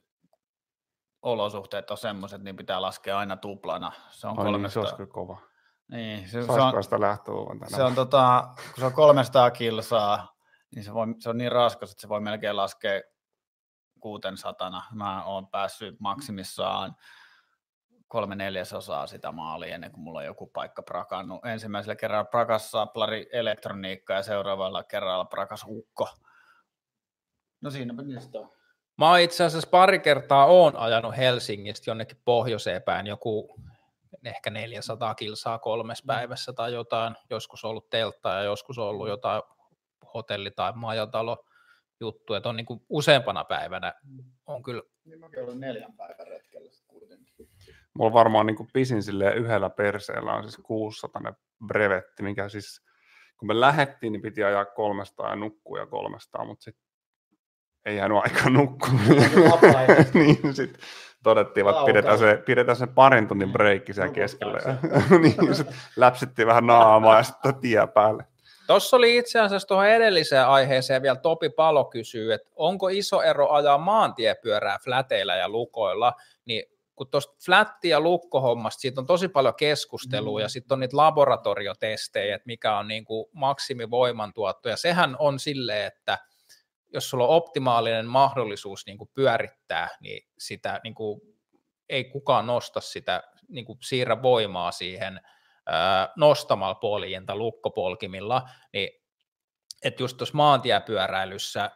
[1.21, 3.91] olosuhteet on semmoiset, niin pitää laskea aina tuplana.
[4.09, 4.84] Se on Ai 300.
[4.84, 5.52] niin, se kova.
[5.91, 7.76] Niin, se, se, on, sitä lähtöluvan tänään?
[7.76, 10.35] se on, tota, kun se on 300 kilsaa,
[10.76, 13.01] niin se, voi, se on niin raskas, että se voi melkein laskea
[13.99, 14.84] 600.
[14.93, 16.95] Mä oon päässyt maksimissaan
[18.07, 21.45] kolme neljäsosaa sitä maalia ennen kuin mulla on joku paikka prakannut.
[21.45, 26.10] Ensimmäisellä kerralla prakas saplari elektroniikka ja seuraavalla kerralla prakas ukko.
[27.61, 28.51] No siinäpä niistä on.
[28.97, 33.55] Mä itse asiassa pari kertaa oon ajanut Helsingistä jonnekin pohjoiseen päin joku
[34.25, 37.15] ehkä 400 kilsaa kolmes päivässä tai jotain.
[37.29, 39.43] Joskus on ollut teltta ja joskus on ollut jotain
[40.13, 41.45] hotelli- tai majatalo
[41.99, 43.93] juttu, että on niin kuin useampana päivänä
[44.45, 47.49] on kyllä Niin mäkin olen neljän päivän retkellä kuitenkin.
[47.93, 51.21] Mulla varmaan niin pisin silleen yhdellä perseellä on siis 600
[51.67, 52.81] brevetti, mikä siis,
[53.37, 56.83] kun me lähettiin, niin piti ajaa 300 ja nukkua ja 300, mutta sitten
[57.85, 58.89] ei jäänyt aika nukkua.
[60.13, 60.81] niin sitten
[61.23, 64.59] todettiin, että pidetään se, pidetään se parin tunnin breikki siellä keskellä.
[64.65, 64.75] Ja,
[65.19, 68.25] niin, sit läpsittiin vähän naamaa ja sitten tie päälle.
[68.67, 73.51] Tuossa oli itse asiassa tuohon edelliseen aiheeseen vielä Topi Palo kysyy, että onko iso ero
[73.51, 76.13] ajaa maantiepyörää fläteillä ja lukoilla,
[76.45, 76.63] niin
[76.95, 80.41] kun tuosta flätti- ja lukkohommasta, siitä on tosi paljon keskustelua, mm.
[80.41, 85.87] ja sitten on niitä laboratoriotestejä, että mikä on niin kuin maksimivoimantuotto, ja sehän on silleen,
[85.87, 86.19] että
[86.93, 91.21] jos sulla on optimaalinen mahdollisuus niin kuin pyörittää, niin sitä niin kuin,
[91.89, 95.21] ei kukaan nosta sitä, niin kuin siirrä voimaa siihen
[96.15, 98.89] nostamalla poljin tai lukkopolkimilla, niin
[99.83, 101.71] että just tuossa maantiepyöräilyssä,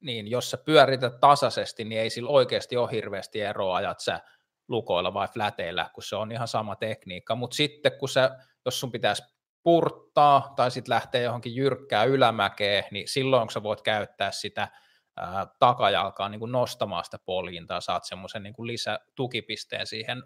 [0.00, 4.20] niin jos sä pyörität tasaisesti, niin ei sillä oikeasti ole hirveästi eroa, ajat sä
[4.68, 8.92] lukoilla vai fläteillä, kun se on ihan sama tekniikka, mutta sitten kun sä, jos sun
[8.92, 9.22] pitäisi
[9.64, 14.68] purttaa tai sitten lähtee johonkin jyrkkää ylämäkeen, niin silloin kun sä voit käyttää sitä
[15.16, 20.22] ää, takajalkaa niin kuin nostamaan sitä poljintaa, saat semmoisen niin kuin lisätukipisteen siihen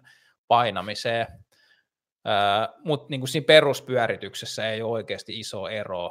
[0.47, 1.27] painamiseen,
[2.83, 6.09] mutta niin siinä peruspyörityksessä ei ole oikeasti iso ero.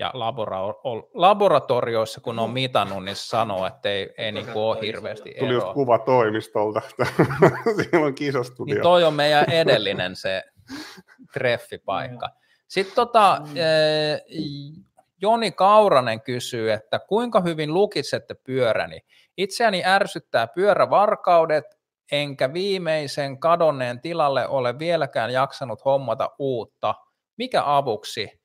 [0.00, 5.34] Ja labora- laboratorioissa, kun on mitannut, niin sanoo, että ei, ei niin kuin ole hirveästi
[5.38, 5.74] Tuli just eroa.
[5.74, 6.80] kuva toimistolta.
[7.90, 8.74] Siellä on kisastudio.
[8.74, 10.44] Niin toi on meidän edellinen se
[11.32, 12.30] treffipaikka.
[12.68, 14.22] Sitten tota, eh,
[15.22, 19.00] Joni Kauranen kysyy, että kuinka hyvin lukitsette pyöräni?
[19.36, 21.64] Itseäni ärsyttää pyörävarkaudet,
[22.12, 26.94] enkä viimeisen kadonneen tilalle ole vieläkään jaksanut hommata uutta.
[27.36, 28.40] Mikä avuksi?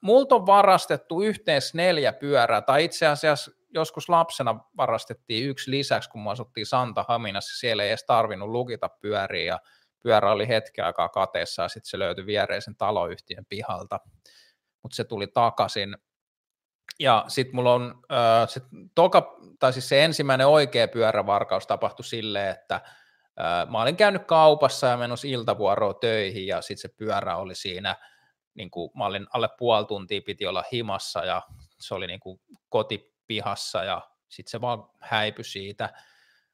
[0.00, 6.24] Multa on varastettu yhteensä neljä pyörää, tai itse asiassa joskus lapsena varastettiin yksi lisäksi, kun
[6.24, 9.58] me asuttiin Santa Haminassa, siellä ei edes tarvinnut lukita pyöriä, ja
[10.04, 14.00] pyörä oli hetken aikaa kateessa, ja sitten se löytyi viereisen taloyhtiön pihalta,
[14.82, 15.96] mutta se tuli takaisin.
[17.00, 18.62] Ja sitten mulla on, äh, sit
[18.94, 24.86] toka, tai siis se ensimmäinen oikea pyörävarkaus tapahtui silleen, että äh, mä olin käynyt kaupassa
[24.86, 27.96] ja menossa iltavuoroon töihin, ja sitten se pyörä oli siinä,
[28.54, 31.42] niin kuin mä olin alle puoli tuntia piti olla himassa, ja
[31.78, 35.90] se oli niin kuin kotipihassa, ja sitten se vaan häipyi siitä.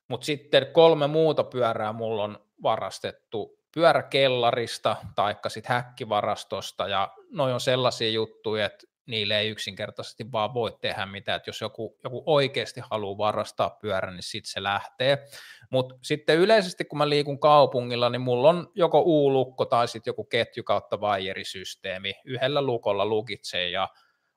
[0.08, 7.60] Mutta sitten kolme muuta pyörää mulla on varastettu pyöräkellarista taikka sitten häkkivarastosta ja noi on
[7.60, 12.80] sellaisia juttuja, että niille ei yksinkertaisesti vaan voi tehdä mitään, että jos joku, joku oikeasti
[12.90, 15.26] haluaa varastaa pyörän, niin sitten se lähtee.
[15.70, 20.24] Mutta sitten yleisesti, kun mä liikun kaupungilla, niin mulla on joko U-lukko tai sitten joku
[20.24, 22.14] ketju kautta vaijerisysteemi.
[22.24, 23.88] Yhdellä lukolla lukitsee ja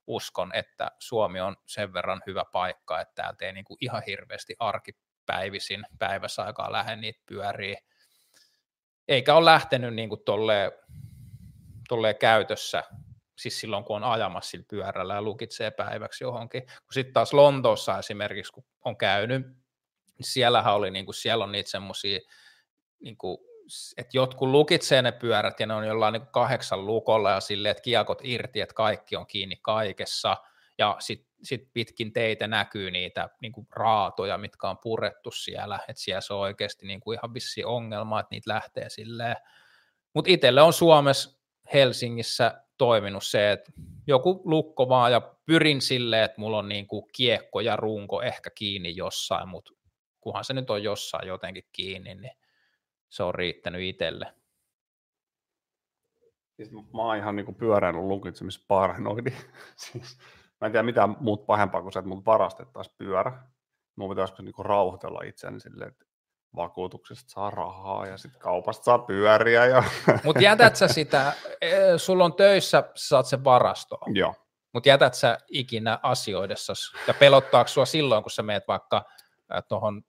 [0.07, 5.85] uskon, että Suomi on sen verran hyvä paikka, että täältä ei niinku ihan hirveästi arkipäivisin
[5.99, 7.79] päivässä aikaa lähde niitä pyöriä
[9.07, 10.71] eikä ole lähtenyt niin kuin tolleen,
[11.89, 12.83] tolleen käytössä,
[13.37, 16.61] siis silloin kun on ajamassa sillä pyörällä ja lukitsee päiväksi johonkin.
[16.61, 19.47] Kun sitten taas Lontoossa esimerkiksi, kun on käynyt,
[20.17, 22.19] niin siellähän oli, niin kuin, siellä on niitä semmoisia,
[22.99, 23.17] niin
[23.97, 27.81] että jotkut lukitsee ne pyörät ja ne on jollain niin kahdeksan lukolla ja silleen, että
[27.81, 30.37] kiekot irti, että kaikki on kiinni kaikessa.
[30.77, 36.01] Ja sitten sit pitkin teitä näkyy niitä niin kuin raatoja, mitkä on purettu siellä, että
[36.01, 39.35] siellä se on oikeasti niin kuin ihan vissi ongelma, että niitä lähtee silleen.
[40.13, 41.39] Mutta itselle on Suomessa,
[41.73, 43.71] Helsingissä toiminut se, että
[44.07, 48.49] joku lukko vaan ja pyrin silleen, että mulla on niin kuin kiekko ja runko ehkä
[48.55, 49.73] kiinni jossain, mutta
[50.21, 52.37] kunhan se nyt on jossain jotenkin kiinni, niin
[53.09, 54.33] se on riittänyt itselle.
[56.55, 59.33] Siis mä oon ihan niin pyöräilyn lukitsemisparanoidi.
[59.75, 60.17] siis,
[60.63, 63.43] mä en tiedä mitään muut pahempaa kuin se, että mut varastettaisiin pyörä.
[63.95, 66.05] Mun pitäisi niin rauhoitella itseäni silleen, että
[66.55, 69.65] vakuutuksesta saa rahaa ja sitten kaupasta saa pyöriä.
[69.65, 69.83] Ja...
[70.25, 74.15] Mutta jätät sä sitä, e, sulla on töissä, sä saat sen varastoon.
[74.15, 74.35] Joo.
[74.73, 76.73] Mutta jätät sä ikinä asioidessa
[77.07, 79.05] ja pelottaako sua silloin, kun sä meet vaikka
[79.67, 80.01] tuohon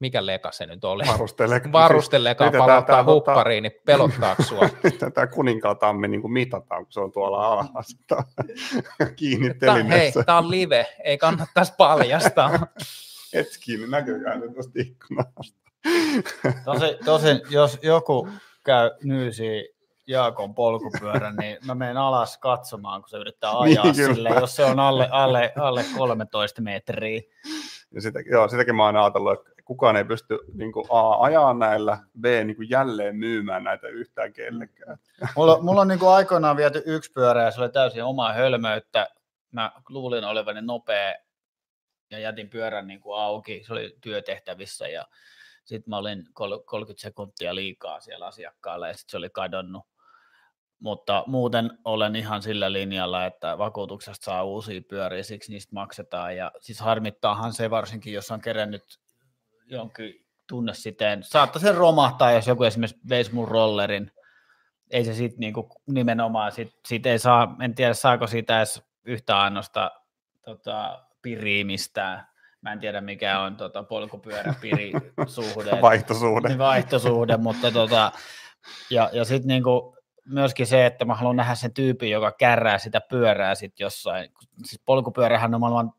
[0.00, 1.04] mikä leka se nyt oli?
[1.06, 1.72] Varusteleka.
[1.82, 4.68] Varusteleka siis, palauttaa huppariin, niin pelottaako sua?
[4.98, 8.24] Tätä kuninkaatamme niin kuin mitataan, kun se on tuolla alhaassa
[9.16, 10.20] kiinni telineessä.
[10.20, 12.50] Hei, tämä on live, ei kannattaisi paljastaa.
[13.34, 15.60] Hetkin näköjään tuosta ikkunasta.
[16.64, 18.28] Tosin, tosin, jos joku
[18.64, 19.74] käy nyysi
[20.06, 24.64] Jaakon polkupyörän, niin mä menen alas katsomaan, kun se yrittää ajaa niin, sille, jos se
[24.64, 27.20] on alle, alle, alle 13 metriä.
[27.94, 31.54] Ja sitä, joo, sitäkin mä oon ajatellut, että kukaan ei pysty niin kuin A, ajaa
[31.54, 34.98] näillä, B, niin kuin jälleen myymään näitä yhtään kellekään.
[35.36, 39.08] Mulla, mulla on niin kuin aikoinaan viety yksi pyörä ja se oli täysin omaa hölmöyttä.
[39.52, 41.14] Mä luulin olevani nopea
[42.10, 43.62] ja jätin pyörän niin kuin auki.
[43.66, 45.06] Se oli työtehtävissä ja
[45.64, 46.24] sitten mä olin
[46.64, 49.84] 30 sekuntia liikaa siellä asiakkaalla ja sitten se oli kadonnut.
[50.78, 56.36] Mutta muuten olen ihan sillä linjalla, että vakuutuksesta saa uusia pyöriä, siksi niistä maksetaan.
[56.36, 59.00] Ja siis harmittaahan se varsinkin, jos on kerännyt
[59.70, 61.22] jonkin tunne siteen.
[61.22, 64.12] Saattaa se romahtaa, jos joku esimerkiksi veisi mun rollerin.
[64.90, 69.40] Ei se sitten niinku nimenomaan, sit, sit ei saa, en tiedä saako siitä edes yhtä
[69.40, 69.90] ainoasta
[70.44, 72.24] tota, piriimistä.
[72.62, 75.80] Mä en tiedä mikä on tota, polkupyöräpirisuhde.
[75.82, 76.48] vaihtosuhde.
[76.48, 78.12] Niin, vaihtosuhde, mutta tota,
[78.90, 83.00] ja, ja sitten niinku, myöskin se, että mä haluan nähdä sen tyypin, joka kärrää sitä
[83.00, 84.30] pyörää sitten jossain.
[84.64, 85.92] Siis polkupyörähän on maailman,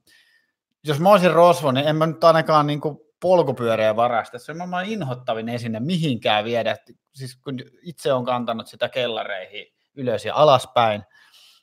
[0.83, 4.39] jos mä olisin rosvo, niin en mä nyt ainakaan niinku polkupyöreä varasta.
[4.39, 6.77] Se on maailman inhottavin esine mihinkään viedä.
[7.13, 9.65] Siis kun itse on kantanut sitä kellareihin
[9.95, 11.03] ylös ja alaspäin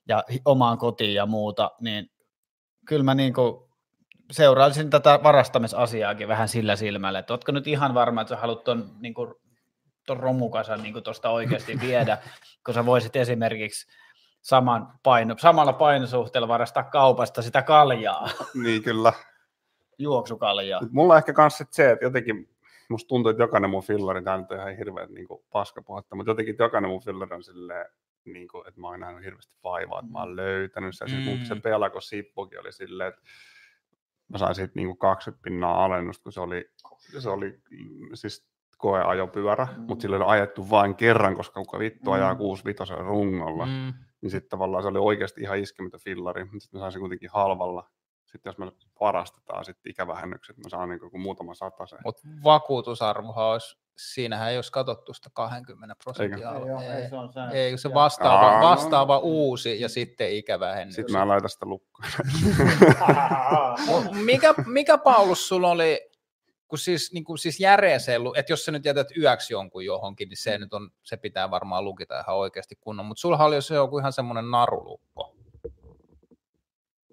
[0.08, 2.10] ja omaan kotiin ja muuta, niin
[2.86, 3.68] kyllä mä niin kuin
[4.32, 8.90] seurailisin tätä varastamisasiaakin vähän sillä silmällä, että ootko nyt ihan varma, että sä haluat ton,
[9.00, 9.34] niin kuin,
[10.06, 12.18] ton romukasan niin tuosta oikeasti viedä,
[12.66, 13.86] kun sä voisit esimerkiksi
[14.40, 18.28] saman paino, samalla painosuhteella varastaa kaupasta sitä kaljaa.
[18.54, 19.12] Niin kyllä
[19.98, 20.80] juoksukaljaa.
[20.90, 22.48] Mulla on ehkä myös se, että jotenkin
[22.88, 26.56] musta tuntuu, että jokainen mun fillari, tämä nyt on ihan hirveän niin paskapuhetta, mutta jotenkin
[26.58, 27.86] jokainen mun fillari on silleen,
[28.24, 30.36] niin kuin, että mä oon nähnyt hirveästi vaivaa, että mä oon mm.
[30.36, 31.10] löytänyt sen.
[31.10, 31.24] Mm.
[31.24, 33.22] Siis se pelako sippukin oli silleen, että
[34.28, 36.70] mä sain siitä niin kuin 20 pinnaa alennusta, kun se oli,
[37.18, 37.60] se oli
[38.14, 38.48] siis
[38.78, 39.82] koeajopyörä, mm.
[39.82, 42.38] mutta sillä oli ajettu vain kerran, koska kuka vittu ajaa mm.
[42.38, 43.66] 65 rungolla.
[43.66, 43.94] Mm.
[44.20, 47.30] Niin sitten tavallaan se oli oikeasti ihan iskemätön fillari, mutta sitten mä sain sen kuitenkin
[47.32, 47.90] halvalla
[48.32, 51.98] sitten jos me varastetaan sitten ikävähennykset, me saan niin kuin muutama sen.
[52.04, 56.52] Mutta vakuutusarvohan olisi, siinähän ei olisi katsottu sitä 20 prosenttia.
[56.52, 59.20] Ei, ei, ei, se, on ei, se vastaava, Aa, vastaava no.
[59.24, 60.94] uusi ja sitten ikävähennys.
[60.94, 62.08] Sitten mä laitan sitä lukkoon.
[64.24, 66.10] mikä, mikä Paulus sulla oli,
[66.68, 70.36] kun siis, niin kuin siis järeesellu, että jos sä nyt jätät yöksi jonkun johonkin, niin
[70.36, 73.98] se, nyt on, se pitää varmaan lukita ihan oikeasti kunnon, mutta sulla oli se joku
[73.98, 75.37] ihan semmoinen narulukko.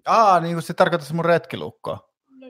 [0.06, 1.98] Aa, niin kuin se tarkoittaa mun retkilukko.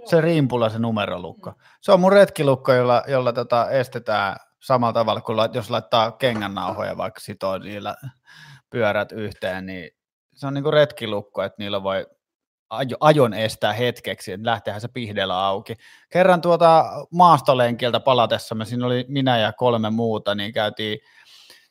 [0.05, 1.53] Se riimpula, se numerolukko.
[1.81, 7.21] Se on mun retkilukko, jolla, jolla tota estetään samalla tavalla kuin jos laittaa kengännauhoja, vaikka
[7.21, 7.97] sitoo niillä
[8.71, 9.91] pyörät yhteen, niin
[10.35, 12.07] se on niin kuin retkilukko, että niillä voi
[13.01, 15.77] ajon estää hetkeksi, että lähteehän se pihdeellä auki.
[16.13, 20.99] Kerran tuota maastolenkiltä palatessamme, siinä oli minä ja kolme muuta, niin käytiin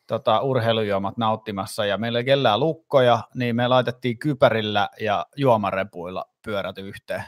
[0.06, 6.78] tota, urheilujuomat nauttimassa ja meillä ei kellään lukkoja, niin me laitettiin kypärillä ja juomarepuilla pyörät
[6.78, 7.24] yhteen.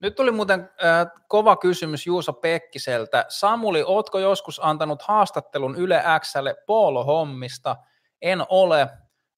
[0.00, 3.24] Nyt tuli muuten äh, kova kysymys Juuso Pekkiseltä.
[3.28, 7.76] Samuli, ootko joskus antanut haastattelun Yle Xlle Poolo-hommista?
[8.22, 8.88] En ole,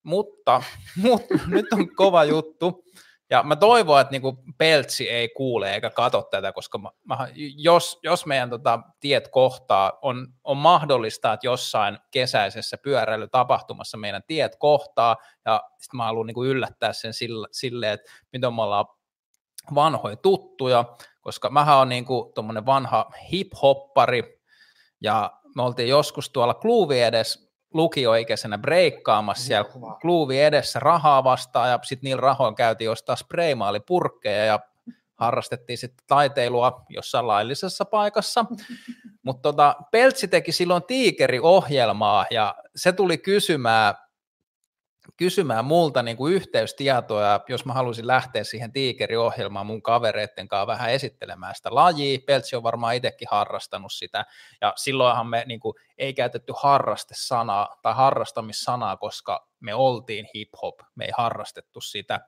[0.03, 0.63] mutta,
[1.03, 2.85] mutta nyt on kova juttu.
[3.31, 7.99] Ja mä toivon, että niinku Peltsi ei kuule eikä katso tätä, koska mä, mä, jos,
[8.03, 15.17] jos meidän tota, tiet kohtaa, on, on mahdollista, että jossain kesäisessä pyöräilytapahtumassa meidän tiet kohtaa,
[15.45, 18.87] ja sitten mä haluan niinku yllättää sen sille, sille, että miten me ollaan
[19.75, 20.85] vanhoja tuttuja,
[21.21, 22.33] koska mä oon niinku
[22.67, 24.41] vanha hip-hoppari,
[25.01, 29.71] ja me oltiin joskus tuolla kluuvi edes lukioikäisenä breikkaamassa siellä
[30.01, 34.61] kluuvi edessä rahaa vastaan ja sitten niillä rahoin käytiin ostaa spraymaalipurkkeja ja
[35.15, 38.45] harrastettiin sitten taiteilua jossain laillisessa paikassa.
[39.23, 43.95] Mutta tota, Peltsi teki silloin tiikeriohjelmaa ja se tuli kysymään,
[45.17, 50.91] kysymään multa niin kuin yhteystietoja, jos mä halusin lähteä siihen tiikeriohjelmaan mun kavereitten kanssa vähän
[50.91, 52.19] esittelemään sitä lajia.
[52.27, 54.25] Peltsi on varmaan itsekin harrastanut sitä
[54.61, 61.05] ja silloinhan me niin kuin, ei käytetty harrastesanaa tai harrastamissanaa, koska me oltiin hip-hop, me
[61.05, 62.21] ei harrastettu sitä.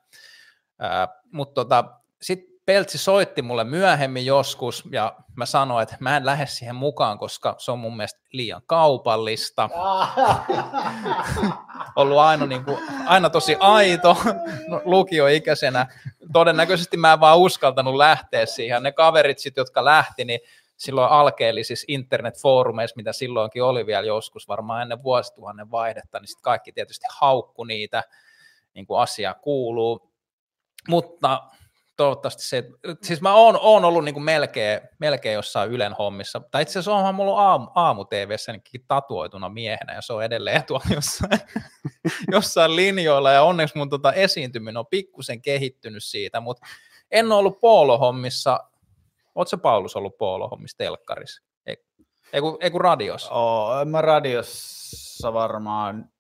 [1.33, 1.85] Mutta tota,
[2.23, 7.19] sitten Peltsi soitti mulle myöhemmin joskus ja mä sanoin, että mä en lähde siihen mukaan,
[7.19, 9.71] koska se on mun mielestä liian kaupallista.
[11.97, 14.17] Ollut aina, niin kuin, aina tosi aito
[14.67, 15.87] no, lukioikäisenä.
[16.33, 18.83] Todennäköisesti mä en vaan uskaltanut lähteä siihen.
[18.83, 20.41] Ne kaverit sit, jotka lähti, niin
[20.77, 26.73] silloin alkeellisissa internetfoorumeissa, mitä silloinkin oli vielä joskus, varmaan ennen vuosituhannen vaihdetta, niin sitten kaikki
[26.73, 28.03] tietysti haukku niitä,
[28.75, 30.13] niin kuin asia kuuluu.
[30.89, 31.43] Mutta
[31.99, 32.65] toivottavasti se,
[33.03, 36.95] siis mä oon, oon ollut niin kuin melkein, melkein jossain Ylen hommissa, tai itse asiassa
[36.95, 38.55] onhan mulla aamu, aamu TVssä
[38.89, 41.41] tatuoituna miehenä, ja se on edelleen tuolla jossain,
[42.33, 46.67] jossain linjoilla, ja onneksi mun tota esiintyminen on pikkusen kehittynyt siitä, mutta
[47.11, 48.61] en ole ollut poolohommissa,
[49.35, 51.43] ootko Paulus ollut poolohommissa telkkarissa?
[52.33, 53.31] Ei, kun, radiossa?
[53.31, 56.11] Oo, mä radiossa varmaan.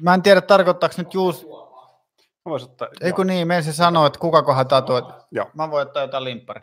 [0.00, 1.38] Mä en tiedä, tarkoittaako nyt juuri
[2.44, 5.04] Mä voisin ottaa, Ei kun niin, me se sanoo, että kuka kohan tatuoit.
[5.30, 5.50] Joo.
[5.54, 6.60] Mä voin ottaa jotain limppari.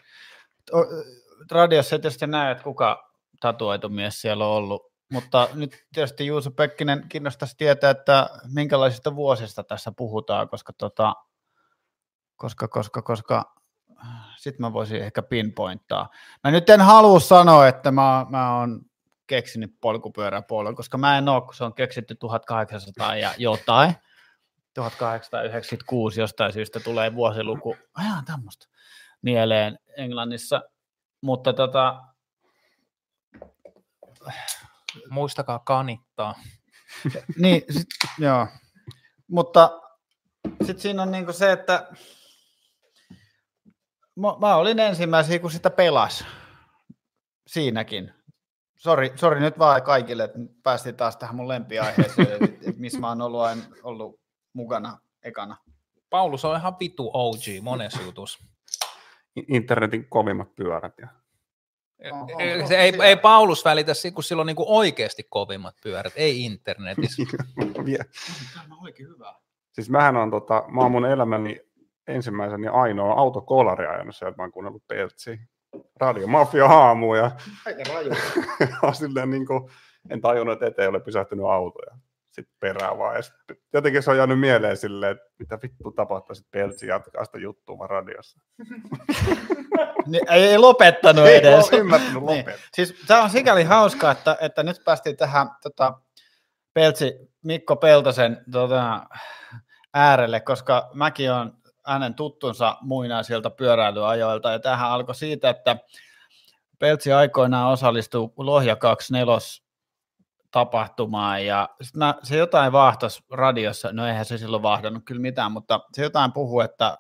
[1.51, 4.89] Radiossa ei tietysti näe, että kuka tatuoitu mies siellä on ollut.
[5.11, 11.14] Mutta nyt tietysti Juuso Pekkinen kiinnostaisi tietää, että minkälaisista vuosista tässä puhutaan, koska tota,
[12.35, 13.56] koska, koska, koska
[14.38, 16.10] sitten mä voisin ehkä pinpointtaa.
[16.43, 18.81] Mä nyt en halua sanoa, että mä, mä oon
[19.27, 23.95] keksinyt polkupyöräpuolen, koska mä en ole, kun se on keksitty 1800 ja jotain.
[24.74, 28.68] 1896 jostain syystä tulee vuosiluku, ajan tämmöistä,
[29.22, 30.62] mieleen Englannissa,
[31.22, 32.04] mutta tota...
[35.10, 36.36] Muistakaa kanittaa.
[37.41, 37.88] niin, sit,
[38.20, 38.48] joo.
[39.28, 39.82] Mutta
[40.66, 41.91] sitten siinä on niinku se, että
[44.16, 46.26] mä, mä olin ensimmäisiä, kun sitä pelas
[47.48, 48.14] siinäkin.
[48.76, 53.22] Sori, sori nyt vaan kaikille, että päästiin taas tähän mun lempiaiheeseen, että missä mä oon
[53.22, 54.20] ollut, aina, ollut
[54.54, 55.58] mukana ekana.
[56.10, 58.46] Paulus on ihan vitu OG monessa jutussa.
[59.48, 60.94] internetin kovimmat pyörät.
[61.02, 61.08] Ja...
[62.12, 62.28] Oho,
[62.68, 67.24] se ei, ei Paulus välitä, kun sillä on niin oikeasti kovimmat pyörät, ei internetissä.
[68.54, 69.36] Tämä on oikein hyvä.
[69.72, 71.62] Siis mähän on, tota, mä oon mun elämäni
[72.08, 75.38] ensimmäisen ja ainoa autokolari ajanut sieltä, mä oon kuunnellut Peltsiä.
[75.96, 77.32] Radio Mafia aamu ja,
[77.66, 78.12] Aika raju.
[78.94, 79.70] silleen niin kuin,
[80.10, 81.96] en tajunnut, että eteen ole pysähtynyt autoja
[82.40, 83.16] sitten perään vaan.
[83.16, 83.34] Ja sit,
[83.74, 87.78] jotenkin se on jäänyt mieleen silleen, että mitä vittu tapahtuu, sitten Peltsi jatkaa sitä juttua
[87.78, 88.40] vaan radiossa.
[90.06, 91.70] niin, ei, ei lopettanut Ei edes.
[91.72, 92.45] ole ymmärtänyt niin.
[92.74, 95.94] Siis tämä on sikäli hauskaa, että, että nyt päästiin tähän tota,
[96.74, 97.14] Peltsi
[97.44, 99.07] Mikko Peltosen tota,
[99.94, 101.53] äärelle, koska mäkin on
[101.86, 105.78] hänen tuttunsa muinaisilta pyöräilyajoilta, ja tähän alkoi siitä, että
[106.80, 109.38] Peltsi aikoinaan osallistui Lohja 24
[110.52, 115.52] tapahtumaan ja sitten mä, se jotain vahtas radiossa, no eihän se silloin vahdannut kyllä mitään,
[115.52, 116.98] mutta se jotain puhui, että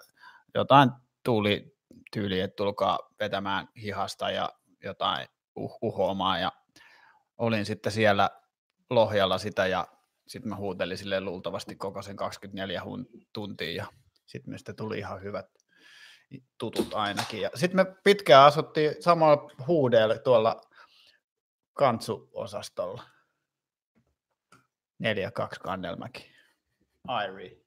[0.55, 0.91] jotain
[1.23, 1.75] tuli
[2.11, 4.49] tyyli, että tulkaa vetämään hihasta ja
[4.83, 6.51] jotain uh, uhoamaan ja
[7.37, 8.29] olin sitten siellä
[8.89, 9.87] Lohjalla sitä ja
[10.27, 13.85] sitten mä huutelin sille luultavasti koko sen 24 hun- tuntia ja
[14.25, 15.45] sitten meistä tuli ihan hyvät
[16.57, 17.41] tutut ainakin.
[17.41, 20.61] Ja sitten me pitkään asuttiin samalla huudeella tuolla
[21.73, 23.03] kantsuosastolla.
[25.03, 25.07] 4-2
[25.63, 26.31] Kannelmäki.
[27.07, 27.65] Airi.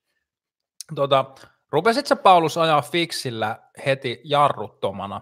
[0.95, 1.35] Tota,
[1.73, 5.21] rupesit sä Paulus ajaa fiksillä heti jarruttomana?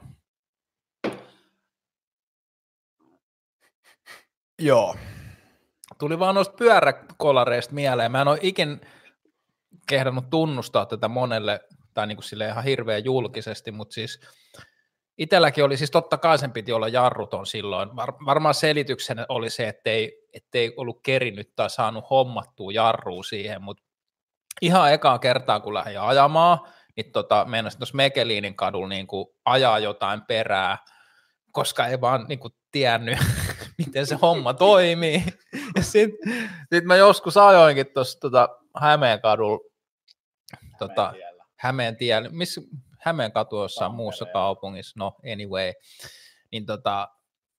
[4.59, 4.97] Joo.
[5.99, 8.12] Tuli vaan noista pyöräkolareista mieleen.
[8.12, 8.81] Mä en ole ikin
[9.89, 11.61] kehdannut tunnustaa tätä monelle,
[11.95, 14.20] tai niin kuin sille ihan hirveän julkisesti, mutta siis
[15.20, 17.97] itselläkin oli, siis totta kai sen piti olla jarruton silloin.
[17.97, 23.82] Var, varmaan selityksenä oli se, ettei, ettei ollut kerinyt tai saanut hommattua jarrua siihen, mutta
[24.62, 26.59] ihan ekaa kertaa, kun lähdin ajamaan,
[26.97, 30.78] niin tota, meinasin tuossa Mekeliinin kadulla niin kuin ajaa jotain perää,
[31.52, 33.18] koska ei vaan niin kuin tiennyt,
[33.78, 35.24] miten se homma toimii.
[35.76, 36.32] Ja sitten
[36.72, 38.48] sit mä joskus ajoinkin tuossa tota,
[38.80, 39.59] Hämeen kadulla,
[40.78, 41.12] tota,
[41.56, 42.60] Hämeen tiellä, missä
[43.02, 45.72] Hämeen katu jossain muussa kaupungissa, no anyway,
[46.52, 47.09] niin tota,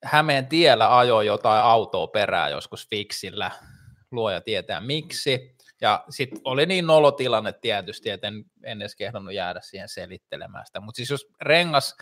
[0.04, 3.52] Hämeen tiellä ajoi jotain autoa perää joskus fiksillä,
[4.12, 5.56] luoja tietää miksi.
[5.82, 10.80] Ja sitten oli niin nolotilanne tietysti, että en, en edes kehdannut jäädä siihen selittelemään sitä.
[10.80, 11.96] Mutta siis jos rengas,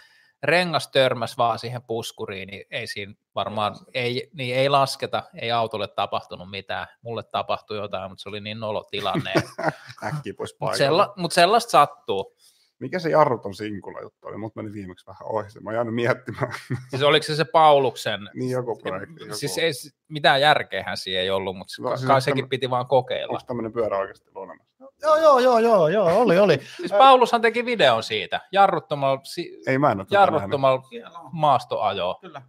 [0.44, 5.88] rengas törmäs vaan siihen puskuriin, niin ei siinä varmaan, ei, niin ei lasketa, ei autolle
[5.88, 6.88] tapahtunut mitään.
[7.02, 9.34] Mulle tapahtui jotain, mutta se oli niin nolotilanne.
[10.08, 12.36] Äkkiä pois mutta, sella, mut sellaista sattuu.
[12.80, 14.38] Mikä se jarruton sinkula juttu oli?
[14.38, 15.50] Mut meni viimeksi vähän ohi.
[15.52, 15.60] se.
[15.60, 16.54] Mä jäänyt miettimään.
[16.90, 19.24] Siis oliko se se Pauluksen, niin joku projekti.
[19.24, 19.36] Joku.
[19.36, 19.72] siis ei,
[20.08, 23.34] mitään järkeähän siinä ei ollut, mutta No, no, siis kai sekin piti vaan kokeilla.
[23.34, 24.70] Onko tämmöinen pyörä oikeasti olemassa?
[25.02, 26.60] Joo, joo, joo, joo, joo, oli, oli.
[26.78, 30.84] Siis Paulushan teki videon siitä, jarruttomalla, si, Ei mä en jarruttomalla
[31.32, 32.18] maastoajoa.
[32.22, 32.42] Kyllä.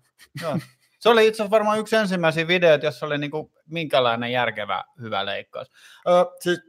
[0.42, 0.58] Joo.
[1.00, 5.70] Se oli itse asiassa varmaan yksi ensimmäisiä videoita, jossa oli niinku minkälainen järkevä hyvä leikkaus.
[6.08, 6.60] Ö, siis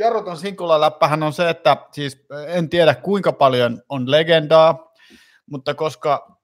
[0.00, 4.92] jarruton sinkula läppähän on se, että siis en tiedä kuinka paljon on legendaa,
[5.46, 6.36] mutta koska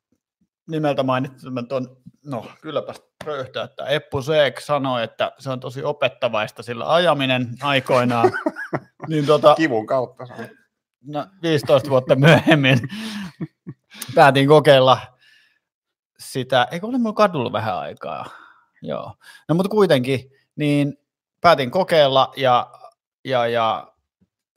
[0.71, 1.89] nimeltä mainitsemätön,
[2.27, 8.33] no kylläpä röyhtä, että Eppu Seek sanoi, että se on tosi opettavaista sillä ajaminen aikoinaan,
[9.09, 10.27] niin tota, Kivun kautta.
[11.07, 12.79] no, 15 vuotta myöhemmin
[14.15, 14.99] päätin kokeilla
[16.19, 18.27] sitä, eikö ole mulla kadulla vähän aikaa,
[18.83, 19.15] joo.
[19.49, 20.99] No mutta kuitenkin, niin
[21.41, 22.71] päätin kokeilla ja,
[23.27, 23.93] ja, ja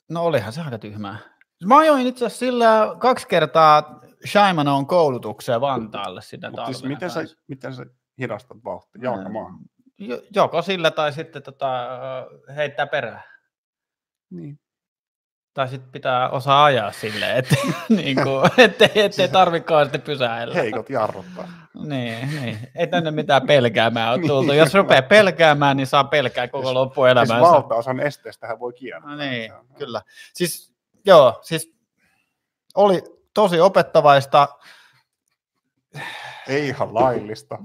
[0.09, 1.17] no olihan se aika tyhmää.
[1.65, 7.19] Mä ajoin itse asiassa sillä kaksi kertaa Shaimanon koulutukseen Vantaalle sitä Mut siis miten, sä,
[7.47, 7.85] miten sä
[8.19, 9.01] hidastat vauhtia?
[9.03, 9.59] Jalkamaahan.
[9.97, 11.67] Jo- Joko sillä tai sitten tota,
[12.55, 13.23] heittää perään.
[14.29, 14.59] Niin.
[15.53, 17.55] Tai sitten pitää osaa ajaa silleen, että
[17.89, 20.53] niin kuin, ettei, ettei tarvikaan sitten pysäillä.
[20.53, 21.47] Heikot jarruttaa.
[21.85, 22.57] Niin, niin.
[22.75, 24.51] Ei tänne mitään pelkäämään ole tultu.
[24.51, 24.57] Niin.
[24.59, 27.41] Jos rupeaa pelkäämään, niin saa pelkää koko Siis- Siis loppuelämänsä.
[27.41, 29.09] valtaosan esteestähän voi kiertää.
[29.11, 30.01] No niin, kyllä.
[30.33, 30.73] Siis,
[31.05, 31.73] joo, siis
[32.75, 33.03] oli
[33.33, 34.47] tosi opettavaista.
[36.47, 37.57] Ei ihan laillista.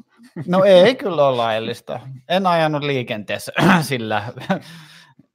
[0.46, 2.00] No ei kyllä ole laillista.
[2.28, 3.52] En ajanut liikenteessä
[3.82, 4.22] sillä.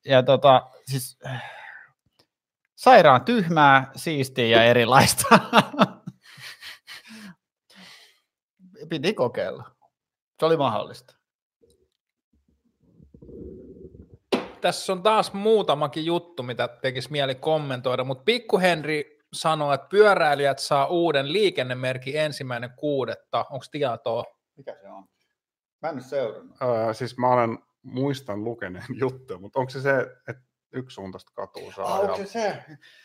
[0.05, 1.19] Ja tota, siis
[2.79, 5.39] sairaan tyhmää, siistiä ja erilaista.
[8.89, 9.71] Piti kokeilla.
[10.39, 11.15] Se oli mahdollista.
[14.61, 20.59] Tässä on taas muutamakin juttu, mitä tekisi mieli kommentoida, mutta Pikku Henri sanoo, että pyöräilijät
[20.59, 23.45] saa uuden liikennemerkin ensimmäinen kuudetta.
[23.49, 24.23] Onko tietoa?
[24.57, 25.05] Mikä se on?
[25.81, 26.57] Mä en nyt seurannut.
[26.61, 31.93] Öö, siis mä olen, muistan lukeneen juttuja, mutta onko se se, että yksisuuntaista katua saa
[31.93, 32.63] Ah, onko se se?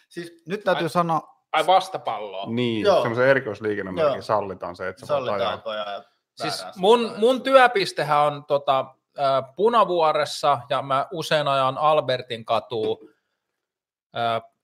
[0.08, 2.46] Siis nyt täytyy Ai- sanoa, Ai vastapalloa.
[2.50, 3.00] Niin, Joo.
[3.00, 4.22] semmoisen erikoisliikennemerkin Joo.
[4.22, 5.38] sallitaan se, että sä voit ajaa.
[5.38, 6.04] sallitaanko ja
[6.34, 8.78] Siis mun, mun työpistehän on tota,
[9.18, 13.10] ä, Punavuoressa ja mä usein ajan Albertin katu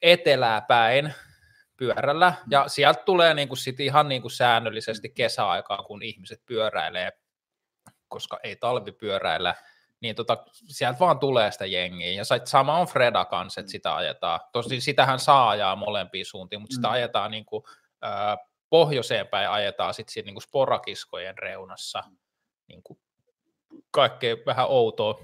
[0.02, 1.14] etelää päin
[1.76, 7.12] pyörällä ja sieltä tulee niinku sit ihan niinku säännöllisesti kesäaikaan, kun ihmiset pyöräilee,
[8.08, 9.54] koska ei talvipyöräillä,
[10.00, 12.12] niin tota, sieltä vaan tulee sitä jengiä.
[12.12, 14.40] Ja sama on Freda kanssa, että sitä ajetaan.
[14.52, 16.92] Tosin sitähän saa ajaa molempiin suuntiin, mutta sitä Mm.
[16.94, 17.66] ajetaan niinku,
[18.04, 18.36] ä,
[18.70, 22.02] pohjoiseen päin ajetaan sitten siinä niinku sporakiskojen reunassa
[22.68, 23.00] niinku
[23.90, 25.20] kaikkea vähän outoa,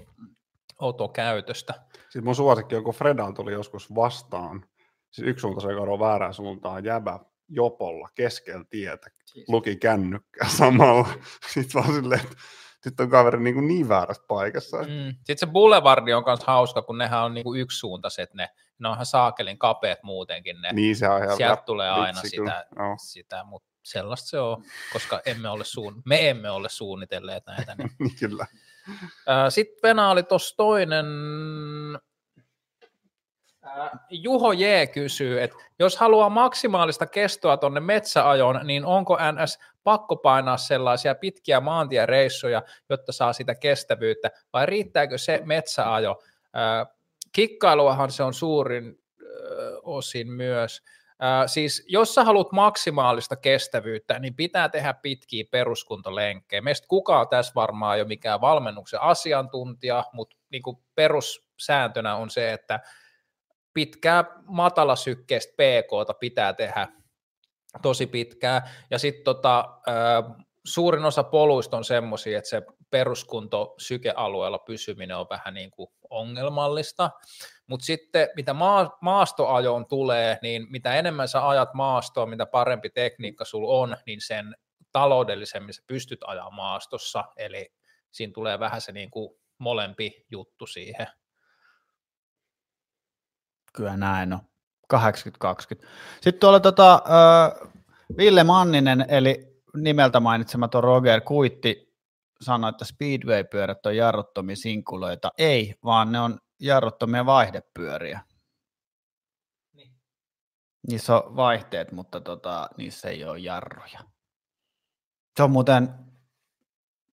[0.81, 1.73] outoa käytöstä.
[2.09, 4.65] Siis mun suosikki on, kun Fredan tuli joskus vastaan,
[5.11, 9.09] siis yksisuuntaisen kadon väärään suuntaan, jäbä jopolla keskellä tietä,
[9.47, 11.07] luki kännykkää samalla.
[11.53, 12.35] Sitten vaan silleen, että
[12.89, 14.77] nyt on kaveri niin, kuin niin väärässä paikassa.
[14.77, 15.15] Mm.
[15.17, 18.49] Sitten se boulevardi on myös hauska, kun nehän on niinku yksisuuntaiset, ne,
[18.79, 20.73] ne on ihan saakelin kapeat muutenkin ne.
[20.73, 22.95] Niin se on ihan Sieltä tulee aina vitsi sitä, Joo.
[22.97, 27.75] sitä mutta sellaista se on, koska emme ole suun, me emme ole suunnitelleet näitä.
[27.75, 27.91] Niin.
[27.99, 28.45] Niin kyllä.
[29.49, 31.05] Sitten Venä oli tuossa toinen,
[34.09, 34.65] Juho J.
[34.93, 41.59] kysyy, että jos haluaa maksimaalista kestoa tuonne metsäajoon, niin onko NS pakko painaa sellaisia pitkiä
[41.59, 46.23] maantiereissuja, jotta saa sitä kestävyyttä, vai riittääkö se metsäajo?
[47.31, 48.99] Kikkailuahan se on suurin
[49.83, 50.81] osin myös.
[51.45, 56.61] Siis jos sä haluat maksimaalista kestävyyttä, niin pitää tehdä pitkiä peruskuntolenkkejä.
[56.61, 62.79] Meistä kukaan tässä varmaan ole mikään valmennuksen asiantuntija, mutta niin kuin perussääntönä on se, että
[63.73, 66.87] pitkää matalasykkeistä PKta pitää tehdä
[67.81, 68.69] tosi pitkää.
[68.89, 69.79] Ja sitten tota,
[70.65, 77.09] suurin osa poluista on semmoisia, että se peruskunto sykealueella pysyminen on vähän niin kuin ongelmallista.
[77.67, 83.45] Mutta sitten mitä maa, maastoajoon tulee, niin mitä enemmän sä ajat maastoa, mitä parempi tekniikka
[83.45, 84.55] sulla on, niin sen
[84.91, 87.23] taloudellisemmin sä pystyt ajaa maastossa.
[87.37, 87.73] Eli
[88.11, 91.07] siinä tulee vähän se niin kuin molempi juttu siihen.
[93.73, 94.39] Kyllä näin on.
[94.93, 94.97] 80-20.
[96.21, 97.69] Sitten tuolla tota, äh,
[98.17, 101.87] Ville Manninen, eli nimeltä mainitsematon Roger Kuitti,
[102.41, 105.31] sanoi, että Speedway-pyörät on jarruttomia sinkuloita.
[105.37, 108.21] Ei, vaan ne on jarruttomia vaihdepyöriä.
[109.73, 109.91] Niin.
[110.87, 113.99] Niissä on vaihteet, mutta tota, niissä ei ole jarruja.
[115.37, 115.89] Se on muuten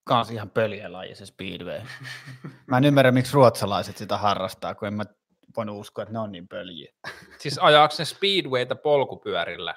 [0.05, 1.81] kans ihan pöljälaji se Speedway.
[2.67, 5.05] Mä en ymmärrä, miksi ruotsalaiset sitä harrastaa, kun en mä
[5.57, 6.93] voinut uskoa, että ne on niin pöljiä.
[7.41, 9.75] Siis ajaako ne speedwayta polkupyörillä?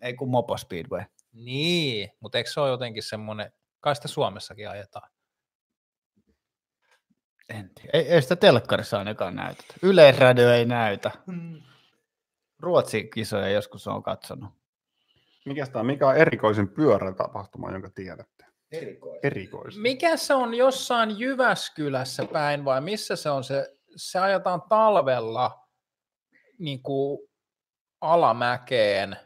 [0.00, 1.04] Ei kun Mopo Speedway.
[1.32, 5.10] Niin, mutta eikö se ole jotenkin semmoinen, kai sitä Suomessakin ajetaan.
[7.48, 7.90] En tiedä.
[7.92, 9.74] Ei, ei sitä telkkarissa ainakaan näytetä.
[9.82, 11.10] Yleisradio ei näytä.
[12.60, 14.50] Ruotsin kisoja joskus on katsonut.
[15.44, 18.44] Mikä, tämä, mikä on erikoisin pyörätapahtuma, jonka tiedätte?
[18.72, 19.20] Erikoinen.
[19.22, 19.82] Erikoisin.
[19.82, 25.68] Mikä se on jossain Jyväskylässä päin vai missä se on se, se ajetaan talvella
[26.58, 27.18] niin kuin
[28.00, 29.16] alamäkeen.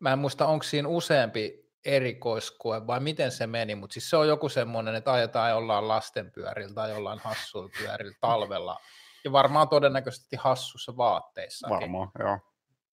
[0.00, 4.28] Mä en muista, onko siinä useampi erikoiskoe vai miten se meni, mutta siis se on
[4.28, 8.80] joku semmoinen, että ajetaan jollain lastenpyörillä tai jollain hassuilla pyörillä talvella.
[9.24, 11.68] Ja varmaan todennäköisesti hassussa vaatteissa.
[11.70, 12.38] Varmaan, joo.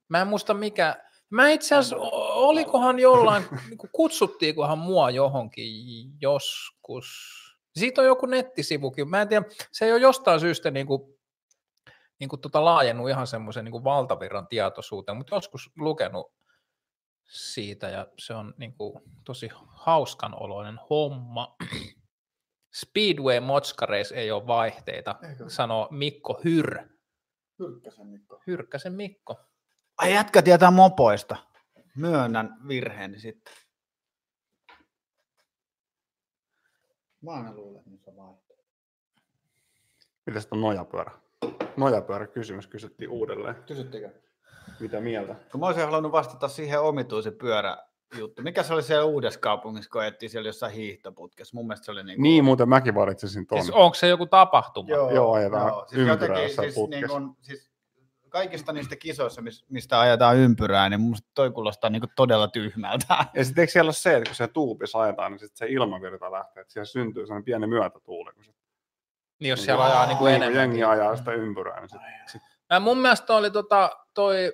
[0.10, 0.96] Mä en muista mikä,
[1.30, 1.96] mä itse asiassa,
[2.34, 5.74] olikohan jollain, niin kuin kutsuttiinkohan mua johonkin
[6.22, 7.34] joskus.
[7.76, 11.20] Siitä on joku nettisivukin, mä en tiedä, se ei ole jostain syystä niin kuin,
[12.20, 16.34] niin kuin tota laajennut ihan semmoisen niin valtavirran tietoisuuteen, mutta joskus lukenut
[17.24, 21.56] siitä ja se on niin kuin tosi hauskan oloinen homma.
[22.76, 25.16] Speedway Motskareis ei ole vaihteita,
[25.48, 26.80] sanoo Mikko Hyr.
[28.48, 29.40] Hyrkkäsen Mikko.
[29.98, 31.36] Ai jätkä tietää mopoista.
[31.98, 33.54] Myönnän virheeni sitten.
[37.24, 38.64] Mä aina luulen, että niissä on vaihtoehto.
[40.26, 41.12] Mitäs on nojapyörä?
[41.78, 43.56] Nojapyörä kysymys kysyttiin uudelleen.
[43.68, 44.10] Kysyttekö?
[44.80, 45.36] Mitä mieltä?
[45.52, 48.42] Kun mä olisin halunnut vastata siihen omituisen pyöräjuttu.
[48.42, 51.56] Mikä se oli siellä uudessa kaupungissa, kun ajettiin siellä jossain hiihtoputkessa?
[51.58, 52.24] Mun mielestä se oli niin kuin...
[52.24, 53.64] Niin, muuten mäkin valitsisin ton.
[53.64, 54.90] Siis onko se joku tapahtuma?
[54.90, 57.73] Joo, ajetaan siis ympyrää jotenkin, siis, niin kun, siis
[58.34, 63.26] kaikista niistä kisoissa, mis- mistä ajetaan ympyrää, niin mun toi kuulostaa niin todella tyhmältä.
[63.34, 66.32] Ja sitten eikö siellä ole se, että kun se tuupissa ajetaan, niin sit se ilmavirta
[66.32, 68.32] lähtee, että siellä syntyy sellainen pieni myötätuuli.
[68.34, 68.52] Kun se,
[69.40, 70.60] Niin jos siellä ajaa niin kuin niin, enemmän.
[70.62, 72.42] jengi ajaa sitä ympyrää, niin sit, sit,
[72.80, 74.54] mun mielestä oli tota, toi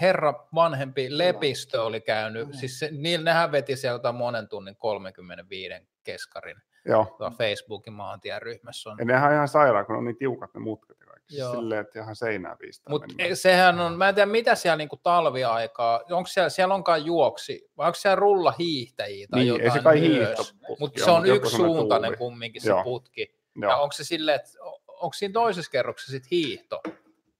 [0.00, 2.52] herra vanhempi Lepistö oli käynyt, Mm.
[2.52, 5.74] siis se, niillä nehän veti sieltä monen tunnin 35
[6.04, 7.16] keskarin joo.
[7.38, 8.98] Facebookin maantien ryhmässä on.
[8.98, 10.96] Ja nehän on ihan sairaan, kun on niin tiukat ne mutkat.
[11.32, 11.54] Joo.
[11.54, 12.90] Silleen, että ihan seinää piistää.
[12.90, 13.36] Mutta mennään.
[13.36, 17.86] sehän on, mä en tiedä mitä siellä niinku talviaikaa, onko siellä, siellä onkaan juoksi, vai
[17.86, 20.00] onko siellä rulla hiihtäjiä tai niin, jotain ei se kai
[20.78, 22.16] Mutta se on mut joku yksi semmoinen suuntainen tuuli.
[22.16, 22.84] kumminkin se Joo.
[22.84, 23.36] putki.
[23.60, 23.82] Ja Joo.
[23.82, 24.50] onko se silleen, että
[24.88, 26.80] onko siinä toisessa kerroksessa sitten hiihto?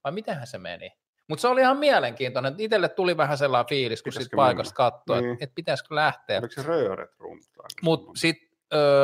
[0.05, 0.93] Vai mitenhän se meni?
[1.29, 2.55] Mutta se oli ihan mielenkiintoinen.
[2.59, 5.33] Itselle tuli vähän sellainen fiilis, kun siitä Pitäisikö paikasta katsoi, Niin.
[5.33, 6.39] että et pitäisikö lähteä.
[6.39, 7.67] Oliko se rööret runtaa?
[7.83, 8.49] Mutta sitten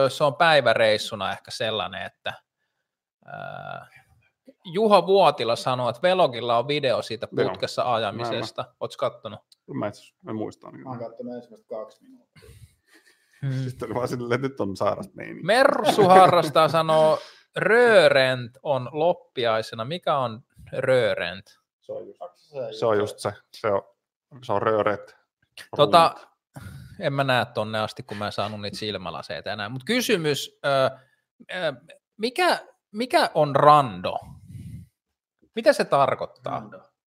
[0.08, 2.32] se on päiväreissuna ehkä sellainen, että
[3.26, 3.86] ää,
[4.64, 7.48] Juha Vuotila sanoi, että Velogilla on video siitä Joo.
[7.50, 8.64] putkessa ajamisesta.
[8.80, 9.40] Oletko kattonut?
[9.74, 10.72] Mä itse asiassa- mä muistan.
[10.72, 10.82] Niin.
[10.84, 12.50] Mä oon katsonut ensimmäistä kaksi minuuttia.
[13.64, 15.44] Sitten oli vaan silleen, että nyt on sairasta meininkiä.
[15.46, 17.18] Mersu harrastaa sanoo,
[17.56, 19.84] Röörent on loppiaisena.
[19.84, 20.42] Mikä on
[20.72, 21.44] Röörent?
[21.80, 22.20] Se on just
[22.78, 23.32] Se on just se.
[23.56, 23.82] Se on,
[24.42, 25.16] se on rööret.
[25.76, 26.14] Tota,
[27.00, 29.68] en mä näe tonne asti, kun mä en saanut niitä silmälaseita enää.
[29.68, 30.90] Mutta kysymys, ö,
[31.54, 31.72] ö,
[32.16, 32.58] mikä,
[32.92, 34.18] mikä on rando?
[35.58, 36.62] Mitä se tarkoittaa?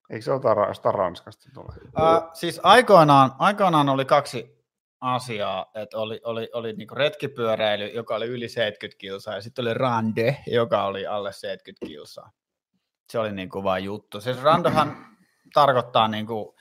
[0.09, 1.73] Eikö se ota sitä Ranskasta tule?
[1.99, 4.65] Äh, siis aikoinaan, aikoinaan oli kaksi
[5.01, 9.73] asiaa, että oli, oli, oli niinku retkipyöräily, joka oli yli 70 kilsaa, ja sitten oli
[9.73, 12.31] rande, joka oli alle 70 kilsaa.
[13.09, 14.21] Se oli niinku vaan juttu.
[14.21, 14.97] Siis randohan
[15.53, 16.55] tarkoittaa niinku,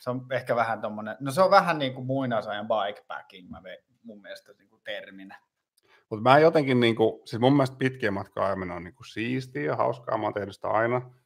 [0.00, 3.78] se on ehkä vähän tommonen, no se on vähän niin kuin muinaisajan bikepacking, mä ve,
[4.02, 5.38] mun mielestä niinku terminä.
[6.10, 10.18] Mutta mä jotenkin, niinku, siis mun mielestä pitkien matkan ajaminen on niinku siistiä ja hauskaa,
[10.18, 11.19] mä oon tehnyt sitä aina.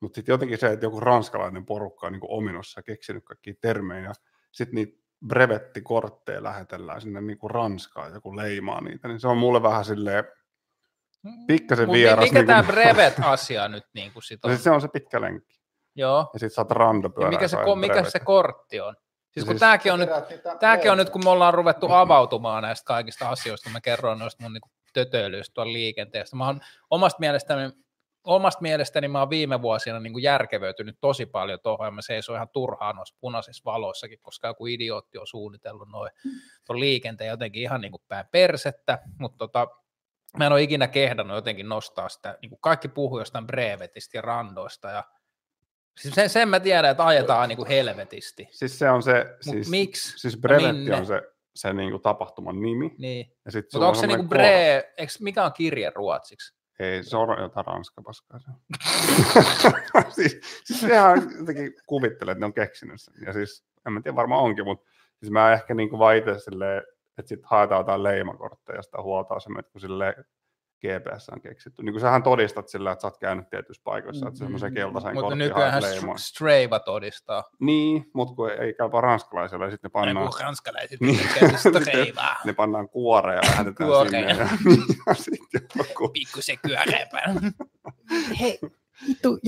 [0.00, 4.12] Mutta sitten jotenkin se, että joku ranskalainen porukka on niinku ominossa ja keksinyt kaikkia termejä,
[4.52, 9.84] sitten niitä brevettikortteja lähetellään sinne niinku Ranskaan, joku leimaa niitä, niin se on mulle vähän
[9.84, 10.24] silleen,
[11.46, 14.50] Pikkasen Mut vieras, Mikä niin tämä kuin- Brevet-asia nyt niin kuin sit on?
[14.50, 15.60] no, se on se pitkä lenkki.
[15.94, 16.30] Joo.
[16.32, 17.30] Ja sitten saat Ja randopyörää.
[17.30, 18.94] mikä se, ko- mikä se kortti on?
[19.30, 20.10] Siis kun Siis- tämäkin on nyt
[20.60, 24.52] Tämäkin on nyt, kun me ollaan ruvettu avautumaan näistä kaikista asioista, mä kerroin noista mun
[24.52, 26.36] niinku tötöilyistä tuolla liikenteestä.
[26.36, 26.60] Mä oon
[26.90, 27.72] omasta mielestäni,
[28.24, 32.48] omasta mielestäni mä oon viime vuosina niin järkevöitynyt tosi paljon tuohon, ja mä seison ihan
[32.48, 36.10] turhaan noissa punaisissa valoissakin, koska joku idiootti on suunnitellut noin
[36.66, 39.68] tuon liikenteen jotenkin ihan niin kuin päin persettä, mutta tota,
[40.38, 44.22] mä en ole ikinä kehdannut jotenkin nostaa sitä, niin kuin kaikki puhuu jostain brevetistä ja
[44.22, 45.04] randoista, ja
[46.00, 48.48] siis sen, sen mä tiedän, että ajetaan niin kuin helvetisti.
[48.50, 50.18] Siis se on se, Mut siis, miksi?
[50.18, 51.22] siis brevetti on se
[51.54, 52.94] se niinku tapahtuman nimi.
[52.98, 53.36] Niin.
[53.44, 56.54] Ja sit Mutta onko se niinku bre, eiks, mikä on kirje ruotsiksi?
[56.78, 58.38] Ei, se on jotain ranskapaskaa.
[58.38, 58.50] Se.
[60.22, 63.14] siis, siis sehän jotenkin kuvittelee, että ne on keksinyt sen.
[63.26, 64.90] Ja siis, en mä tiedä, varmaan onkin, mutta
[65.20, 66.82] siis mä ehkä niinku vaan itse silleen,
[67.18, 70.14] että sitten haetaan jotain leimakortteja ja sitä huoltaa se, että kun sille
[70.84, 71.82] GPS on keksitty.
[71.82, 75.34] Niin kuin sähän todistat sillä, että sä oot käynyt tietyissä paikoissa, että semmoisen keltaisen Mutta
[75.34, 76.18] nykyään leimaa.
[76.18, 77.44] Strava todistaa.
[77.60, 81.20] Niin, mutta kun ei käy vaan ranskalaisella, ja sitten ne pannaan, Joku ranskalaiset Niin.
[81.34, 81.58] pitää
[82.14, 82.36] Strava.
[82.44, 84.36] ne pannaan kuoreen ja lähetetään Kuoreen.
[84.36, 84.42] sinne.
[84.44, 84.48] Ja,
[85.06, 87.34] ja sitten joku, Pikkusen kyöreempää.
[88.40, 88.58] Hei,
[89.08, 89.38] vittu,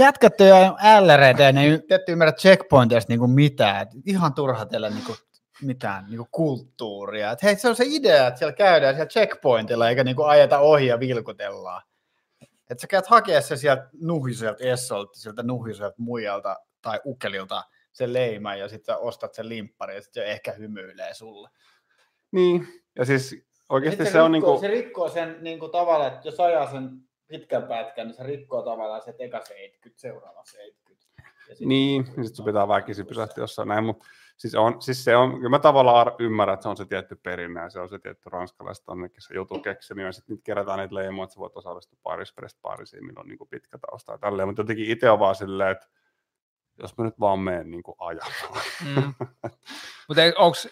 [0.49, 3.83] jo älläreitä ja ne ette ymmärrä checkpointeista niinku mitään.
[3.83, 5.17] Et ihan turha teillä niinku
[5.63, 7.31] mitään niinku kulttuuria.
[7.31, 10.87] Et hei, se on se idea, että siellä käydään siellä checkpointilla eikä niinku ajeta ohi
[10.87, 11.83] ja vilkutellaan.
[12.71, 18.59] Että sä käyt hakea se sieltä nuhiselta Essolta, sieltä nuhiselta muijalta tai ukkelilta sen leiman
[18.59, 21.49] ja sitten ostat sen limppari ja sitten se ehkä hymyilee sulle.
[22.33, 22.69] niin,
[22.99, 23.37] ja siis
[23.69, 26.91] oikeasti se, on rikkoo, niinku, se rikkoo sen niin kuin tavallaan, että jos ajaa sen
[27.27, 31.07] pitkän pätkän, niin se rikkoo tavallaan se eka 70, seuraava 70.
[31.49, 34.07] Ja sit- Niin, ja sitten sun pitää väkisin pysähtyä jossain näin, mutta
[34.37, 37.61] siis, on, siis se on, kyllä mä tavallaan ymmärrän, että se on se tietty perinne
[37.61, 40.95] ja se on se tietty ranskalaiset onnekin se juttu keksinyt ja sitten niitä kerätään niitä
[40.95, 44.49] leimoja, että sä voit osallistua Paris Press Parisiin, millä on niin pitkä tausta ja tälleen,
[44.49, 45.87] mutta jotenkin itse on vaan silleen, että
[46.79, 48.63] jos mä nyt vaan menen niin ajamaan.
[48.85, 49.15] Mm.
[50.09, 50.23] Mutta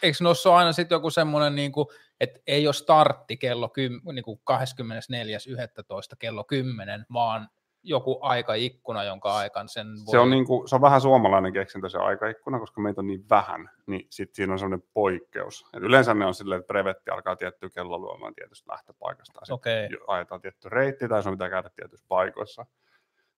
[0.03, 4.41] eikö noissa ole aina sitten joku semmoinen, niinku, että ei ole startti kello kym, niinku
[4.51, 6.17] 24.11.
[6.19, 7.49] kello 10, vaan
[7.85, 10.11] joku aikaikkuna, jonka aikaan sen voi...
[10.11, 13.29] Se on, niin kuin, se on vähän suomalainen keksintö se aikaikkuna, koska meitä on niin
[13.31, 15.67] vähän, niin sitten siinä on sellainen poikkeus.
[15.77, 19.41] Et yleensä ne on silleen, että brevetti alkaa tiettyä kello luomaan tietystä lähtöpaikasta.
[19.91, 22.67] jo- ajetaan tietty reitti tai sun pitää käydä tietyissä paikoissa.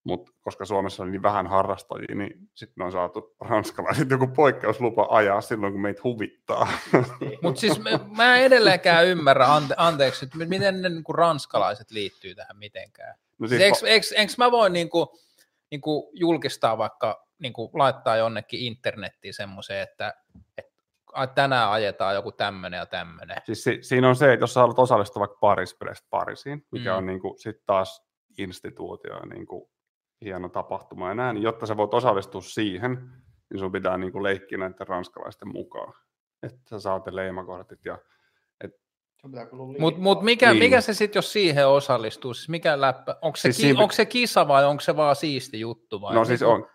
[0.07, 5.41] Mutta koska Suomessa on niin vähän harrastajia, niin sitten on saatu ranskalaiset joku poikkeuslupa ajaa
[5.41, 6.69] silloin, kun meitä huvittaa.
[7.43, 12.35] Mutta siis mä, mä en edelleenkään ymmärrä, ante, anteeksi, että miten ne niinku ranskalaiset liittyy
[12.35, 13.15] tähän mitenkään.
[13.39, 15.19] No Siis eikö, eikö, eikö mä voin niinku,
[15.71, 20.15] niinku julkistaa vaikka, niinku laittaa jonnekin internettiin semmoiseen, että,
[20.59, 20.73] että
[21.35, 23.37] tänään ajetaan joku tämmöinen ja tämmöinen.
[23.45, 25.77] Siis si- siinä on se, että jos sä haluat osallistua vaikka Paris
[26.11, 26.97] Parisiin, mikä Mm.
[26.99, 28.07] on niin sitten taas
[28.39, 29.71] instituutio niin kuin
[30.25, 33.11] hieno tapahtuma ja näin, niin jotta sä voit osallistua siihen,
[33.51, 35.93] niin sun pitää niin kuin leikkiä näiden ranskalaisten mukaan.
[36.43, 37.99] Että sä saat leimakortit ja
[39.79, 40.59] Mutta mut mikä, Niin.
[40.63, 42.35] mikä se sitten, jos siihen osallistuu?
[42.35, 43.17] Siis mikä läppä?
[43.23, 46.01] Onko se, Siis ki, siinä- onko se kisa vai onko se vaan siisti juttu?
[46.01, 46.67] Vai no siis niinku- on,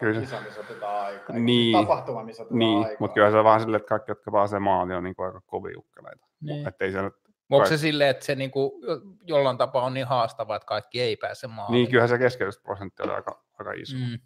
[0.00, 1.36] kyllä, Kisa, missä otetaan aikaa.
[1.38, 1.72] Niin.
[1.72, 2.96] Tapahtuma, missä otetaan niin, aikaa.
[3.00, 5.40] mutta kyllä se on vaan silleen, että kaikki, jotka pääsee maaliin, on niin kuin aika
[5.46, 6.26] kovia ukkeleita.
[6.40, 6.68] Niin.
[6.68, 7.14] Että ei se nyt,
[7.50, 8.80] Onko se silleen, että se niinku
[9.26, 11.72] jollain tapaa on niin haastava, että kaikki ei pääse maaliin?
[11.72, 13.96] niin kyllähän se keskeytysprosentti oli aika, aika iso.
[13.96, 14.18] Mm.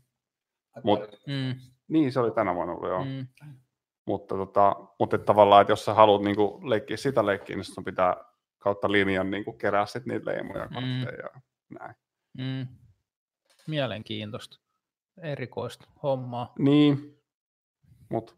[0.85, 3.05] Mut- mm, Niin, se oli tänä vuonna ollut, joo.
[3.05, 3.27] mm.
[4.07, 7.65] Mutta, tota, mutta että tavallaan, että jos sä haluat niin kuin, leikkiä sitä leikkiä, niin
[7.65, 8.17] sun pitää
[8.59, 11.01] kautta linjan niin kuin, kerää sit niitä leimoja Mm.
[11.03, 11.41] ja
[11.81, 11.95] näin.
[12.39, 12.67] Mm.
[13.67, 14.61] Mielenkiintoista.
[15.23, 16.53] Erikoista hommaa.
[16.59, 17.23] Niin,
[18.09, 18.35] mutta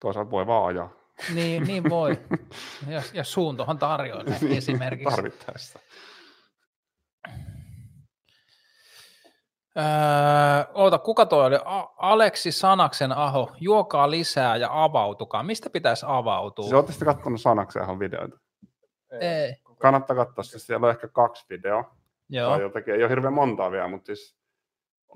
[0.00, 0.90] toisaalta voi vaan ajaa.
[1.34, 2.20] Niin, niin voi.
[2.88, 5.14] Ja, ja suuntohan tarjoilee Niin, esimerkiksi.
[5.16, 5.78] Tarvittaessa.
[9.76, 9.84] Öö,
[10.74, 11.58] oota, kuka toi oli?
[11.64, 13.52] A- Aleksi Sanaksen aho.
[13.60, 15.42] Juokaa lisää ja avautukaa.
[15.42, 16.68] Mistä pitäisi avautua?
[16.68, 18.38] Siis sitten katsonut Sanaksen videoita?
[19.20, 19.54] Ei.
[19.78, 21.96] Kannattaa katsoa, siis siellä on ehkä kaksi videoa.
[22.28, 22.50] Joo.
[22.50, 24.36] Tai jotakin, ei ole hirveän montaa vielä, mutta siis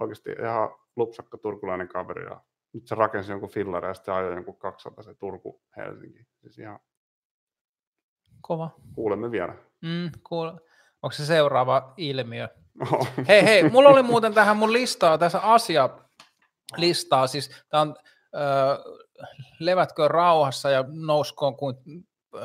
[0.00, 2.24] oikeasti ihan lupsakka turkulainen kaveri.
[2.24, 2.40] Ja
[2.72, 6.26] nyt se rakensi jonkun fillari ja sitten ajoi jonkun 200 se Turku-Helsinki.
[6.40, 6.78] Siis ihan
[8.40, 8.70] Kova.
[8.94, 9.54] kuulemme vielä.
[9.82, 10.48] Mm, cool.
[11.02, 12.48] Onko se seuraava ilmiö?
[13.28, 15.88] Hei, hei, mulla oli muuten tähän mun listaa, tässä asia
[16.76, 17.96] listaa, siis tämä on
[18.34, 18.38] ö,
[19.60, 21.76] levätkö rauhassa ja nouskoon kuin
[22.34, 22.38] ö,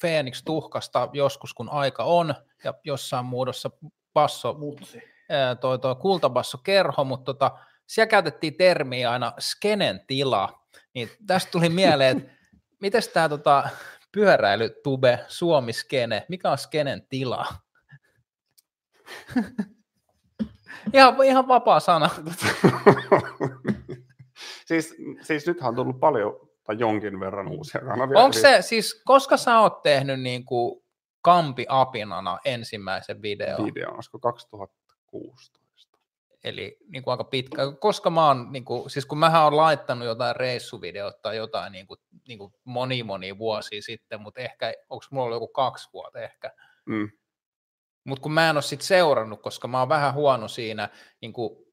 [0.00, 2.34] Phoenix tuhkasta joskus, kun aika on,
[2.64, 3.70] ja jossain muodossa
[4.14, 5.02] basso, Mutsi.
[5.32, 10.62] ö, toi, toi kultabasso kerho, mutta tota, siellä käytettiin termiä aina skenen tila,
[10.94, 12.32] niin tästä tuli mieleen, että
[12.82, 13.68] miten tämä tota,
[14.12, 17.46] pyöräilytube Suomi skene, mikä on skenen tila?
[20.92, 22.08] ihan, ihan vapaa sana.
[24.66, 28.18] siis, siis nythän on tullut paljon tai jonkin verran uusia kanavia.
[28.18, 30.82] Onko se, siis koska sä oot tehnyt niin kuin
[31.22, 35.65] Kampi Apinana ensimmäisen videon, video, olisiko 2016?
[36.44, 40.06] Eli niin kuin aika pitkä, koska mä oon, niin kuin, siis kun mähän oon laittanut
[40.06, 45.04] jotain reissuvideota tai jotain niin kuin, niin kuin moni moni vuosia sitten, mutta ehkä, onko
[45.10, 46.50] mulla ollut joku kaksi vuotta ehkä,
[46.86, 47.10] Mm.
[48.04, 50.88] mutta kun mä en ole sit seurannut, koska mä oon vähän huono siinä,
[51.20, 51.66] niin kuin,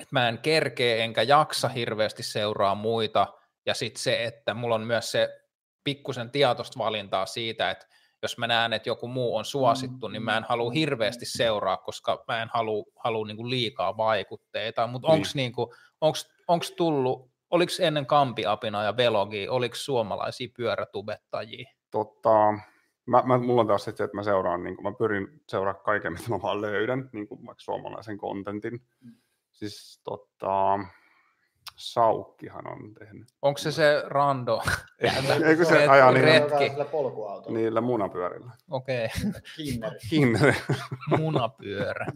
[0.00, 3.26] että mä en kerkee enkä jaksa hirveästi seuraa muita,
[3.66, 5.40] ja sitten se, että mulla on myös se
[5.84, 7.86] pikkusen tietoista valintaa siitä, että
[8.22, 12.24] jos mä näen, että joku muu on suosittu, niin mä en halua hirveästi seuraa, koska
[12.28, 15.52] mä en halua, halua niin kuin liikaa vaikutteita, mutta onko niin.
[15.56, 15.68] niin
[16.48, 21.70] onks, tullut, oliko ennen Kampiapina ja Velogi, oliko suomalaisia pyörätubettajia?
[21.90, 22.30] Totta,
[23.06, 26.28] mä, mä, mulla on taas se, että mä seuraan, niin mä pyrin seuraamaan kaiken, mitä
[26.28, 28.80] mä vaan löydän, niin kuin vaikka suomalaisen kontentin.
[29.00, 29.14] Mm.
[29.52, 30.78] Siis tota,
[31.76, 33.28] Saukkihan on tehnyt.
[33.42, 34.62] Onko se se rando?
[35.48, 36.84] Eikö se ajaa niillä,
[37.48, 38.50] niillä munapyörillä?
[38.70, 39.04] Okei.
[39.04, 39.40] Okay.
[39.56, 39.98] Kinneri.
[40.10, 40.54] Kinneri.
[41.18, 42.06] Munapyörä.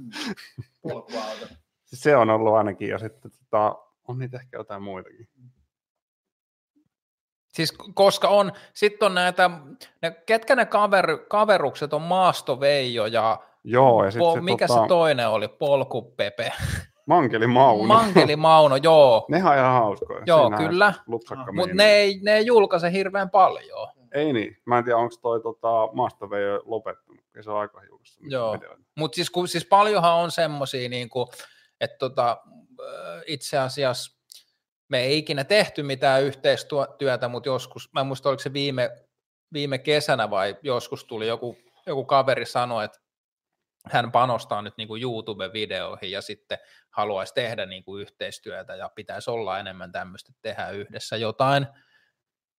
[0.82, 1.46] Polkuauto.
[1.84, 3.78] Se on ollut ainakin, ja sitten tota,
[4.08, 5.28] on niitä ehkä jotain muitakin.
[7.48, 9.50] Siis koska on, sitten on näitä,
[10.02, 14.80] ne, ketkä ne kaver, kaverukset on Maasto Veijo ja, Joo, ja po, se, mikä tota...
[14.80, 16.52] se toinen oli, Polkupepe.
[17.06, 17.94] Mankeli Mauno.
[17.94, 19.26] Mankeli Mauno, joo.
[19.28, 20.22] Nehän on ihan hauskoja.
[20.26, 20.94] Joo, Siinä kyllä.
[21.52, 23.88] Mutta ne ei, ne ei julkaise hirveän paljon.
[24.12, 24.56] Ei niin.
[24.64, 27.24] Mä en tiedä, onko toi tota, Maastaveijo lopettanut.
[27.36, 28.24] Ei se ole aika julkaista.
[28.28, 28.58] Joo.
[28.94, 31.08] Mutta siis, siis paljonhan on semmoisia, niin
[31.80, 32.42] että tota,
[33.26, 34.16] itse asiassa
[34.88, 38.90] me ei ikinä tehty mitään yhteistyötä, mutta joskus, mä en muista, oliko se viime,
[39.52, 41.56] viime kesänä vai joskus tuli joku,
[41.86, 42.98] joku kaveri sanoi, että
[43.90, 46.58] hän panostaa nyt niin kuin YouTube-videoihin ja sitten
[46.90, 51.66] haluaisi tehdä niin kuin yhteistyötä ja pitäisi olla enemmän tämmöistä, että tehdään yhdessä jotain,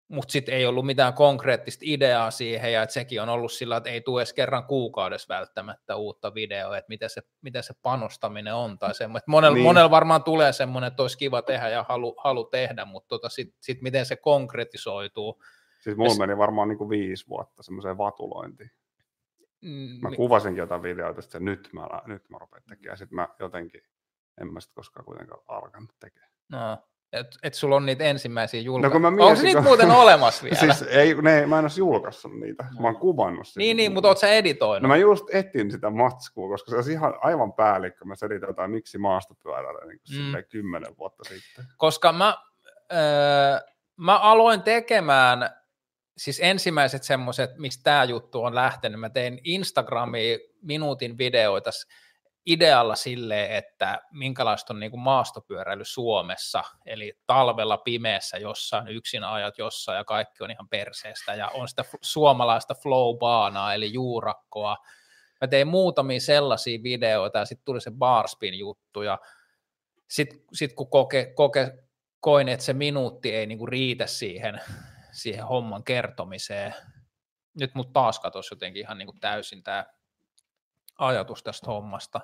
[0.07, 3.89] mutta sitten ei ollut mitään konkreettista ideaa siihen, ja että sekin on ollut sillä, että
[3.89, 8.79] ei tule edes kerran kuukaudessa välttämättä uutta videoa, että mitä se, mitä se panostaminen on,
[8.79, 9.63] tai semmoinen, monella, niin.
[9.63, 13.57] monella varmaan tulee semmoinen, että olisi kiva tehdä ja halu, halu tehdä, mutta tota, sitten
[13.61, 15.41] sit miten se konkretisoituu.
[15.79, 18.71] Siis mulla meni varmaan niin kuin viisi vuotta semmoiseen vatulointiin.
[19.61, 23.27] Mm, mä kuvasinkin jotain videoita, että nyt mä, nyt mä rupean tekemään, ja sitten mä
[23.39, 23.81] jotenkin,
[24.41, 26.31] en mä sitten koskaan kuitenkaan alkanut tekemään.
[26.51, 26.77] No,
[27.13, 28.99] että et sulla on niitä ensimmäisiä julkaisuja.
[28.99, 30.57] No, Onko niitä muuten olemassa vielä?
[30.57, 32.81] siis ei, ne, mä en ole julkaissut niitä, no.
[32.81, 33.59] mä oon kuvannut sitä.
[33.59, 34.81] Niin, niin mutta oot sä editoinut?
[34.81, 38.05] No mä just etin sitä matskua, koska se olisi ihan aivan päällikkö.
[38.05, 40.43] Mä selitän jotain, miksi maastopyörällä niin kuin mm.
[40.49, 41.65] kymmenen vuotta sitten.
[41.77, 42.37] Koska mä,
[42.93, 43.59] öö,
[43.97, 45.49] mä aloin tekemään
[46.17, 51.71] siis ensimmäiset semmoiset, mistä tämä juttu on lähtenyt, mä tein Instagramiin minuutin videoita
[52.45, 59.57] idealla sille, että minkälaista on niin kuin maastopyöräily Suomessa, eli talvella pimeässä jossain, yksin ajat
[59.57, 64.77] jossain ja kaikki on ihan perseestä ja on sitä suomalaista flow-baanaa eli juurakkoa.
[65.41, 69.19] Mä tein muutamia sellaisia videoita ja sitten tuli se barspin juttu ja
[70.09, 71.71] sitten sit kun koke, koke,
[72.19, 74.61] koin, että se minuutti ei niinku riitä siihen,
[75.17, 76.73] siihen homman kertomiseen,
[77.59, 79.85] nyt mut taas katosi jotenkin ihan niinku täysin tämä
[80.97, 82.21] ajatus tästä hommasta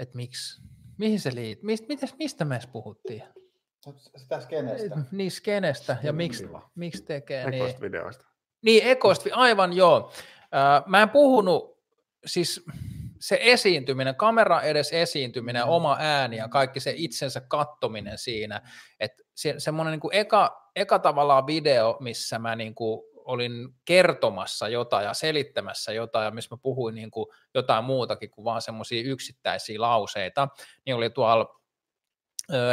[0.00, 0.62] että miksi,
[0.98, 3.22] mihin se liittyy, mistä, mistä, mistä me edes puhuttiin?
[4.16, 4.98] Sitä skenestä.
[5.12, 7.44] Niin, skenestä ja miksi, miksi tekee.
[7.44, 8.24] Ekoista niin, videoista.
[8.62, 10.12] Niin, ekoista, aivan joo.
[10.86, 11.78] Mä en puhunut,
[12.26, 12.64] siis
[13.20, 15.68] se esiintyminen, kamera edes esiintyminen, mm.
[15.68, 18.62] oma ääni ja kaikki se itsensä kattominen siinä,
[19.00, 25.04] että se, semmoinen niin eka, eka tavallaan video, missä mä niin kuin olin kertomassa jotain
[25.04, 29.80] ja selittämässä jotain, ja missä mä puhuin niin kuin jotain muutakin kuin vaan semmoisia yksittäisiä
[29.80, 30.48] lauseita,
[30.86, 31.60] niin oli tuolla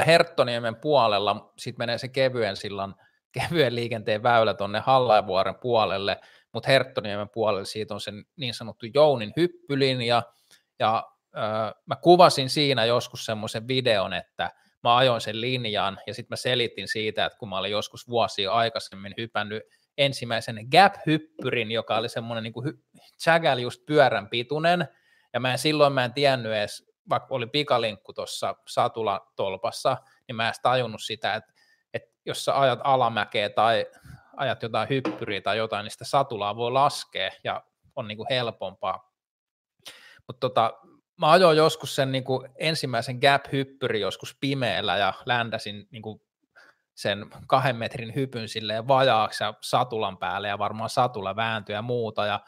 [0.08, 2.96] Herttoniemen puolella, sitten menee se kevyen sillan,
[3.40, 6.20] kevyen liikenteen väylä tuonne Hallavuoren puolelle,
[6.54, 10.24] mutta Herttoniemen puolelle siitä on se niin sanottu Jounin hyppylinja,
[10.80, 11.40] ja ö,
[11.86, 14.52] mä kuvasin siinä joskus semmoisen videon, että
[14.88, 18.52] mä ajoin sen linjan, ja sitten mä selitin siitä, että kun mä olin joskus vuosia
[18.52, 19.64] aikaisemmin hypännyt
[19.98, 24.88] ensimmäisen gap-hyppyrin, joka oli semmoinen niin hy- just pyörän pituinen,
[25.34, 29.98] ja mä en, silloin mä en tiennyt edes, vaikka oli pikalinkku tuossa satulatolpassa,
[30.28, 31.54] niin mä en tajunnut sitä, että,
[31.94, 33.86] että jos sä ajat alamäkeä tai
[34.38, 37.64] ajat jotain hyppyriä tai jotain, niin sitä satulaa voi laskea ja
[37.96, 39.14] on niin kuin helpompaa.
[40.28, 40.74] Mutta tota,
[41.18, 46.22] mä ajoin joskus sen niin kuin ensimmäisen gap-hyppyri joskus pimeällä ja ländäsin niin kuin
[46.96, 52.26] sen kahden metrin hypyn silleen vajaaksi ja satulan päälle ja varmaan satula vääntyi ja muuta
[52.26, 52.40] ja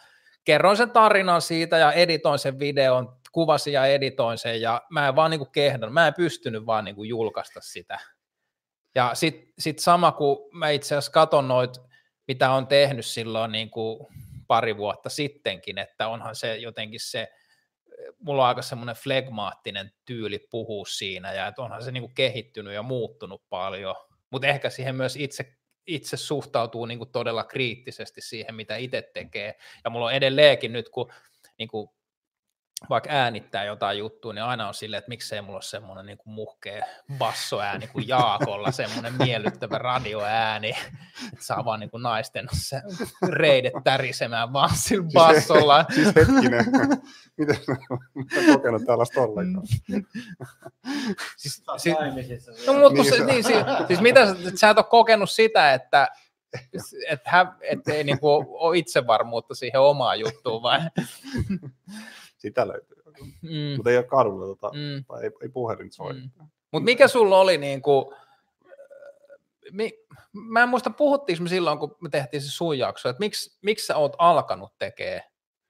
[0.44, 5.16] kerroin sen tarinan siitä ja editoin sen videon, kuvasin ja editoin sen ja mä en
[5.16, 8.00] vaan niinku kehdannut, mä en pystynyt vaan niinku julkaista sitä.
[8.96, 11.72] Ja sitten sit sama kuin mä itse asiassa katon noit,
[12.28, 14.10] mitä on tehnyt silloin niinku
[14.48, 17.28] pari vuotta sittenkin, että onhan se jotenkin se,
[18.20, 22.84] mulla on aika semmoinen flegmaattinen tyyli puhua siinä ja että onhan se niinku kehittynyt ja
[22.84, 23.96] muuttunut paljon
[24.30, 25.58] mutta ehkä siihen myös itse,
[25.88, 29.56] itse suhtautuu niin kuin todella kriittisesti siihen, mitä itse tekee.
[29.84, 31.12] Ja mulla on edelleenkin nyt, kun
[31.58, 31.90] niin kuin
[32.90, 36.34] vaikka äänittää jotain juttua, niin aina on silleen, että miksei mulla ole semmoinen niin kuin
[36.34, 36.86] muhkea
[37.18, 40.70] bassoääni kuin Jaakolla, semmoinen miellyttävä radioääni,
[41.34, 42.82] että saa vaan niin kuin naisten se
[43.30, 45.86] reidet tärisemään vaan sillä bassolla.
[45.94, 46.66] Siis, siis hetkinen,
[47.38, 47.58] miten
[48.36, 49.68] mä kokenut tällaista ollenkaan?
[51.38, 55.74] siis, siis, no, mutta niin, se, niin, siis, siis mitä, sä et ole kokenut sitä,
[55.74, 56.08] että
[57.10, 60.80] että hän, et ei niin kuin ole itsevarmuutta siihen omaan juttuun vai?
[62.40, 62.98] Sitä löytyy.
[63.42, 63.76] Mm.
[63.76, 65.06] Mutta ei ole kadulla, tota, mm.
[65.08, 66.14] tai ei, ei puhelin soi.
[66.14, 66.30] Mm.
[66.72, 68.06] Mutta mikä sulla oli niin kuin,
[69.72, 69.92] mi,
[70.34, 73.86] mä en muista, puhuttiinko me silloin, kun me tehtiin se sun jakso, että miksi, miksi
[73.86, 75.22] sä oot alkanut tekemään,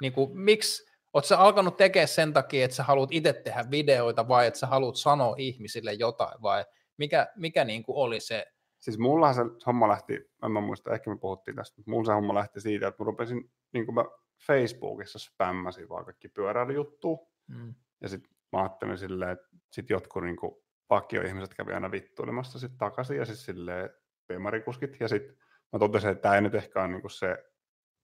[0.02, 4.28] niin kuin, miksi oot sä alkanut tekemään sen takia, että sä haluat itse tehdä videoita
[4.28, 6.66] vai että sä haluat sanoa ihmisille jotain vai
[6.98, 8.46] mikä, mikä niin kuin oli se?
[8.80, 10.14] Siis mulla se homma lähti,
[10.44, 13.06] en mä muista, ehkä me puhuttiin tästä, mutta mulla se homma lähti siitä, että mä
[13.06, 14.06] rupesin, niin kuin mä
[14.48, 17.18] Facebookissa spämmäsin vaan kaikki pyöräilyjuttuja.
[17.48, 17.76] Mm.
[18.02, 23.18] Ja sitten mä ajattelin silleen, että sit jotkut niinku vakioihmiset kävi aina vittuilemassa sit takaisin
[23.18, 23.90] ja siis silleen
[24.28, 24.98] pemarikuskit.
[25.00, 25.36] Ja sitten
[25.74, 27.38] mä totesin, että tämä ei nyt ehkä ole niinku se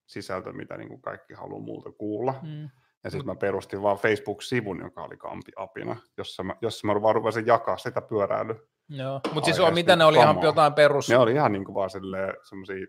[0.05, 2.35] sisältö, mitä niinku kaikki haluaa multa kuulla.
[2.43, 2.69] Mm.
[3.03, 7.15] Ja sitten mä perustin vaan Facebook-sivun, joka oli Kampi Apina, jossa mä, jossa mä vaan
[7.15, 8.55] rupesin jakaa sitä pyöräilyä.
[8.89, 10.31] Joo, mutta siis on, mitä ne oli kamaa.
[10.31, 11.09] ihan jotain perus...
[11.09, 12.85] Ne oli ihan niinku vaan silleen semmosia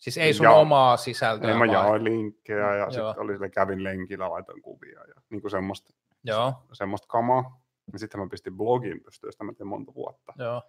[0.00, 1.52] Siis ei sun ja, omaa sisältöä.
[1.52, 5.50] Ei, mä jaoin linkkejä ja sitten oli sille kävin lenkillä, laitoin kuvia ja niin kuin
[5.50, 5.94] semmoista,
[6.24, 6.54] Joo.
[6.72, 7.60] semmoista kamaa.
[7.92, 10.32] Ja sitten mä pistin blogin pystyyn, josta mä tein monta vuotta.
[10.38, 10.62] Joo.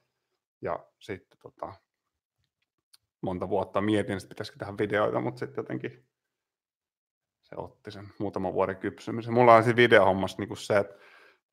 [0.61, 1.73] Ja sitten tota,
[3.21, 6.05] monta vuotta mietin, että pitäisikö tehdä videoita, mutta sitten jotenkin
[7.41, 9.33] se otti sen muutaman vuoden kypsymisen.
[9.33, 10.95] Mulla on siinä videohommassa niin se, että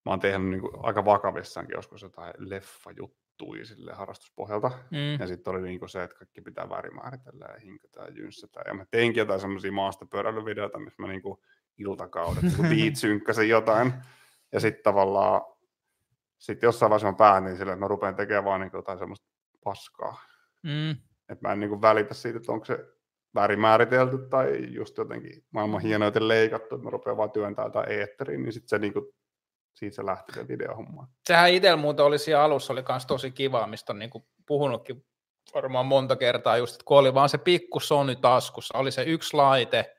[0.05, 4.71] mä oon tehnyt niin aika vakavissaankin joskus jotain leffajuttuja muuttui sille harrastuspohjalta.
[4.91, 5.21] Mm.
[5.21, 8.63] Ja sitten oli niinku se, että kaikki pitää värimääritellä ja hinkata ja jynssätä.
[8.67, 11.43] Ja mä teinkin jotain semmoisia maastopyöräilyvideoita, missä mä niinku
[11.79, 13.93] iltakaudet niinku synkkäsin jotain.
[14.53, 15.41] Ja sitten tavallaan,
[16.39, 19.27] sitten jossain vaiheessa mä päätin sille, että mä rupean tekemään vaan niinku jotain semmoista
[19.65, 20.21] paskaa.
[20.63, 20.91] Mm.
[21.29, 22.87] Että mä en niinku välitä siitä, että onko se
[23.35, 28.53] värimääritelty tai just jotenkin maailman hienoiten leikattu, että mä rupean vaan työntää jotain eetteriin, niin
[28.53, 29.15] sitten se niinku
[29.79, 31.09] siitä se lähti se videohomma.
[31.29, 35.05] Sehän itsellä muuten oli siellä alussa oli myös tosi kiva, mistä on niin kuin puhunutkin
[35.55, 39.37] varmaan monta kertaa just, että kun oli vaan se pikku Sony taskussa, oli se yksi
[39.37, 39.97] laite,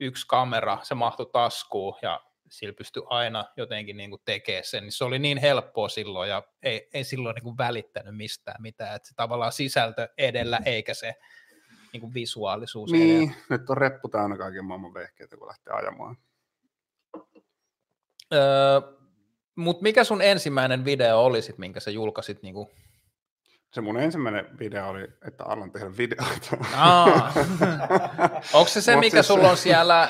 [0.00, 4.92] yksi kamera, se mahtui taskuun ja sillä pystyi aina jotenkin niin kuin tekemään sen, niin
[4.92, 9.08] se oli niin helppoa silloin ja ei, ei silloin niin kuin välittänyt mistään mitään, että
[9.08, 11.14] se tavallaan sisältö edellä eikä se
[11.92, 13.34] niin kuin visuaalisuus Niin, edellä.
[13.50, 16.16] nyt on reppu täynnä kaiken maailman vehkeitä, kun lähtee ajamaan.
[18.34, 18.80] Öö,
[19.58, 22.42] mutta mikä sun ensimmäinen video oli sit, minkä sä julkaisit?
[22.42, 22.68] Niin kuin...
[23.72, 26.50] Se mun ensimmäinen video oli, että alan tehdä videoita.
[28.58, 30.08] Onko se se, mikä siis sulla on siellä?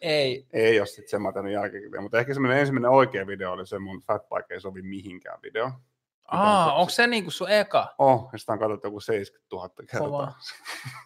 [0.00, 0.46] Ei.
[0.52, 4.00] Ei ole sitten sen mä jälkeen, mutta ehkä semmoinen ensimmäinen oikea video oli se mun
[4.00, 5.70] Fatbike ei sovi mihinkään video.
[6.28, 7.94] Aa, onko se niinku sun eka?
[7.98, 9.98] Oh, ja sitä on katsottu joku 70 000 kertaa.
[9.98, 10.32] Kova.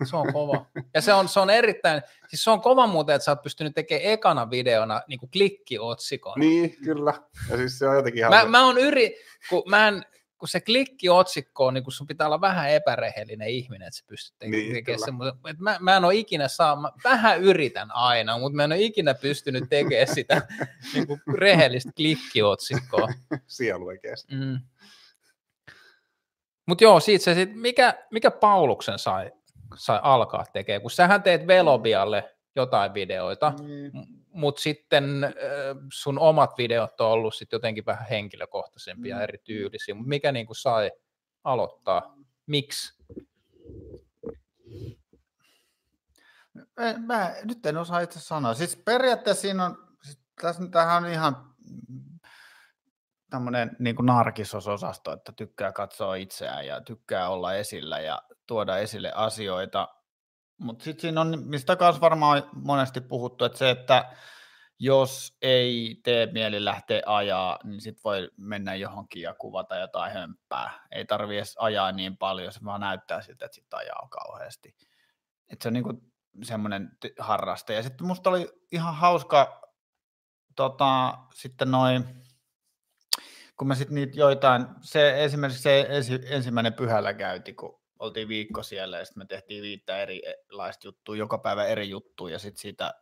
[0.05, 0.67] Se on kova.
[0.95, 3.75] Ja se on, se on erittäin, siis se on kova muuten, että sä oot pystynyt
[3.75, 6.41] tekemään ekana videona niinku klikkiotsikon.
[6.41, 7.13] Niin, kyllä.
[7.51, 8.33] Ja siis se on jotenkin ihan...
[8.33, 9.17] Mä, mä oon yri,
[9.51, 10.05] kun mä en,
[10.39, 14.39] kun se klikkiotsikko on, niin kun sun pitää olla vähän epärehellinen ihminen, että sä pystyt
[14.39, 15.35] tekemään niin, tekemään semmoisen.
[15.59, 19.15] Mä, mä en ole ikinä saa, mä vähän yritän aina, mutta mä en ole ikinä
[19.15, 20.43] pystynyt tekemään sitä
[20.95, 23.09] niin kuin rehellistä klikkiotsikkoa.
[23.47, 24.35] Sielu oikeasti.
[24.35, 24.61] Mm.
[26.67, 29.33] Mutta joo, siitä se sit, mikä, mikä Pauluksen sai,
[29.77, 34.07] sai alkaa tekemään, kun sähän teet Velobialle jotain videoita, mm.
[34.29, 35.05] mutta sitten
[35.93, 39.21] sun omat videot on ollut sit jotenkin vähän henkilökohtaisempia mm.
[39.21, 40.91] ja erityylisiä, mutta mikä niinku sai
[41.45, 42.17] aloittaa?
[42.47, 43.03] Miksi?
[46.55, 48.55] Mä, mä, nyt en osaa itse sanoa.
[48.55, 51.55] Siis periaatteessa siinä on, siis tässä, tämähän on ihan
[53.37, 59.13] tämmöinen niin kuin narkisosasto, että tykkää katsoa itseään ja tykkää olla esillä ja tuoda esille
[59.15, 59.89] asioita.
[60.61, 64.17] Mutta sitten siinä on, mistä kanssa varmaan monesti puhuttu, että se, että
[64.79, 70.87] jos ei tee mieli lähteä ajaa, niin sitten voi mennä johonkin ja kuvata jotain hömppää.
[70.91, 74.77] Ei tarvitse edes ajaa niin paljon, se vaan näyttää siltä, että sitten ajaa kauheasti.
[75.49, 76.03] Et se on niinku
[76.43, 77.75] semmoinen harraste.
[77.75, 79.73] Ja sitten musta oli ihan hauska
[80.57, 82.26] tota, sitten noin
[83.59, 88.63] kun mä sitten niitä joitain, se esimerkiksi se ensi, ensimmäinen pyhällä käyti, kun oltiin viikko
[88.63, 92.95] siellä ja sitten me tehtiin viittä erilaista juttua, joka päivä eri juttuja ja sitten siitä,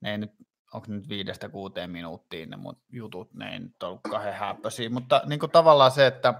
[0.00, 0.30] ne ei nyt,
[0.72, 5.22] onko nyt viidestä kuuteen minuuttiin ne mun jutut, ne ei nyt ollut kahden häppöisiä, mutta
[5.26, 6.34] niin kuin tavallaan se, että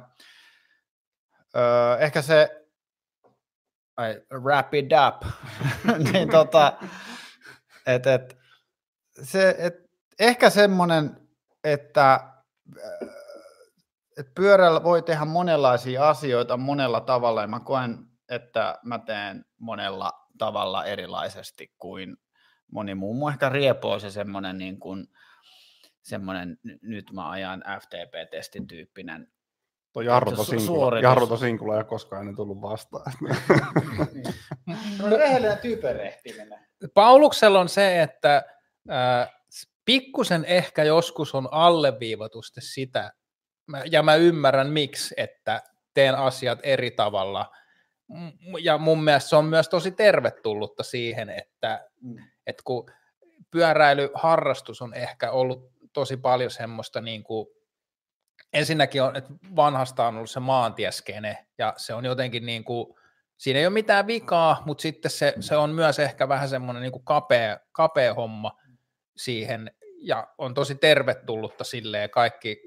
[1.56, 2.66] öö, ehkä se,
[3.96, 5.22] ai, wrap it up,
[6.12, 6.78] niin tota,
[7.86, 8.38] että et,
[9.22, 9.88] se, että
[10.18, 11.28] ehkä semmoinen,
[11.64, 12.32] että,
[14.18, 20.12] että pyörällä voi tehdä monenlaisia asioita monella tavalla, ja mä koen, että mä teen monella
[20.38, 22.16] tavalla erilaisesti kuin
[22.72, 23.14] moni muu.
[23.14, 25.06] Mun ehkä riepoo se semmoinen, niin kuin,
[26.02, 29.28] semmoinen nyt mä ajan FTP-testin tyyppinen
[29.92, 30.02] Tuo
[30.36, 31.02] Tosinkula, suoritus.
[31.02, 33.12] Jarro Tosinkula ei ole koskaan ennen tullut vastaan.
[34.98, 36.66] No, rehellinen typerehtiminen.
[36.94, 38.44] Pauluksella on se, että
[38.90, 39.30] äh,
[39.84, 43.12] pikkusen ehkä joskus on alleviivatusti sitä,
[43.68, 45.62] mä- ja mä ymmärrän miksi, että
[45.94, 47.50] teen asiat eri tavalla.
[48.60, 52.16] Ja mun mielestä se on myös tosi tervetullutta siihen, että, Mm.
[52.46, 52.90] että kun
[53.50, 57.48] pyöräilyharrastus on ehkä ollut tosi paljon semmoista niin kuin,
[58.52, 62.94] ensinnäkin on, että vanhasta on ollut se maantieskene, ja se on jotenkin niin kuin,
[63.36, 66.92] siinä ei ole mitään vikaa, mutta sitten se, se on myös ehkä vähän semmoinen niin
[66.92, 68.58] kuin kapea, kapea homma
[69.16, 69.70] siihen,
[70.00, 72.62] ja on tosi tervetullutta silleen kaikki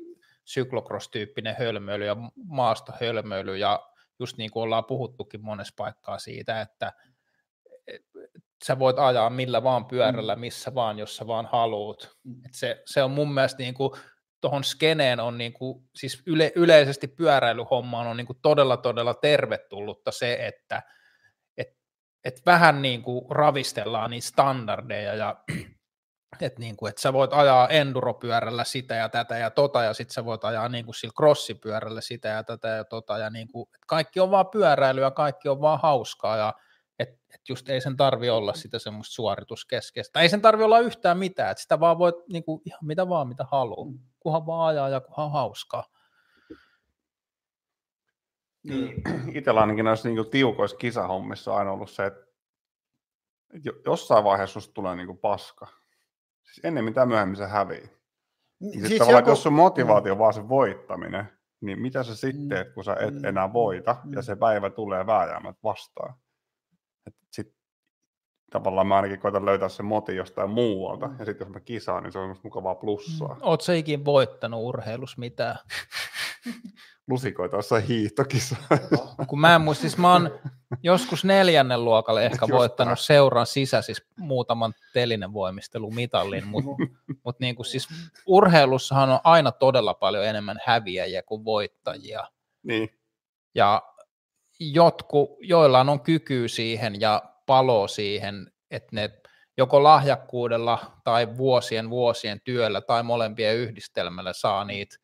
[0.53, 2.15] syklocross-tyyppinen hölmöily ja
[2.45, 3.79] maastohölmöily, ja
[4.19, 6.93] just niin kuin ollaan puhuttukin monessa paikkaa siitä, että
[7.87, 8.01] et-
[8.35, 12.17] et sä voit ajaa millä vaan pyörällä, missä vaan, jos sä vaan haluut.
[12.23, 12.45] Mm.
[12.45, 13.91] Et se, se on mun mielestä niin kuin,
[14.41, 20.11] tuohon skeneen on niin kuin, siis yle, yleisesti pyöräilyhommaan on niin kuin todella todella tervetullutta
[20.11, 20.83] se, että
[21.57, 21.67] et,
[22.23, 25.43] et vähän niin kuin ravistellaan niitä standardeja ja
[26.39, 30.13] että niin kuin, et sä voit ajaa enduropyörällä sitä ja tätä ja tota ja sitten
[30.13, 33.67] sä voit ajaa niin kuin sillä crossipyörällä sitä ja tätä ja tota ja niin kuin,
[33.75, 36.53] et kaikki on vaan pyöräilyä, kaikki on vaan hauskaa ja
[36.99, 40.19] että et just ei sen tarvi olla sitä semmoista suorituskeskeistä.
[40.19, 43.27] Ei sen tarvi olla yhtään mitään, että sitä vaan voit niin kuin, ihan mitä vaan
[43.27, 45.83] mitä haluaa, kunhan vaan ajaa ja kunhan on hauskaa.
[48.63, 49.01] Niin.
[49.37, 52.25] Itsellä ainakin näissä niin tiukoissa kisahommissa on aina ollut se, että
[53.63, 55.80] jo- jossain vaiheessa susta tulee niin paska.
[56.43, 57.89] Siis ennemmin tai myöhemmin se hävii.
[58.59, 59.29] Niin siis tavallaan, joku...
[59.29, 61.25] jos sun motivaatio on vaan se voittaminen,
[61.61, 62.73] niin mitä sä sitten Mm.
[62.73, 63.25] kun sä et Mm.
[63.25, 64.13] enää voita, Mm.
[64.13, 66.13] ja se päivä tulee vääjäämät vastaan.
[68.51, 71.15] Tavallaan mä ainakin koitan löytää se moti jostain muualta, Mm.
[71.19, 73.37] ja sitten jos mä kisaan, niin se on musta mukavaa plussaa.
[73.41, 75.55] Oot sä ikin voittanut urheilussa mitään?
[77.09, 78.55] Lusikoita jossain hiihtokissa.
[79.27, 80.39] Kun mä en muista, siis mä oon
[80.83, 82.97] joskus neljännen luokalle ehkä Just voittanut näin.
[82.97, 86.71] seuran sisä, siis muutaman telinen voimistelumitallin, mutta
[87.25, 87.87] mut niin kuin siis
[88.25, 92.27] urheilussahan on aina todella paljon enemmän häviäjiä kuin voittajia.
[92.63, 92.89] niin,
[93.55, 93.81] Ja
[94.59, 99.09] jotku, joillain on kyky siihen ja palo siihen, että ne
[99.57, 104.97] joko lahjakkuudella tai vuosien vuosien työllä tai molempien yhdistelmällä saa niitä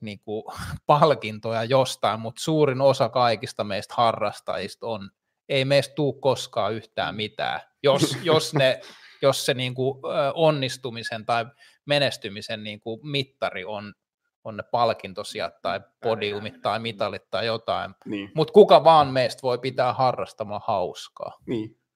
[0.00, 0.44] niin kuin,
[0.86, 5.10] palkintoja jostain, mutta suurin osa kaikista meistä harrastajista on,
[5.48, 8.80] ei meistä tuu koskaan yhtään mitään, jos, jos, ne,
[9.22, 9.98] jos se niin kuin,
[10.34, 11.46] onnistumisen tai
[11.86, 13.94] menestymisen niin kuin, mittari on,
[14.44, 17.94] on ne palkintosijat tai podiumit tai mitalit tai jotain.
[18.04, 21.38] niin, Mutta kuka vaan meistä voi pitää harrastamaan hauskaa.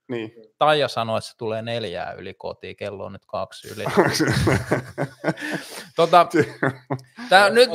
[0.08, 0.52] niin, niin.
[0.58, 3.84] Taija sanoi, että se tulee neljää yli kotiin, kello on nyt kaksi yli.
[5.96, 6.26] tota,
[7.28, 7.70] tää, nyt,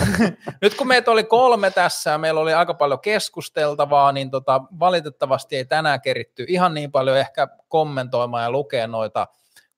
[0.62, 5.56] nyt kun meitä oli kolme tässä ja meillä oli aika paljon keskusteltavaa, niin tota, valitettavasti
[5.56, 9.26] ei tänään keritty ihan niin paljon ehkä kommentoimaan ja lukea noita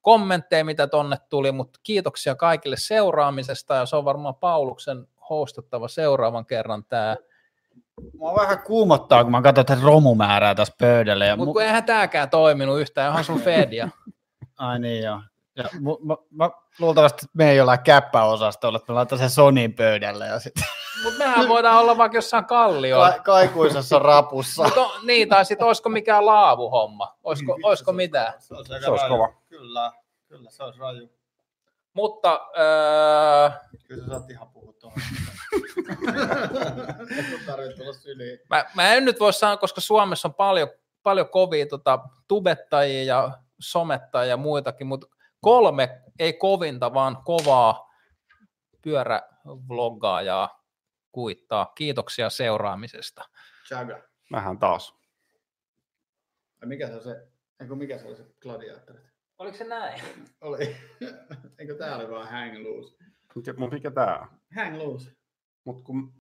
[0.05, 6.47] kommentteja, mitä tonne tuli, mutta kiitoksia kaikille seuraamisesta ja se on varmaan Pauluksen hostattava seuraavan
[6.47, 7.17] kerran tämä.
[8.19, 11.25] Mua vähän kuumottaa, kun mä katson tätä romumäärää tässä pöydällä.
[11.27, 13.89] Ja Mutta mu- kun eihän tämäkään toiminut yhtään, onhan sun fedia.
[14.59, 15.21] Ai niin joo.
[15.57, 20.27] Ja mu- mä, mä, luultavasti me ei olla käppäosastolla, että me laitetaan se Sonin pöydälle
[20.27, 20.65] ja sitten
[21.05, 23.13] Mutta mehän voidaan olla vaikka jossain kalliolla.
[23.13, 24.63] ka- kaikuisessa rapussa.
[24.65, 27.17] Mut on, niin, tai sitten olisiko mikään laavuhomma?
[27.25, 28.33] Olisiko, olisiko mitään?
[28.39, 29.29] Se olisi, Se olisi kova.
[29.65, 29.93] Kyllä,
[30.29, 31.11] kyllä se olisi raju.
[31.93, 33.51] Mutta öö,
[33.89, 34.99] Kyllä sä saat ihan puhua tuohon.
[38.51, 40.69] Mä, mä en nyt voi sanoa, koska Suomessa on paljon,
[41.03, 45.07] paljon kovia tota, tubettajia ja somettajia ja muitakin, mutta
[45.41, 47.91] kolme ei kovinta, vaan kovaa
[48.83, 50.65] pyörävloggaajaa
[51.13, 51.73] kuittaa.
[51.75, 53.25] Kiitoksia seuraamisesta.
[53.69, 54.03] Chaga.
[54.31, 54.95] Nähdään taas.
[56.61, 57.29] Ja mikä se on se,
[57.61, 59.14] eikö mikä se oli se gladiaattori?
[59.45, 60.01] Oliko se näin?
[60.41, 60.77] Oli.
[61.59, 62.97] Eikö tää oli vaan hang loose?
[63.35, 64.29] Mikä, mut mikä tää on?
[64.55, 65.13] Hang loose.
[65.65, 66.13] Mut kun